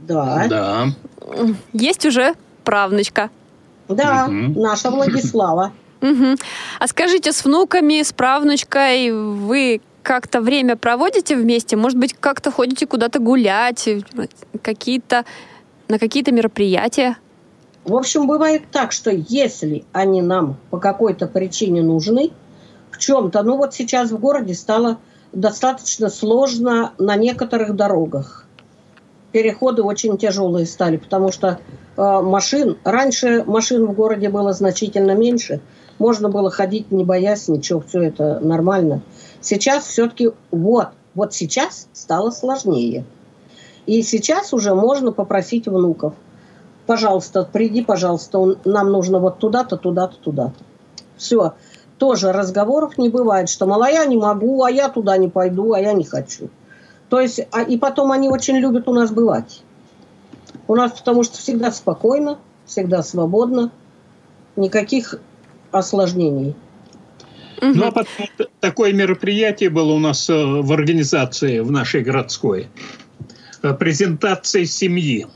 Да. 0.00 0.46
Да. 0.48 0.86
Есть 1.72 2.04
уже 2.04 2.34
правнучка? 2.62 3.30
Да, 3.88 4.26
угу. 4.26 4.60
наша 4.60 4.90
Владислава. 4.90 5.72
Угу. 6.02 6.36
А 6.78 6.86
скажите, 6.86 7.32
с 7.32 7.44
внуками, 7.44 8.02
с 8.02 8.12
правнучкой 8.12 9.12
вы 9.12 9.80
как-то 10.02 10.40
время 10.40 10.76
проводите 10.76 11.36
вместе? 11.36 11.76
Может 11.76 11.98
быть, 11.98 12.14
как-то 12.18 12.50
ходите 12.50 12.86
куда-то 12.86 13.18
гулять, 13.20 13.88
какие-то 14.62 15.24
на 15.88 15.98
какие-то 15.98 16.32
мероприятия? 16.32 17.16
В 17.84 17.94
общем, 17.94 18.26
бывает 18.26 18.62
так, 18.72 18.92
что 18.92 19.10
если 19.10 19.84
они 19.92 20.22
нам 20.22 20.56
по 20.70 20.78
какой-то 20.78 21.26
причине 21.26 21.82
нужны, 21.82 22.30
в 22.90 22.98
чем-то, 22.98 23.42
ну 23.42 23.56
вот 23.56 23.74
сейчас 23.74 24.10
в 24.10 24.18
городе 24.18 24.54
стало 24.54 24.98
достаточно 25.32 26.08
сложно 26.08 26.92
на 26.98 27.16
некоторых 27.16 27.74
дорогах. 27.74 28.46
переходы 29.32 29.82
очень 29.82 30.16
тяжелые 30.16 30.64
стали, 30.64 30.96
потому 30.96 31.32
что 31.32 31.58
э, 31.96 32.20
машин, 32.20 32.78
раньше 32.84 33.42
машин 33.44 33.84
в 33.86 33.92
городе 33.92 34.30
было 34.30 34.52
значительно 34.52 35.12
меньше, 35.12 35.60
можно 35.98 36.28
было 36.28 36.50
ходить 36.50 36.92
не 36.92 37.04
боясь 37.04 37.48
ничего, 37.48 37.80
все 37.80 38.02
это 38.02 38.38
нормально. 38.40 39.02
Сейчас 39.40 39.86
все-таки 39.86 40.30
вот, 40.52 40.88
вот 41.14 41.34
сейчас 41.34 41.88
стало 41.92 42.30
сложнее. 42.30 43.04
И 43.86 44.02
сейчас 44.02 44.54
уже 44.54 44.74
можно 44.74 45.12
попросить 45.12 45.66
внуков. 45.66 46.14
Пожалуйста, 46.86 47.48
приди, 47.50 47.82
пожалуйста, 47.82 48.58
нам 48.64 48.92
нужно 48.92 49.18
вот 49.18 49.38
туда-то, 49.38 49.76
туда-то, 49.76 50.16
туда-то. 50.16 50.64
Все. 51.16 51.54
Тоже 51.98 52.32
разговоров 52.32 52.98
не 52.98 53.08
бывает, 53.08 53.48
что, 53.48 53.66
мол, 53.66 53.82
а 53.82 53.90
я 53.90 54.04
не 54.04 54.16
могу, 54.16 54.64
а 54.64 54.70
я 54.70 54.88
туда 54.88 55.16
не 55.16 55.28
пойду, 55.28 55.72
а 55.72 55.80
я 55.80 55.92
не 55.92 56.04
хочу. 56.04 56.50
То 57.08 57.20
есть, 57.20 57.40
а, 57.52 57.62
и 57.62 57.78
потом 57.78 58.12
они 58.12 58.28
очень 58.28 58.56
любят 58.56 58.88
у 58.88 58.92
нас 58.92 59.10
бывать. 59.10 59.62
У 60.66 60.74
нас 60.74 60.92
потому 60.92 61.22
что 61.22 61.38
всегда 61.38 61.70
спокойно, 61.70 62.38
всегда 62.66 63.02
свободно, 63.02 63.70
никаких 64.56 65.16
осложнений. 65.70 66.56
Ну, 67.60 67.86
а 67.86 67.92
потом 67.92 68.26
такое 68.60 68.92
мероприятие 68.92 69.70
было 69.70 69.92
у 69.92 69.98
нас 69.98 70.28
э, 70.28 70.34
в 70.34 70.72
организации, 70.72 71.60
в 71.60 71.70
нашей 71.70 72.02
городской. 72.02 72.68
Э, 73.62 73.72
презентация 73.72 74.64
семьи. 74.64 75.26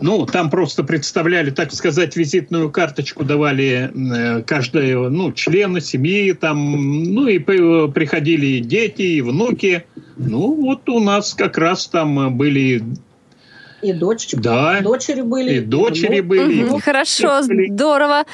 Ну, 0.00 0.26
там 0.26 0.50
просто 0.50 0.84
представляли, 0.84 1.50
так 1.50 1.72
сказать, 1.72 2.16
визитную 2.16 2.70
карточку 2.70 3.24
давали 3.24 3.90
э, 3.92 4.42
каждое, 4.42 5.08
ну, 5.08 5.32
члены 5.32 5.80
семьи, 5.80 6.32
там, 6.32 7.04
ну, 7.04 7.26
и 7.26 7.38
приходили 7.38 8.46
и 8.46 8.60
дети, 8.60 9.02
и 9.02 9.20
внуки. 9.20 9.84
Ну, 10.16 10.54
вот 10.54 10.88
у 10.88 11.00
нас 11.00 11.34
как 11.34 11.58
раз 11.58 11.86
там 11.86 12.36
были 12.36 12.82
и 13.82 13.92
дочери, 13.94 14.40
да, 14.40 14.80
дочери 14.82 15.22
были. 15.22 15.54
И 15.54 15.60
дочери 15.60 16.20
были. 16.20 16.64
Угу, 16.64 16.80
хорошо, 16.80 17.42
здорово. 17.42 18.24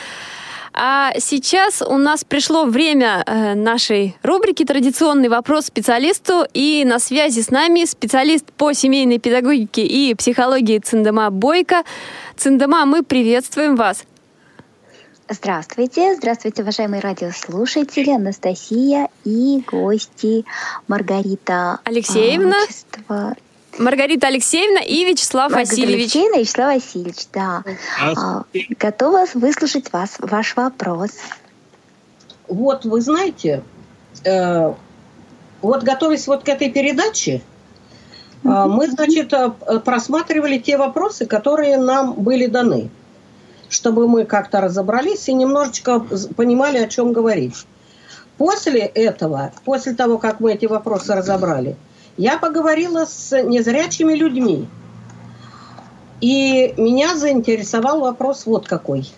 А 0.78 1.12
сейчас 1.18 1.80
у 1.80 1.96
нас 1.96 2.22
пришло 2.22 2.66
время 2.66 3.22
э, 3.26 3.54
нашей 3.54 4.14
рубрики 4.22 4.62
«Традиционный 4.62 5.30
вопрос 5.30 5.64
специалисту». 5.64 6.46
И 6.52 6.84
на 6.84 6.98
связи 6.98 7.40
с 7.40 7.50
нами 7.50 7.86
специалист 7.86 8.44
по 8.52 8.74
семейной 8.74 9.18
педагогике 9.18 9.86
и 9.86 10.14
психологии 10.14 10.78
Циндама 10.78 11.30
Бойко. 11.30 11.82
Циндама, 12.36 12.84
мы 12.84 13.02
приветствуем 13.02 13.74
вас. 13.74 14.04
Здравствуйте, 15.30 16.14
здравствуйте, 16.14 16.62
уважаемые 16.62 17.00
радиослушатели, 17.00 18.10
Анастасия 18.10 19.08
и 19.24 19.64
гости 19.66 20.44
Маргарита 20.88 21.80
Алексеевна. 21.84 22.62
Отчество 22.62 23.34
Маргарита 23.78 24.28
Алексеевна 24.28 24.80
и 24.80 25.04
Вячеслав 25.04 25.50
Маргарита 25.50 25.70
Васильевич. 25.70 26.16
Алексеевна 26.16 26.36
и 26.36 26.40
Вячеслав 26.40 26.74
Васильевич, 26.74 27.26
да. 27.32 27.64
А, 28.02 28.44
готова 28.78 29.26
выслушать 29.34 29.92
вас, 29.92 30.16
ваш 30.18 30.56
вопрос. 30.56 31.10
Вот, 32.48 32.84
вы 32.84 33.00
знаете, 33.00 33.62
э, 34.24 34.72
вот 35.62 35.82
готовясь 35.82 36.26
вот 36.26 36.44
к 36.44 36.48
этой 36.48 36.70
передаче, 36.70 37.42
э, 38.44 38.48
мы, 38.48 38.88
значит, 38.88 39.32
э, 39.32 39.50
просматривали 39.84 40.58
те 40.58 40.78
вопросы, 40.78 41.26
которые 41.26 41.76
нам 41.76 42.14
были 42.14 42.46
даны, 42.46 42.90
чтобы 43.68 44.08
мы 44.08 44.24
как-то 44.24 44.60
разобрались 44.60 45.28
и 45.28 45.34
немножечко 45.34 46.00
понимали, 46.36 46.78
о 46.78 46.88
чем 46.88 47.12
говорить. 47.12 47.66
После 48.38 48.80
этого, 48.80 49.52
после 49.64 49.94
того, 49.94 50.18
как 50.18 50.40
мы 50.40 50.52
эти 50.52 50.66
вопросы 50.66 51.14
разобрали, 51.14 51.76
я 52.16 52.38
поговорила 52.38 53.04
с 53.04 53.42
незрячими 53.42 54.14
людьми. 54.14 54.68
И 56.20 56.74
меня 56.76 57.16
заинтересовал 57.16 58.00
вопрос 58.00 58.46
вот 58.46 58.66
какой. 58.66 59.10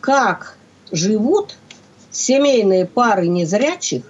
Как 0.00 0.56
живут 0.92 1.56
семейные 2.10 2.86
пары 2.86 3.26
незрячих 3.26 4.04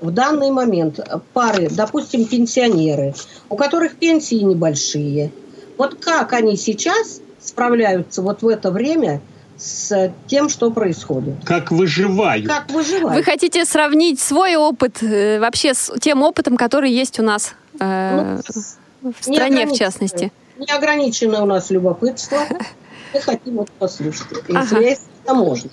в 0.00 0.10
данный 0.10 0.50
момент? 0.50 0.98
Пары, 1.34 1.68
допустим, 1.70 2.24
пенсионеры, 2.24 3.14
у 3.50 3.56
которых 3.56 3.96
пенсии 3.96 4.36
небольшие. 4.36 5.30
Вот 5.76 5.96
как 5.96 6.32
они 6.32 6.56
сейчас 6.56 7.20
справляются 7.38 8.22
вот 8.22 8.42
в 8.42 8.48
это 8.48 8.70
время– 8.70 9.20
с 9.56 10.12
тем, 10.26 10.48
что 10.48 10.70
происходит. 10.70 11.34
Как 11.44 11.70
выживают. 11.70 12.48
Как 12.48 12.70
выживают. 12.70 13.16
Вы 13.16 13.22
хотите 13.22 13.64
сравнить 13.64 14.20
свой 14.20 14.56
опыт 14.56 15.02
э, 15.02 15.38
вообще 15.38 15.74
с 15.74 15.92
тем 16.00 16.22
опытом, 16.22 16.56
который 16.56 16.90
есть 16.90 17.18
у 17.20 17.22
нас 17.22 17.54
э, 17.80 18.40
ну, 19.02 19.12
в 19.12 19.24
стране, 19.24 19.66
в 19.66 19.72
частности? 19.72 20.32
Неограниченное 20.58 21.40
у 21.40 21.46
нас 21.46 21.70
любопытство. 21.70 22.38
Мы 23.12 23.20
хотим 23.20 23.56
вот 23.56 23.70
послушать. 23.72 24.26
Если 24.48 24.56
ага. 24.56 24.80
это 24.80 25.34
можно. 25.34 25.70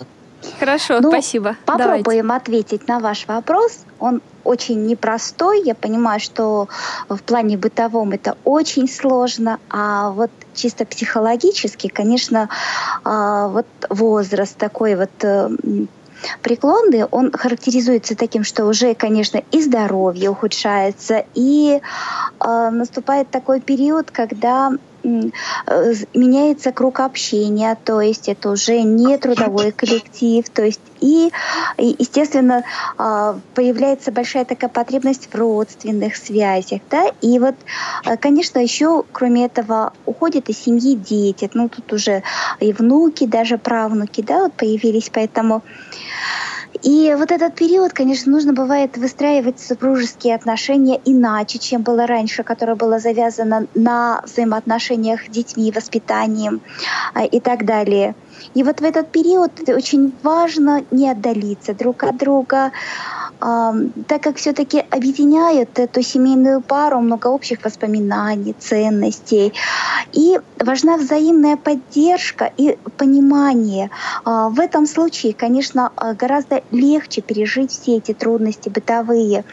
Хорошо, 0.60 1.00
ну, 1.02 1.10
спасибо. 1.10 1.56
Попробуем 1.66 2.28
Давайте. 2.28 2.44
ответить 2.44 2.88
на 2.88 3.00
ваш 3.00 3.28
вопрос. 3.28 3.80
Он 4.00 4.22
очень 4.44 4.86
непростой. 4.86 5.62
Я 5.64 5.76
понимаю, 5.76 6.20
что 6.20 6.68
в 7.10 7.22
плане 7.22 7.58
бытовом 7.58 8.12
это 8.12 8.38
очень 8.44 8.88
сложно, 8.88 9.60
а 9.70 10.10
вот 10.12 10.32
чисто 10.54 10.86
психологически, 10.86 11.88
конечно, 11.88 12.50
а, 13.04 13.48
вот 13.48 13.68
возраст 13.90 14.58
такой 14.58 14.96
вот 14.96 15.12
э, 15.24 15.50
преклонный, 16.42 17.06
он 17.06 17.32
характеризуется 17.32 18.16
таким, 18.16 18.44
что 18.44 18.66
уже, 18.66 18.94
конечно, 18.94 19.42
и 19.52 19.62
здоровье 19.62 20.30
ухудшается, 20.30 21.26
и 21.34 21.80
э, 21.80 22.70
наступает 22.70 23.30
такой 23.30 23.62
период, 23.62 24.12
когда 24.12 24.72
меняется 25.04 26.72
круг 26.72 27.00
общения, 27.00 27.78
то 27.84 28.02
есть 28.02 28.30
это 28.30 28.50
уже 28.52 28.82
не 28.82 29.18
трудовой 29.18 29.72
коллектив, 29.72 30.48
то 30.50 30.64
есть 30.64 30.82
и, 31.00 31.32
естественно, 31.78 32.64
а, 32.98 33.40
появляется 33.56 34.12
большая 34.12 34.46
такая 34.46 34.70
потребность 34.70 35.30
в 35.32 35.36
родственных 35.36 36.16
связях, 36.16 36.82
да, 36.90 37.08
и 37.22 37.40
вот, 37.40 37.56
э, 38.06 38.18
конечно, 38.18 38.60
еще, 38.60 39.04
кроме 39.12 39.46
этого, 39.46 39.94
уходят 40.06 40.50
из 40.50 40.60
семьи 40.60 40.96
дети, 40.96 41.50
ну, 41.54 41.70
тут 41.70 41.92
уже 41.94 42.24
и 42.60 42.72
внуки, 42.72 43.26
даже 43.26 43.58
правнуки, 43.58 44.22
да, 44.22 44.44
вот 44.44 44.54
появились, 44.54 45.10
поэтому 45.12 45.64
и 46.84 47.14
вот 47.16 47.32
этот 47.32 47.56
период, 47.56 47.94
конечно, 47.94 48.32
нужно 48.32 48.54
бывает 48.54 48.98
выстраивать 48.98 49.60
супружеские 49.60 50.34
отношения 50.34 51.00
иначе, 51.06 51.60
чем 51.60 51.84
было 51.84 52.08
раньше, 52.08 52.44
которое 52.44 52.76
было 52.76 52.98
завязано 52.98 53.68
на 53.76 54.22
взаимоотношениях 54.24 55.26
с 55.26 55.30
детьми, 55.30 55.72
воспитанием 55.72 56.62
а, 57.14 57.26
и 57.26 57.40
так 57.40 57.66
далее. 57.66 58.16
И 58.54 58.64
вот 58.64 58.82
в 58.82 58.84
этот 58.84 59.12
период 59.12 59.52
очень 59.68 60.14
важно 60.24 60.84
не 60.92 61.10
отдалиться 61.10 61.74
друг 61.74 62.04
от 62.04 62.18
друга, 62.18 62.72
так 63.40 64.22
как 64.22 64.36
все-таки 64.38 64.84
объединяют 64.92 65.80
эту 65.80 66.04
семейную 66.04 66.62
пару 66.62 67.00
много 67.00 67.28
общих 67.28 67.64
воспоминаний, 67.64 68.56
ценностей. 68.60 69.54
И 70.14 70.40
важна 70.60 70.98
взаимная 70.98 71.58
поддержка 71.58 72.52
и 72.58 72.78
понимание. 72.98 73.90
А, 74.24 74.50
в 74.50 74.60
этом 74.60 74.86
случае, 74.86 75.34
конечно, 75.34 75.92
а, 75.96 76.14
гораздо 76.14 76.62
легче 76.72 77.22
пережить 77.22 77.72
все 77.72 77.98
эти 77.98 78.14
трудности 78.14 78.70
бытовые. 78.70 79.44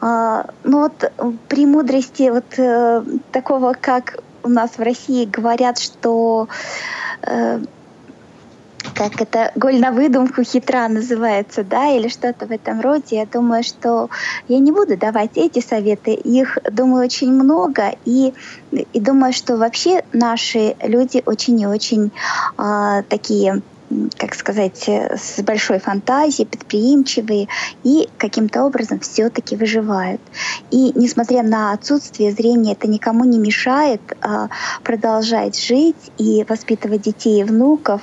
А, 0.00 0.46
но 0.64 0.80
вот 0.80 1.12
премудрости 1.48 2.30
вот 2.30 2.58
э, 2.58 3.02
такого, 3.32 3.74
как 3.78 4.22
у 4.42 4.48
нас 4.48 4.70
в 4.78 4.80
России 4.80 5.26
говорят, 5.26 5.78
что 5.78 6.48
э, 7.22 7.60
как 9.00 9.18
это, 9.22 9.50
голь 9.56 9.80
на 9.80 9.92
выдумку 9.92 10.42
хитра 10.42 10.86
называется, 10.88 11.64
да, 11.64 11.88
или 11.88 12.08
что-то 12.08 12.46
в 12.46 12.50
этом 12.50 12.82
роде. 12.82 13.16
Я 13.16 13.24
думаю, 13.24 13.62
что 13.62 14.10
я 14.46 14.58
не 14.58 14.72
буду 14.72 14.98
давать 14.98 15.30
эти 15.36 15.60
советы. 15.60 16.10
Их, 16.12 16.58
думаю, 16.70 17.06
очень 17.06 17.32
много. 17.32 17.94
И, 18.04 18.34
и 18.70 19.00
думаю, 19.00 19.32
что 19.32 19.56
вообще 19.56 20.04
наши 20.12 20.76
люди 20.82 21.22
очень 21.24 21.58
и 21.58 21.66
очень 21.66 22.12
э, 22.58 23.02
такие 23.08 23.62
как 24.16 24.34
сказать, 24.34 24.88
с 24.88 25.42
большой 25.42 25.80
фантазией, 25.80 26.46
предприимчивые 26.46 27.48
и 27.82 28.08
каким-то 28.18 28.64
образом 28.64 29.00
все-таки 29.00 29.56
выживают. 29.56 30.20
И 30.70 30.92
несмотря 30.94 31.42
на 31.42 31.72
отсутствие 31.72 32.32
зрения, 32.32 32.72
это 32.72 32.88
никому 32.88 33.24
не 33.24 33.38
мешает 33.38 34.00
а, 34.20 34.48
продолжать 34.84 35.58
жить 35.58 35.96
и 36.18 36.44
воспитывать 36.48 37.02
детей 37.02 37.40
и 37.40 37.44
внуков. 37.44 38.02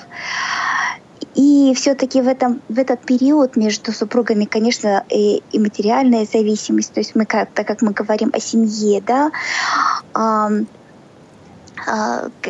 И 1.35 1.73
все-таки 1.75 2.21
в, 2.21 2.27
этом, 2.27 2.61
в 2.67 2.79
этот 2.79 3.01
период 3.01 3.55
между 3.55 3.91
супругами, 3.93 4.45
конечно, 4.45 5.05
и, 5.09 5.43
и 5.51 5.59
материальная 5.59 6.25
зависимость, 6.25 6.93
то 6.93 6.99
есть 6.99 7.15
мы, 7.15 7.25
как, 7.25 7.51
так 7.51 7.67
как 7.67 7.83
мы 7.83 7.91
говорим 7.91 8.31
о 8.33 8.39
семье, 8.39 9.03
да, 9.05 9.29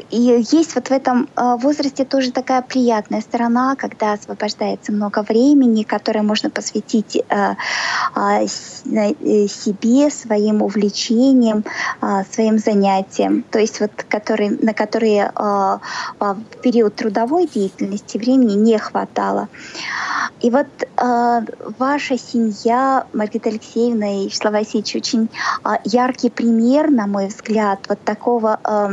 и 0.09 0.45
есть 0.51 0.75
вот 0.75 0.88
в 0.88 0.91
этом 0.91 1.30
а, 1.36 1.57
возрасте 1.57 2.05
тоже 2.05 2.32
такая 2.32 2.61
приятная 2.61 3.21
сторона, 3.21 3.75
когда 3.75 4.13
освобождается 4.13 4.91
много 4.91 5.23
времени, 5.23 5.84
которое 5.84 6.21
можно 6.21 6.49
посвятить 6.49 7.21
а, 7.30 7.55
э, 8.41 8.47
себе, 8.47 10.09
своим 10.09 10.61
увлечениям, 10.61 11.63
своим 12.32 12.57
занятиям. 12.57 13.43
То 13.43 13.59
есть 13.59 13.80
вот 13.80 13.91
которые, 14.07 14.51
на 14.51 14.73
которые 14.73 15.32
в 15.36 16.61
период 16.61 16.95
трудовой 16.95 17.47
деятельности 17.47 18.17
времени 18.17 18.53
не 18.53 18.78
хватало. 18.78 19.49
И 20.41 20.49
вот 20.49 20.67
ваша 20.97 22.17
семья, 22.17 23.05
Маргарита 23.13 23.49
Алексеевна 23.49 24.21
и 24.21 24.25
Вячеслав 24.25 24.53
Васильевич, 24.53 24.95
очень 24.95 25.30
яркий 25.84 26.30
пример, 26.30 26.89
на 26.89 27.07
мой 27.07 27.28
взгляд, 27.28 27.80
вот 27.89 27.99
такого 28.03 28.59
а, 28.63 28.91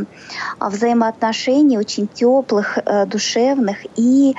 взаимоотношений 0.61 1.79
очень 1.79 2.09
теплых, 2.09 2.79
э, 2.79 3.07
душевных. 3.07 3.79
И 3.97 4.35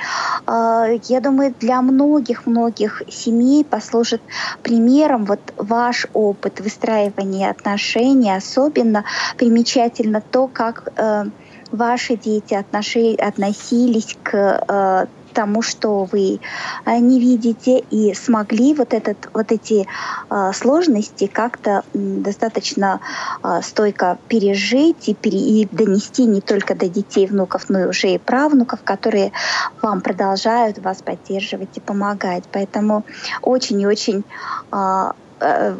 э, 0.46 0.98
я 1.08 1.20
думаю, 1.20 1.54
для 1.58 1.82
многих-многих 1.82 3.02
семей 3.08 3.64
послужит 3.64 4.22
примером 4.62 5.24
вот 5.24 5.40
ваш 5.56 6.06
опыт 6.12 6.60
выстраивания 6.60 7.50
отношений. 7.50 8.34
Особенно 8.34 9.04
примечательно 9.36 10.20
то, 10.20 10.48
как 10.48 10.92
э, 10.96 11.24
ваши 11.70 12.16
дети 12.16 12.54
относились 12.54 14.16
к 14.22 15.08
тому, 15.36 15.60
что 15.60 16.04
вы 16.04 16.40
э, 16.86 16.98
не 16.98 17.20
видите, 17.20 17.84
и 17.90 18.14
смогли 18.14 18.72
вот, 18.72 18.94
этот, 18.94 19.28
вот 19.34 19.52
эти 19.52 19.86
э, 20.30 20.52
сложности 20.54 21.26
как-то 21.26 21.82
достаточно 21.92 23.00
э, 23.42 23.60
стойко 23.62 24.18
пережить 24.28 25.10
и, 25.10 25.14
пере, 25.14 25.38
и 25.38 25.68
донести 25.70 26.24
не 26.24 26.40
только 26.40 26.74
до 26.74 26.88
детей, 26.88 27.26
внуков, 27.26 27.68
но 27.68 27.80
и 27.80 27.84
уже 27.84 28.14
и 28.14 28.18
правнуков, 28.18 28.80
которые 28.82 29.32
вам 29.82 30.00
продолжают 30.00 30.78
вас 30.78 31.02
поддерживать 31.02 31.76
и 31.76 31.80
помогать. 31.80 32.44
Поэтому 32.50 33.04
очень 33.42 33.80
и 33.80 33.86
очень 33.86 34.24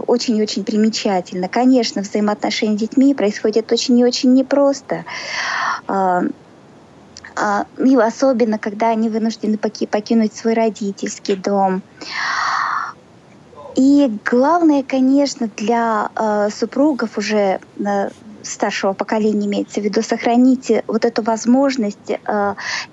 очень-очень 0.06 0.64
примечательно. 0.64 1.48
Конечно, 1.48 2.02
взаимоотношения 2.02 2.76
с 2.76 2.80
детьми 2.80 3.14
происходят 3.14 3.72
очень 3.72 3.98
и 3.98 4.04
очень 4.04 4.34
непросто. 4.34 5.06
А, 7.36 7.66
и 7.78 7.96
особенно, 7.96 8.58
когда 8.58 8.90
они 8.90 9.08
вынуждены 9.08 9.58
покинуть 9.58 10.34
свой 10.34 10.54
родительский 10.54 11.36
дом. 11.36 11.82
И 13.76 14.10
главное, 14.24 14.82
конечно, 14.82 15.50
для 15.54 16.08
э, 16.16 16.48
супругов 16.50 17.18
уже 17.18 17.60
э, 17.78 18.10
старшего 18.42 18.94
поколения 18.94 19.46
имеется 19.46 19.80
в 19.80 19.84
виду, 19.84 20.02
сохранить 20.02 20.72
вот 20.86 21.04
эту 21.04 21.22
возможность 21.22 22.12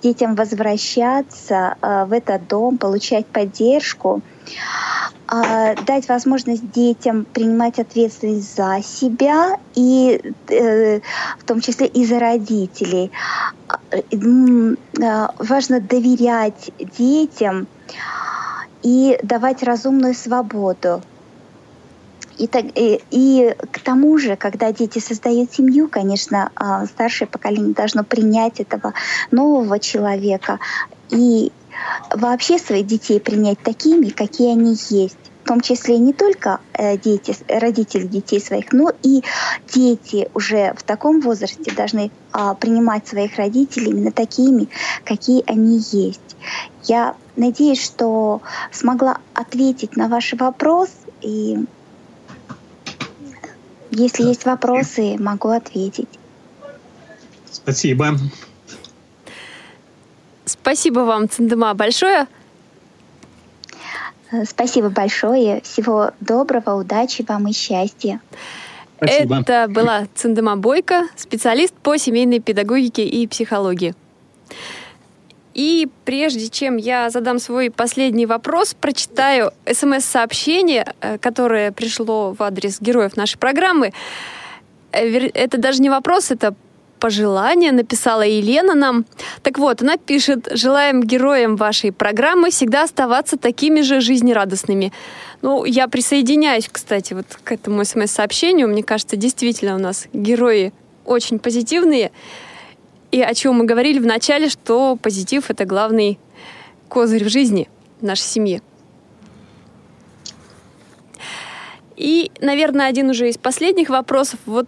детям 0.01 0.35
возвращаться 0.35 1.75
в 1.81 2.11
этот 2.11 2.47
дом, 2.47 2.77
получать 2.79 3.27
поддержку. 3.27 4.23
А, 5.25 5.73
дать 5.75 6.07
возможность 6.09 6.69
детям 6.69 7.25
принимать 7.25 7.79
ответственность 7.79 8.55
за 8.55 8.81
себя 8.83 9.57
и 9.73 10.21
э, 10.49 10.99
в 11.39 11.43
том 11.45 11.61
числе 11.61 11.87
и 11.87 12.05
за 12.05 12.19
родителей. 12.19 13.11
А, 13.93 13.99
а, 15.01 15.33
важно 15.37 15.79
доверять 15.79 16.71
детям 16.97 17.67
и 18.81 19.17
давать 19.23 19.63
разумную 19.63 20.13
свободу. 20.13 21.01
И, 22.37 22.47
так, 22.47 22.65
и, 22.75 22.99
и 23.11 23.55
к 23.71 23.79
тому 23.79 24.17
же, 24.17 24.35
когда 24.35 24.71
дети 24.71 24.97
создают 24.97 25.53
семью, 25.53 25.87
конечно, 25.87 26.51
старшее 26.91 27.27
поколение 27.27 27.75
должно 27.75 28.03
принять 28.03 28.59
этого 28.59 28.93
нового 29.29 29.79
человека 29.79 30.59
и 31.11 31.51
вообще 32.11 32.57
своих 32.57 32.87
детей 32.87 33.19
принять 33.19 33.59
такими, 33.61 34.09
какие 34.09 34.51
они 34.51 34.75
есть 34.89 35.22
в 35.43 35.47
том 35.47 35.59
числе 35.59 35.97
не 35.97 36.13
только 36.13 36.59
э, 36.73 36.97
дети, 36.97 37.35
родители 37.49 38.07
детей 38.07 38.39
своих, 38.39 38.71
но 38.71 38.91
и 39.03 39.23
дети 39.73 40.29
уже 40.33 40.73
в 40.73 40.83
таком 40.83 41.19
возрасте 41.19 41.71
должны 41.71 42.11
а, 42.31 42.53
принимать 42.55 43.07
своих 43.07 43.35
родителей 43.35 43.91
именно 43.91 44.11
такими, 44.11 44.69
какие 45.03 45.43
они 45.45 45.81
есть. 45.91 46.37
Я 46.83 47.15
надеюсь, 47.35 47.83
что 47.83 48.41
смогла 48.71 49.17
ответить 49.33 49.97
на 49.97 50.07
ваш 50.07 50.33
вопрос, 50.33 50.89
и 51.21 51.57
если 53.91 54.23
есть 54.23 54.45
вопросы, 54.45 55.17
могу 55.19 55.49
ответить. 55.49 56.09
Спасибо. 57.51 58.17
Спасибо 60.45 61.01
вам, 61.01 61.27
Циндема, 61.27 61.73
большое. 61.73 62.27
Э, 64.33 64.45
спасибо 64.45 64.89
большое. 64.89 65.61
Всего 65.61 66.11
доброго, 66.19 66.75
удачи 66.75 67.23
вам 67.27 67.47
и 67.47 67.53
счастья. 67.53 68.19
Спасибо. 68.97 69.41
Это 69.41 69.67
была 69.69 70.07
Циндема 70.15 70.57
Бойко, 70.57 71.07
специалист 71.15 71.73
по 71.73 71.97
семейной 71.97 72.39
педагогике 72.39 73.05
и 73.05 73.27
психологии. 73.27 73.93
И 75.53 75.87
прежде 76.03 76.49
чем 76.49 76.77
я 76.77 77.11
задам 77.11 77.37
свой 77.37 77.69
последний 77.69 78.25
вопрос, 78.25 78.73
прочитаю 78.73 79.51
смс-сообщение, 79.71 80.93
э, 80.99 81.19
которое 81.19 81.71
пришло 81.71 82.33
в 82.33 82.41
адрес 82.41 82.81
героев 82.81 83.15
нашей 83.15 83.37
программы. 83.37 83.93
Э, 84.91 85.27
это 85.33 85.59
даже 85.59 85.81
не 85.81 85.91
вопрос, 85.91 86.31
это 86.31 86.55
пожелание 87.03 87.73
написала 87.73 88.21
Елена 88.21 88.75
нам. 88.75 89.05
Так 89.41 89.57
вот, 89.59 89.81
она 89.81 89.97
пишет, 89.97 90.47
желаем 90.53 91.03
героям 91.03 91.57
вашей 91.57 91.91
программы 91.91 92.49
всегда 92.49 92.83
оставаться 92.83 93.37
такими 93.37 93.81
же 93.81 93.99
жизнерадостными. 93.99 94.93
Ну, 95.41 95.65
я 95.65 95.89
присоединяюсь, 95.89 96.69
кстати, 96.71 97.13
вот 97.13 97.25
к 97.43 97.51
этому 97.51 97.83
смс-сообщению. 97.83 98.69
Мне 98.69 98.83
кажется, 98.83 99.17
действительно 99.17 99.75
у 99.75 99.79
нас 99.79 100.07
герои 100.13 100.71
очень 101.03 101.39
позитивные. 101.39 102.13
И 103.11 103.21
о 103.21 103.33
чем 103.33 103.55
мы 103.55 103.65
говорили 103.65 103.99
в 103.99 104.05
начале, 104.05 104.47
что 104.47 104.95
позитив— 104.95 105.43
это 105.49 105.65
главный 105.65 106.17
козырь 106.87 107.25
в 107.25 107.29
жизни 107.29 107.67
нашей 107.99 108.27
семьи. 108.27 108.61
И, 111.97 112.31
наверное, 112.39 112.87
один 112.87 113.09
уже 113.09 113.27
из 113.27 113.37
последних 113.37 113.89
вопросов. 113.89 114.39
Вот 114.45 114.67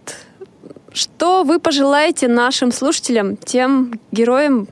что 0.96 1.44
вы 1.44 1.60
пожелаете 1.60 2.26
нашим 2.26 2.72
слушателям, 2.72 3.36
тем 3.36 4.00
героям, 4.12 4.66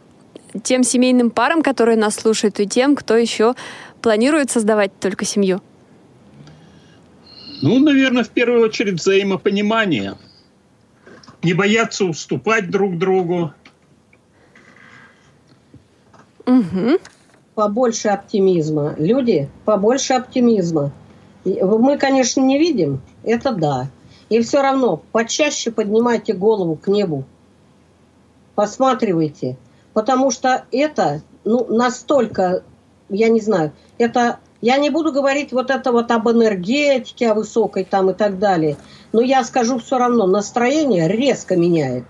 тем 0.63 0.83
семейным 0.83 1.31
парам, 1.31 1.63
которые 1.63 1.99
нас 1.99 2.15
слушают, 2.15 2.61
и 2.61 2.67
тем, 2.67 2.97
кто 2.97 3.15
еще 3.15 3.55
планирует 4.01 4.51
создавать 4.51 4.99
только 4.99 5.27
семью? 5.27 5.61
Ну, 7.61 7.79
наверное, 7.79 8.25
в 8.25 8.31
первую 8.31 8.63
очередь 8.63 8.95
взаимопонимание. 8.95 10.15
Не 11.43 11.53
бояться 11.53 12.07
уступать 12.07 12.71
друг 12.71 12.97
другу. 12.97 13.53
Угу. 16.47 16.99
Побольше 17.55 18.09
оптимизма. 18.09 18.95
Люди, 18.97 19.51
побольше 19.67 20.15
оптимизма. 20.15 20.91
Мы, 21.45 21.99
конечно, 21.99 22.41
не 22.41 22.59
видим, 22.59 23.03
это 23.23 23.53
да. 23.53 23.91
И 24.29 24.41
все 24.41 24.63
равно 24.63 25.03
почаще 25.13 25.71
поднимайте 25.71 26.33
голову 26.33 26.77
к 26.77 26.89
небу. 26.89 27.25
Посматривайте. 28.55 29.57
Потому 29.93 30.31
что 30.31 30.65
это 30.73 31.23
ну, 31.45 31.67
настолько, 31.69 32.65
я 33.09 33.29
не 33.29 33.41
знаю, 33.41 33.73
это 33.99 34.39
я 34.61 34.79
не 34.79 34.89
буду 34.89 35.13
говорить 35.13 35.53
вот 35.53 35.71
это 35.71 35.93
вот 35.93 36.11
об 36.11 36.29
энергетике, 36.31 37.31
о 37.31 37.35
высокой 37.35 37.85
там 37.85 38.11
и 38.11 38.15
так 38.15 38.39
далее. 38.39 38.79
Но 39.13 39.21
я 39.21 39.45
скажу 39.45 39.79
все 39.79 39.99
равно, 39.99 40.27
настроение 40.27 41.07
резко 41.07 41.55
меняет. 41.55 42.05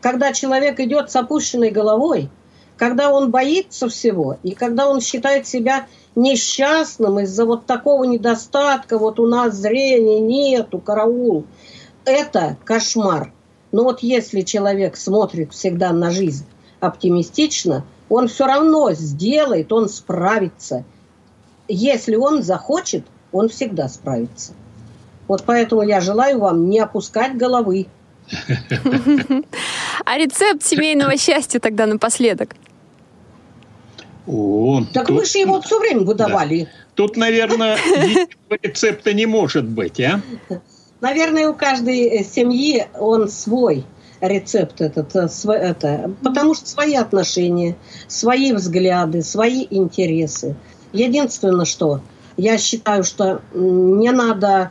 Когда 0.00 0.32
человек 0.32 0.80
идет 0.80 1.10
с 1.10 1.16
опущенной 1.16 1.70
головой, 1.70 2.30
когда 2.76 3.12
он 3.12 3.30
боится 3.30 3.88
всего, 3.88 4.38
и 4.42 4.54
когда 4.54 4.88
он 4.88 5.00
считает 5.00 5.46
себя 5.46 5.86
несчастным 6.16 7.20
из-за 7.20 7.44
вот 7.44 7.66
такого 7.66 8.04
недостатка, 8.04 8.98
вот 8.98 9.18
у 9.18 9.26
нас 9.26 9.54
зрения 9.54 10.20
нету, 10.20 10.78
караул. 10.78 11.44
Это 12.04 12.56
кошмар. 12.64 13.32
Но 13.72 13.84
вот 13.84 14.00
если 14.00 14.42
человек 14.42 14.96
смотрит 14.96 15.52
всегда 15.52 15.92
на 15.92 16.10
жизнь 16.10 16.46
оптимистично, 16.80 17.84
он 18.08 18.28
все 18.28 18.46
равно 18.46 18.92
сделает, 18.92 19.72
он 19.72 19.88
справится. 19.88 20.84
Если 21.66 22.14
он 22.14 22.42
захочет, 22.42 23.04
он 23.32 23.48
всегда 23.48 23.88
справится. 23.88 24.52
Вот 25.26 25.42
поэтому 25.44 25.82
я 25.82 26.00
желаю 26.00 26.38
вам 26.38 26.68
не 26.68 26.78
опускать 26.78 27.36
головы. 27.36 27.86
А 30.06 30.18
рецепт 30.18 30.62
семейного 30.62 31.16
счастья 31.16 31.60
тогда 31.60 31.86
напоследок? 31.86 32.56
О, 34.26 34.82
так 34.92 35.06
тут... 35.06 35.16
вы 35.16 35.24
же 35.24 35.38
его 35.38 35.60
все 35.60 35.78
время 35.78 36.00
выдавали. 36.00 36.64
Да. 36.64 36.70
Тут, 36.94 37.16
наверное, 37.16 37.76
рецепта 38.62 39.12
не 39.12 39.26
может 39.26 39.66
быть, 39.66 40.00
а? 40.00 40.20
Наверное, 41.00 41.48
у 41.48 41.54
каждой 41.54 42.04
э, 42.06 42.24
семьи 42.24 42.86
он 42.98 43.28
свой. 43.28 43.84
рецепт 44.20 44.80
этот, 44.80 45.14
э, 45.14 45.28
это, 45.52 46.10
потому 46.22 46.54
что 46.54 46.66
свои 46.68 46.94
отношения, 46.94 47.76
свои 48.08 48.52
взгляды, 48.52 49.22
свои 49.22 49.66
интересы. 49.68 50.56
Единственное, 50.92 51.66
что 51.66 52.00
я 52.36 52.56
считаю, 52.56 53.04
что 53.04 53.42
не 53.52 54.10
надо 54.10 54.70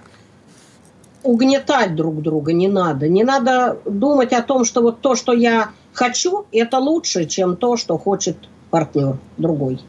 угнетать 1.22 1.96
друг 1.96 2.22
друга, 2.22 2.54
не 2.54 2.68
надо. 2.68 3.08
Не 3.08 3.24
надо 3.24 3.78
думать 3.86 4.34
о 4.34 4.42
том, 4.42 4.66
что 4.66 4.82
вот 4.82 5.02
то, 5.02 5.16
что 5.16 5.34
я 5.34 5.70
хочу, 5.94 6.46
это 6.52 6.80
лучше, 6.80 7.26
чем 7.26 7.56
то, 7.56 7.78
что 7.78 7.98
хочет 7.98 8.38
партнер 8.74 9.18
другой. 9.38 9.80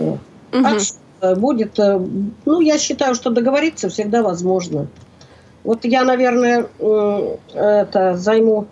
Угу. 0.00 0.18
А 1.20 1.34
будет, 1.36 1.78
э, 1.78 2.00
ну, 2.44 2.60
я 2.60 2.78
считаю, 2.78 3.14
что 3.14 3.30
договориться 3.30 3.88
всегда 3.90 4.24
возможно. 4.24 4.88
Вот 5.62 5.84
я, 5.84 6.02
наверное, 6.02 6.66
это 7.54 8.16
займу 8.16 8.66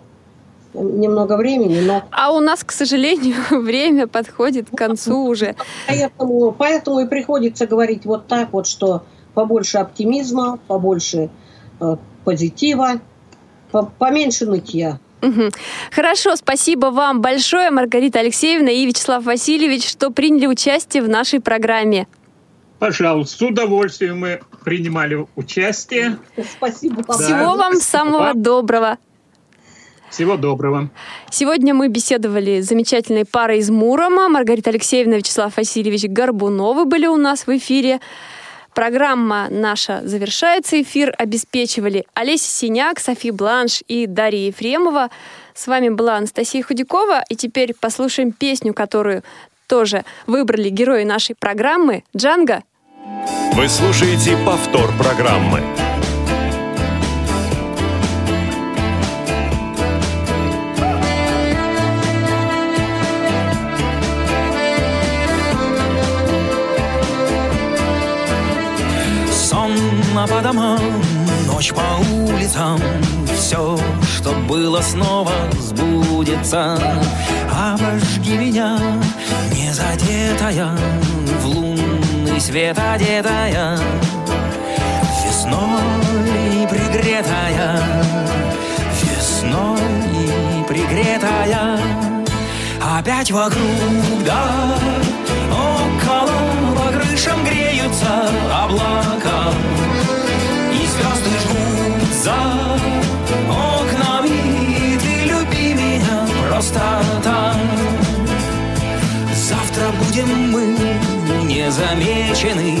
немного 0.73 1.37
времени, 1.37 1.79
но... 1.79 2.03
А 2.11 2.33
у 2.33 2.41
нас, 2.41 2.65
к 2.65 2.73
сожалению, 2.73 3.35
время 3.51 4.07
подходит 4.07 4.69
к 4.69 4.75
концу 4.75 5.27
уже. 5.27 5.55
Поэтому, 5.87 6.51
поэтому 6.51 6.99
и 6.99 7.07
приходится 7.07 7.67
говорить 7.67 8.05
вот 8.05 8.27
так 8.27 8.51
вот, 8.51 8.67
что 8.67 9.03
побольше 9.33 9.77
оптимизма, 9.77 10.59
побольше 10.67 11.29
э, 11.79 11.95
позитива, 12.25 12.99
по, 13.71 13.83
поменьше 13.97 14.45
нытья. 14.45 14.99
Хорошо, 15.91 16.35
спасибо 16.35 16.87
вам 16.87 17.21
большое, 17.21 17.71
Маргарита 17.71 18.19
Алексеевна 18.19 18.71
и 18.71 18.85
Вячеслав 18.85 19.23
Васильевич, 19.23 19.89
что 19.89 20.11
приняли 20.11 20.47
участие 20.47 21.03
в 21.03 21.09
нашей 21.09 21.39
программе. 21.39 22.07
Пожалуйста, 22.79 23.37
с 23.37 23.41
удовольствием 23.41 24.19
мы 24.19 24.41
принимали 24.63 25.25
участие. 25.35 26.17
Спасибо. 26.57 27.03
Да. 27.07 27.13
Всего 27.13 27.55
вам 27.55 27.75
самого 27.75 28.33
доброго. 28.33 28.97
Всего 30.09 30.37
доброго. 30.37 30.89
Сегодня 31.29 31.73
мы 31.73 31.87
беседовали 31.89 32.61
с 32.61 32.67
замечательной 32.67 33.25
парой 33.25 33.59
из 33.59 33.69
Мурома. 33.69 34.29
Маргарита 34.29 34.69
Алексеевна, 34.69 35.17
Вячеслав 35.17 35.57
Васильевич 35.57 36.05
Горбуновы 36.05 36.85
были 36.85 37.05
у 37.07 37.17
нас 37.17 37.47
в 37.47 37.57
эфире. 37.57 37.99
Программа 38.75 39.47
наша 39.49 40.01
завершается. 40.03 40.81
Эфир 40.81 41.15
обеспечивали 41.17 42.05
Олеся 42.13 42.49
Синяк, 42.49 42.99
Софи 42.99 43.31
Бланш 43.31 43.81
и 43.87 44.05
Дарья 44.05 44.47
Ефремова. 44.47 45.09
С 45.53 45.67
вами 45.67 45.87
была 45.87 46.17
Анастасия 46.17 46.61
Худякова. 46.61 47.23
И 47.29 47.37
теперь 47.37 47.73
послушаем 47.73 48.33
песню, 48.33 48.73
которую 48.73 49.23
тоже 49.67 50.03
выбрали 50.27 50.67
герои 50.67 51.05
нашей 51.05 51.35
программы 51.35 52.03
«Джанго». 52.15 52.63
Вы 53.53 53.69
слушаете 53.69 54.35
повтор 54.45 54.91
программы. 54.97 55.63
Сонно 69.85 70.27
по 70.27 70.41
домам, 70.41 70.79
ночь 71.45 71.71
по 71.71 72.01
улицам 72.11 72.79
Все, 73.37 73.77
что 74.01 74.31
было, 74.47 74.81
снова 74.81 75.31
сбудется. 75.59 76.75
Обожги 77.51 78.35
меня, 78.35 78.79
не 79.53 79.71
задетая 79.71 80.71
В 81.41 81.45
лунный 81.45 82.39
свет 82.39 82.79
одетая 82.79 83.77
Весной 85.23 86.67
пригретая 86.67 87.79
Весной 89.03 89.77
пригретая. 90.67 91.79
Опять 92.81 93.29
вокруг, 93.29 93.61
да, 94.25 94.75
крышам 97.25 97.43
греются 97.43 98.29
облака 98.51 99.53
И 100.71 100.85
звезды 100.85 101.29
жгут 101.41 102.13
за 102.23 102.35
окнами. 103.49 104.97
Ты 104.99 105.25
люби 105.25 105.73
меня 105.73 106.27
просто 106.47 106.81
так. 107.23 107.57
Завтра 109.33 109.91
будем 109.99 110.51
мы 110.51 110.77
незамечены 111.43 112.79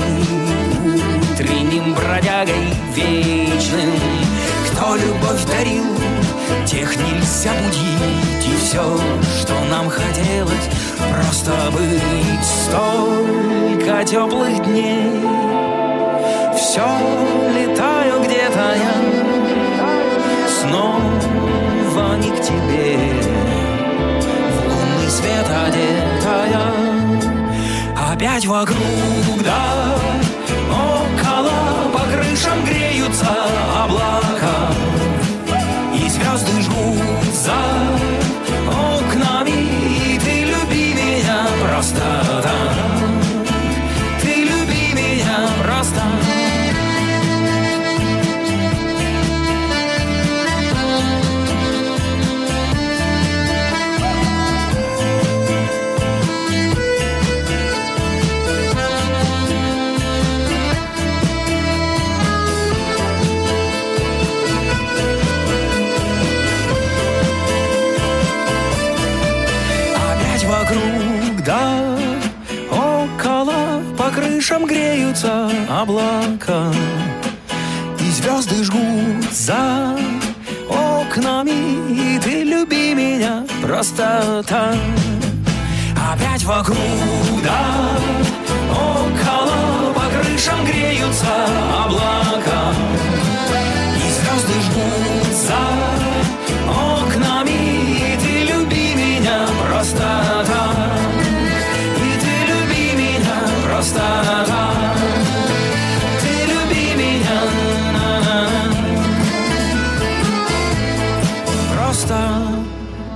Утренним 1.31 1.93
бродягой 1.93 2.73
вечным. 2.95 3.91
Кто 4.71 4.95
любовь 4.95 5.45
дарил, 5.45 5.85
тех 6.65 6.95
нельзя 6.97 7.51
будить 7.53 8.47
И 8.47 8.55
все, 8.57 8.99
что 9.39 9.53
нам 9.69 9.89
хотелось, 9.89 10.69
просто 11.11 11.51
быть. 11.71 12.43
Столько 12.43 14.03
теплых 14.03 14.63
дней 14.65 15.21
Все 16.55 16.85
летаю 17.53 18.23
где-то 18.23 18.75
я. 18.75 18.95
Снова 20.47 22.15
не 22.17 22.31
к 22.31 22.41
тебе. 22.41 22.97
В 24.51 24.67
лунный 24.67 25.09
свет 25.09 25.47
одетая 25.65 26.95
Опять 28.11 28.45
вокруг, 28.45 28.77
да 29.43 29.95
Около 30.71 31.91
по 31.91 31.99
крышам 32.11 32.63
греются 32.65 33.27
облака 33.83 34.94
меня 41.93 42.34
крышам 74.45 74.65
греются 74.67 75.49
облака, 75.67 76.71
И 77.99 78.11
звезды 78.11 78.63
жгут 78.63 79.33
за 79.33 79.97
окнами, 80.69 82.15
И 82.15 82.19
ты 82.19 82.43
люби 82.43 82.93
меня 82.93 83.43
просто 83.63 84.43
так. 84.47 84.75
Опять 86.13 86.43
вокруг, 86.43 86.77
да, 87.43 87.89
около, 88.71 89.93
по 89.95 90.01
крышам 90.15 90.63
греются 90.63 91.25
облака, 91.83 92.54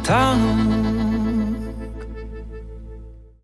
tongue 0.09 0.48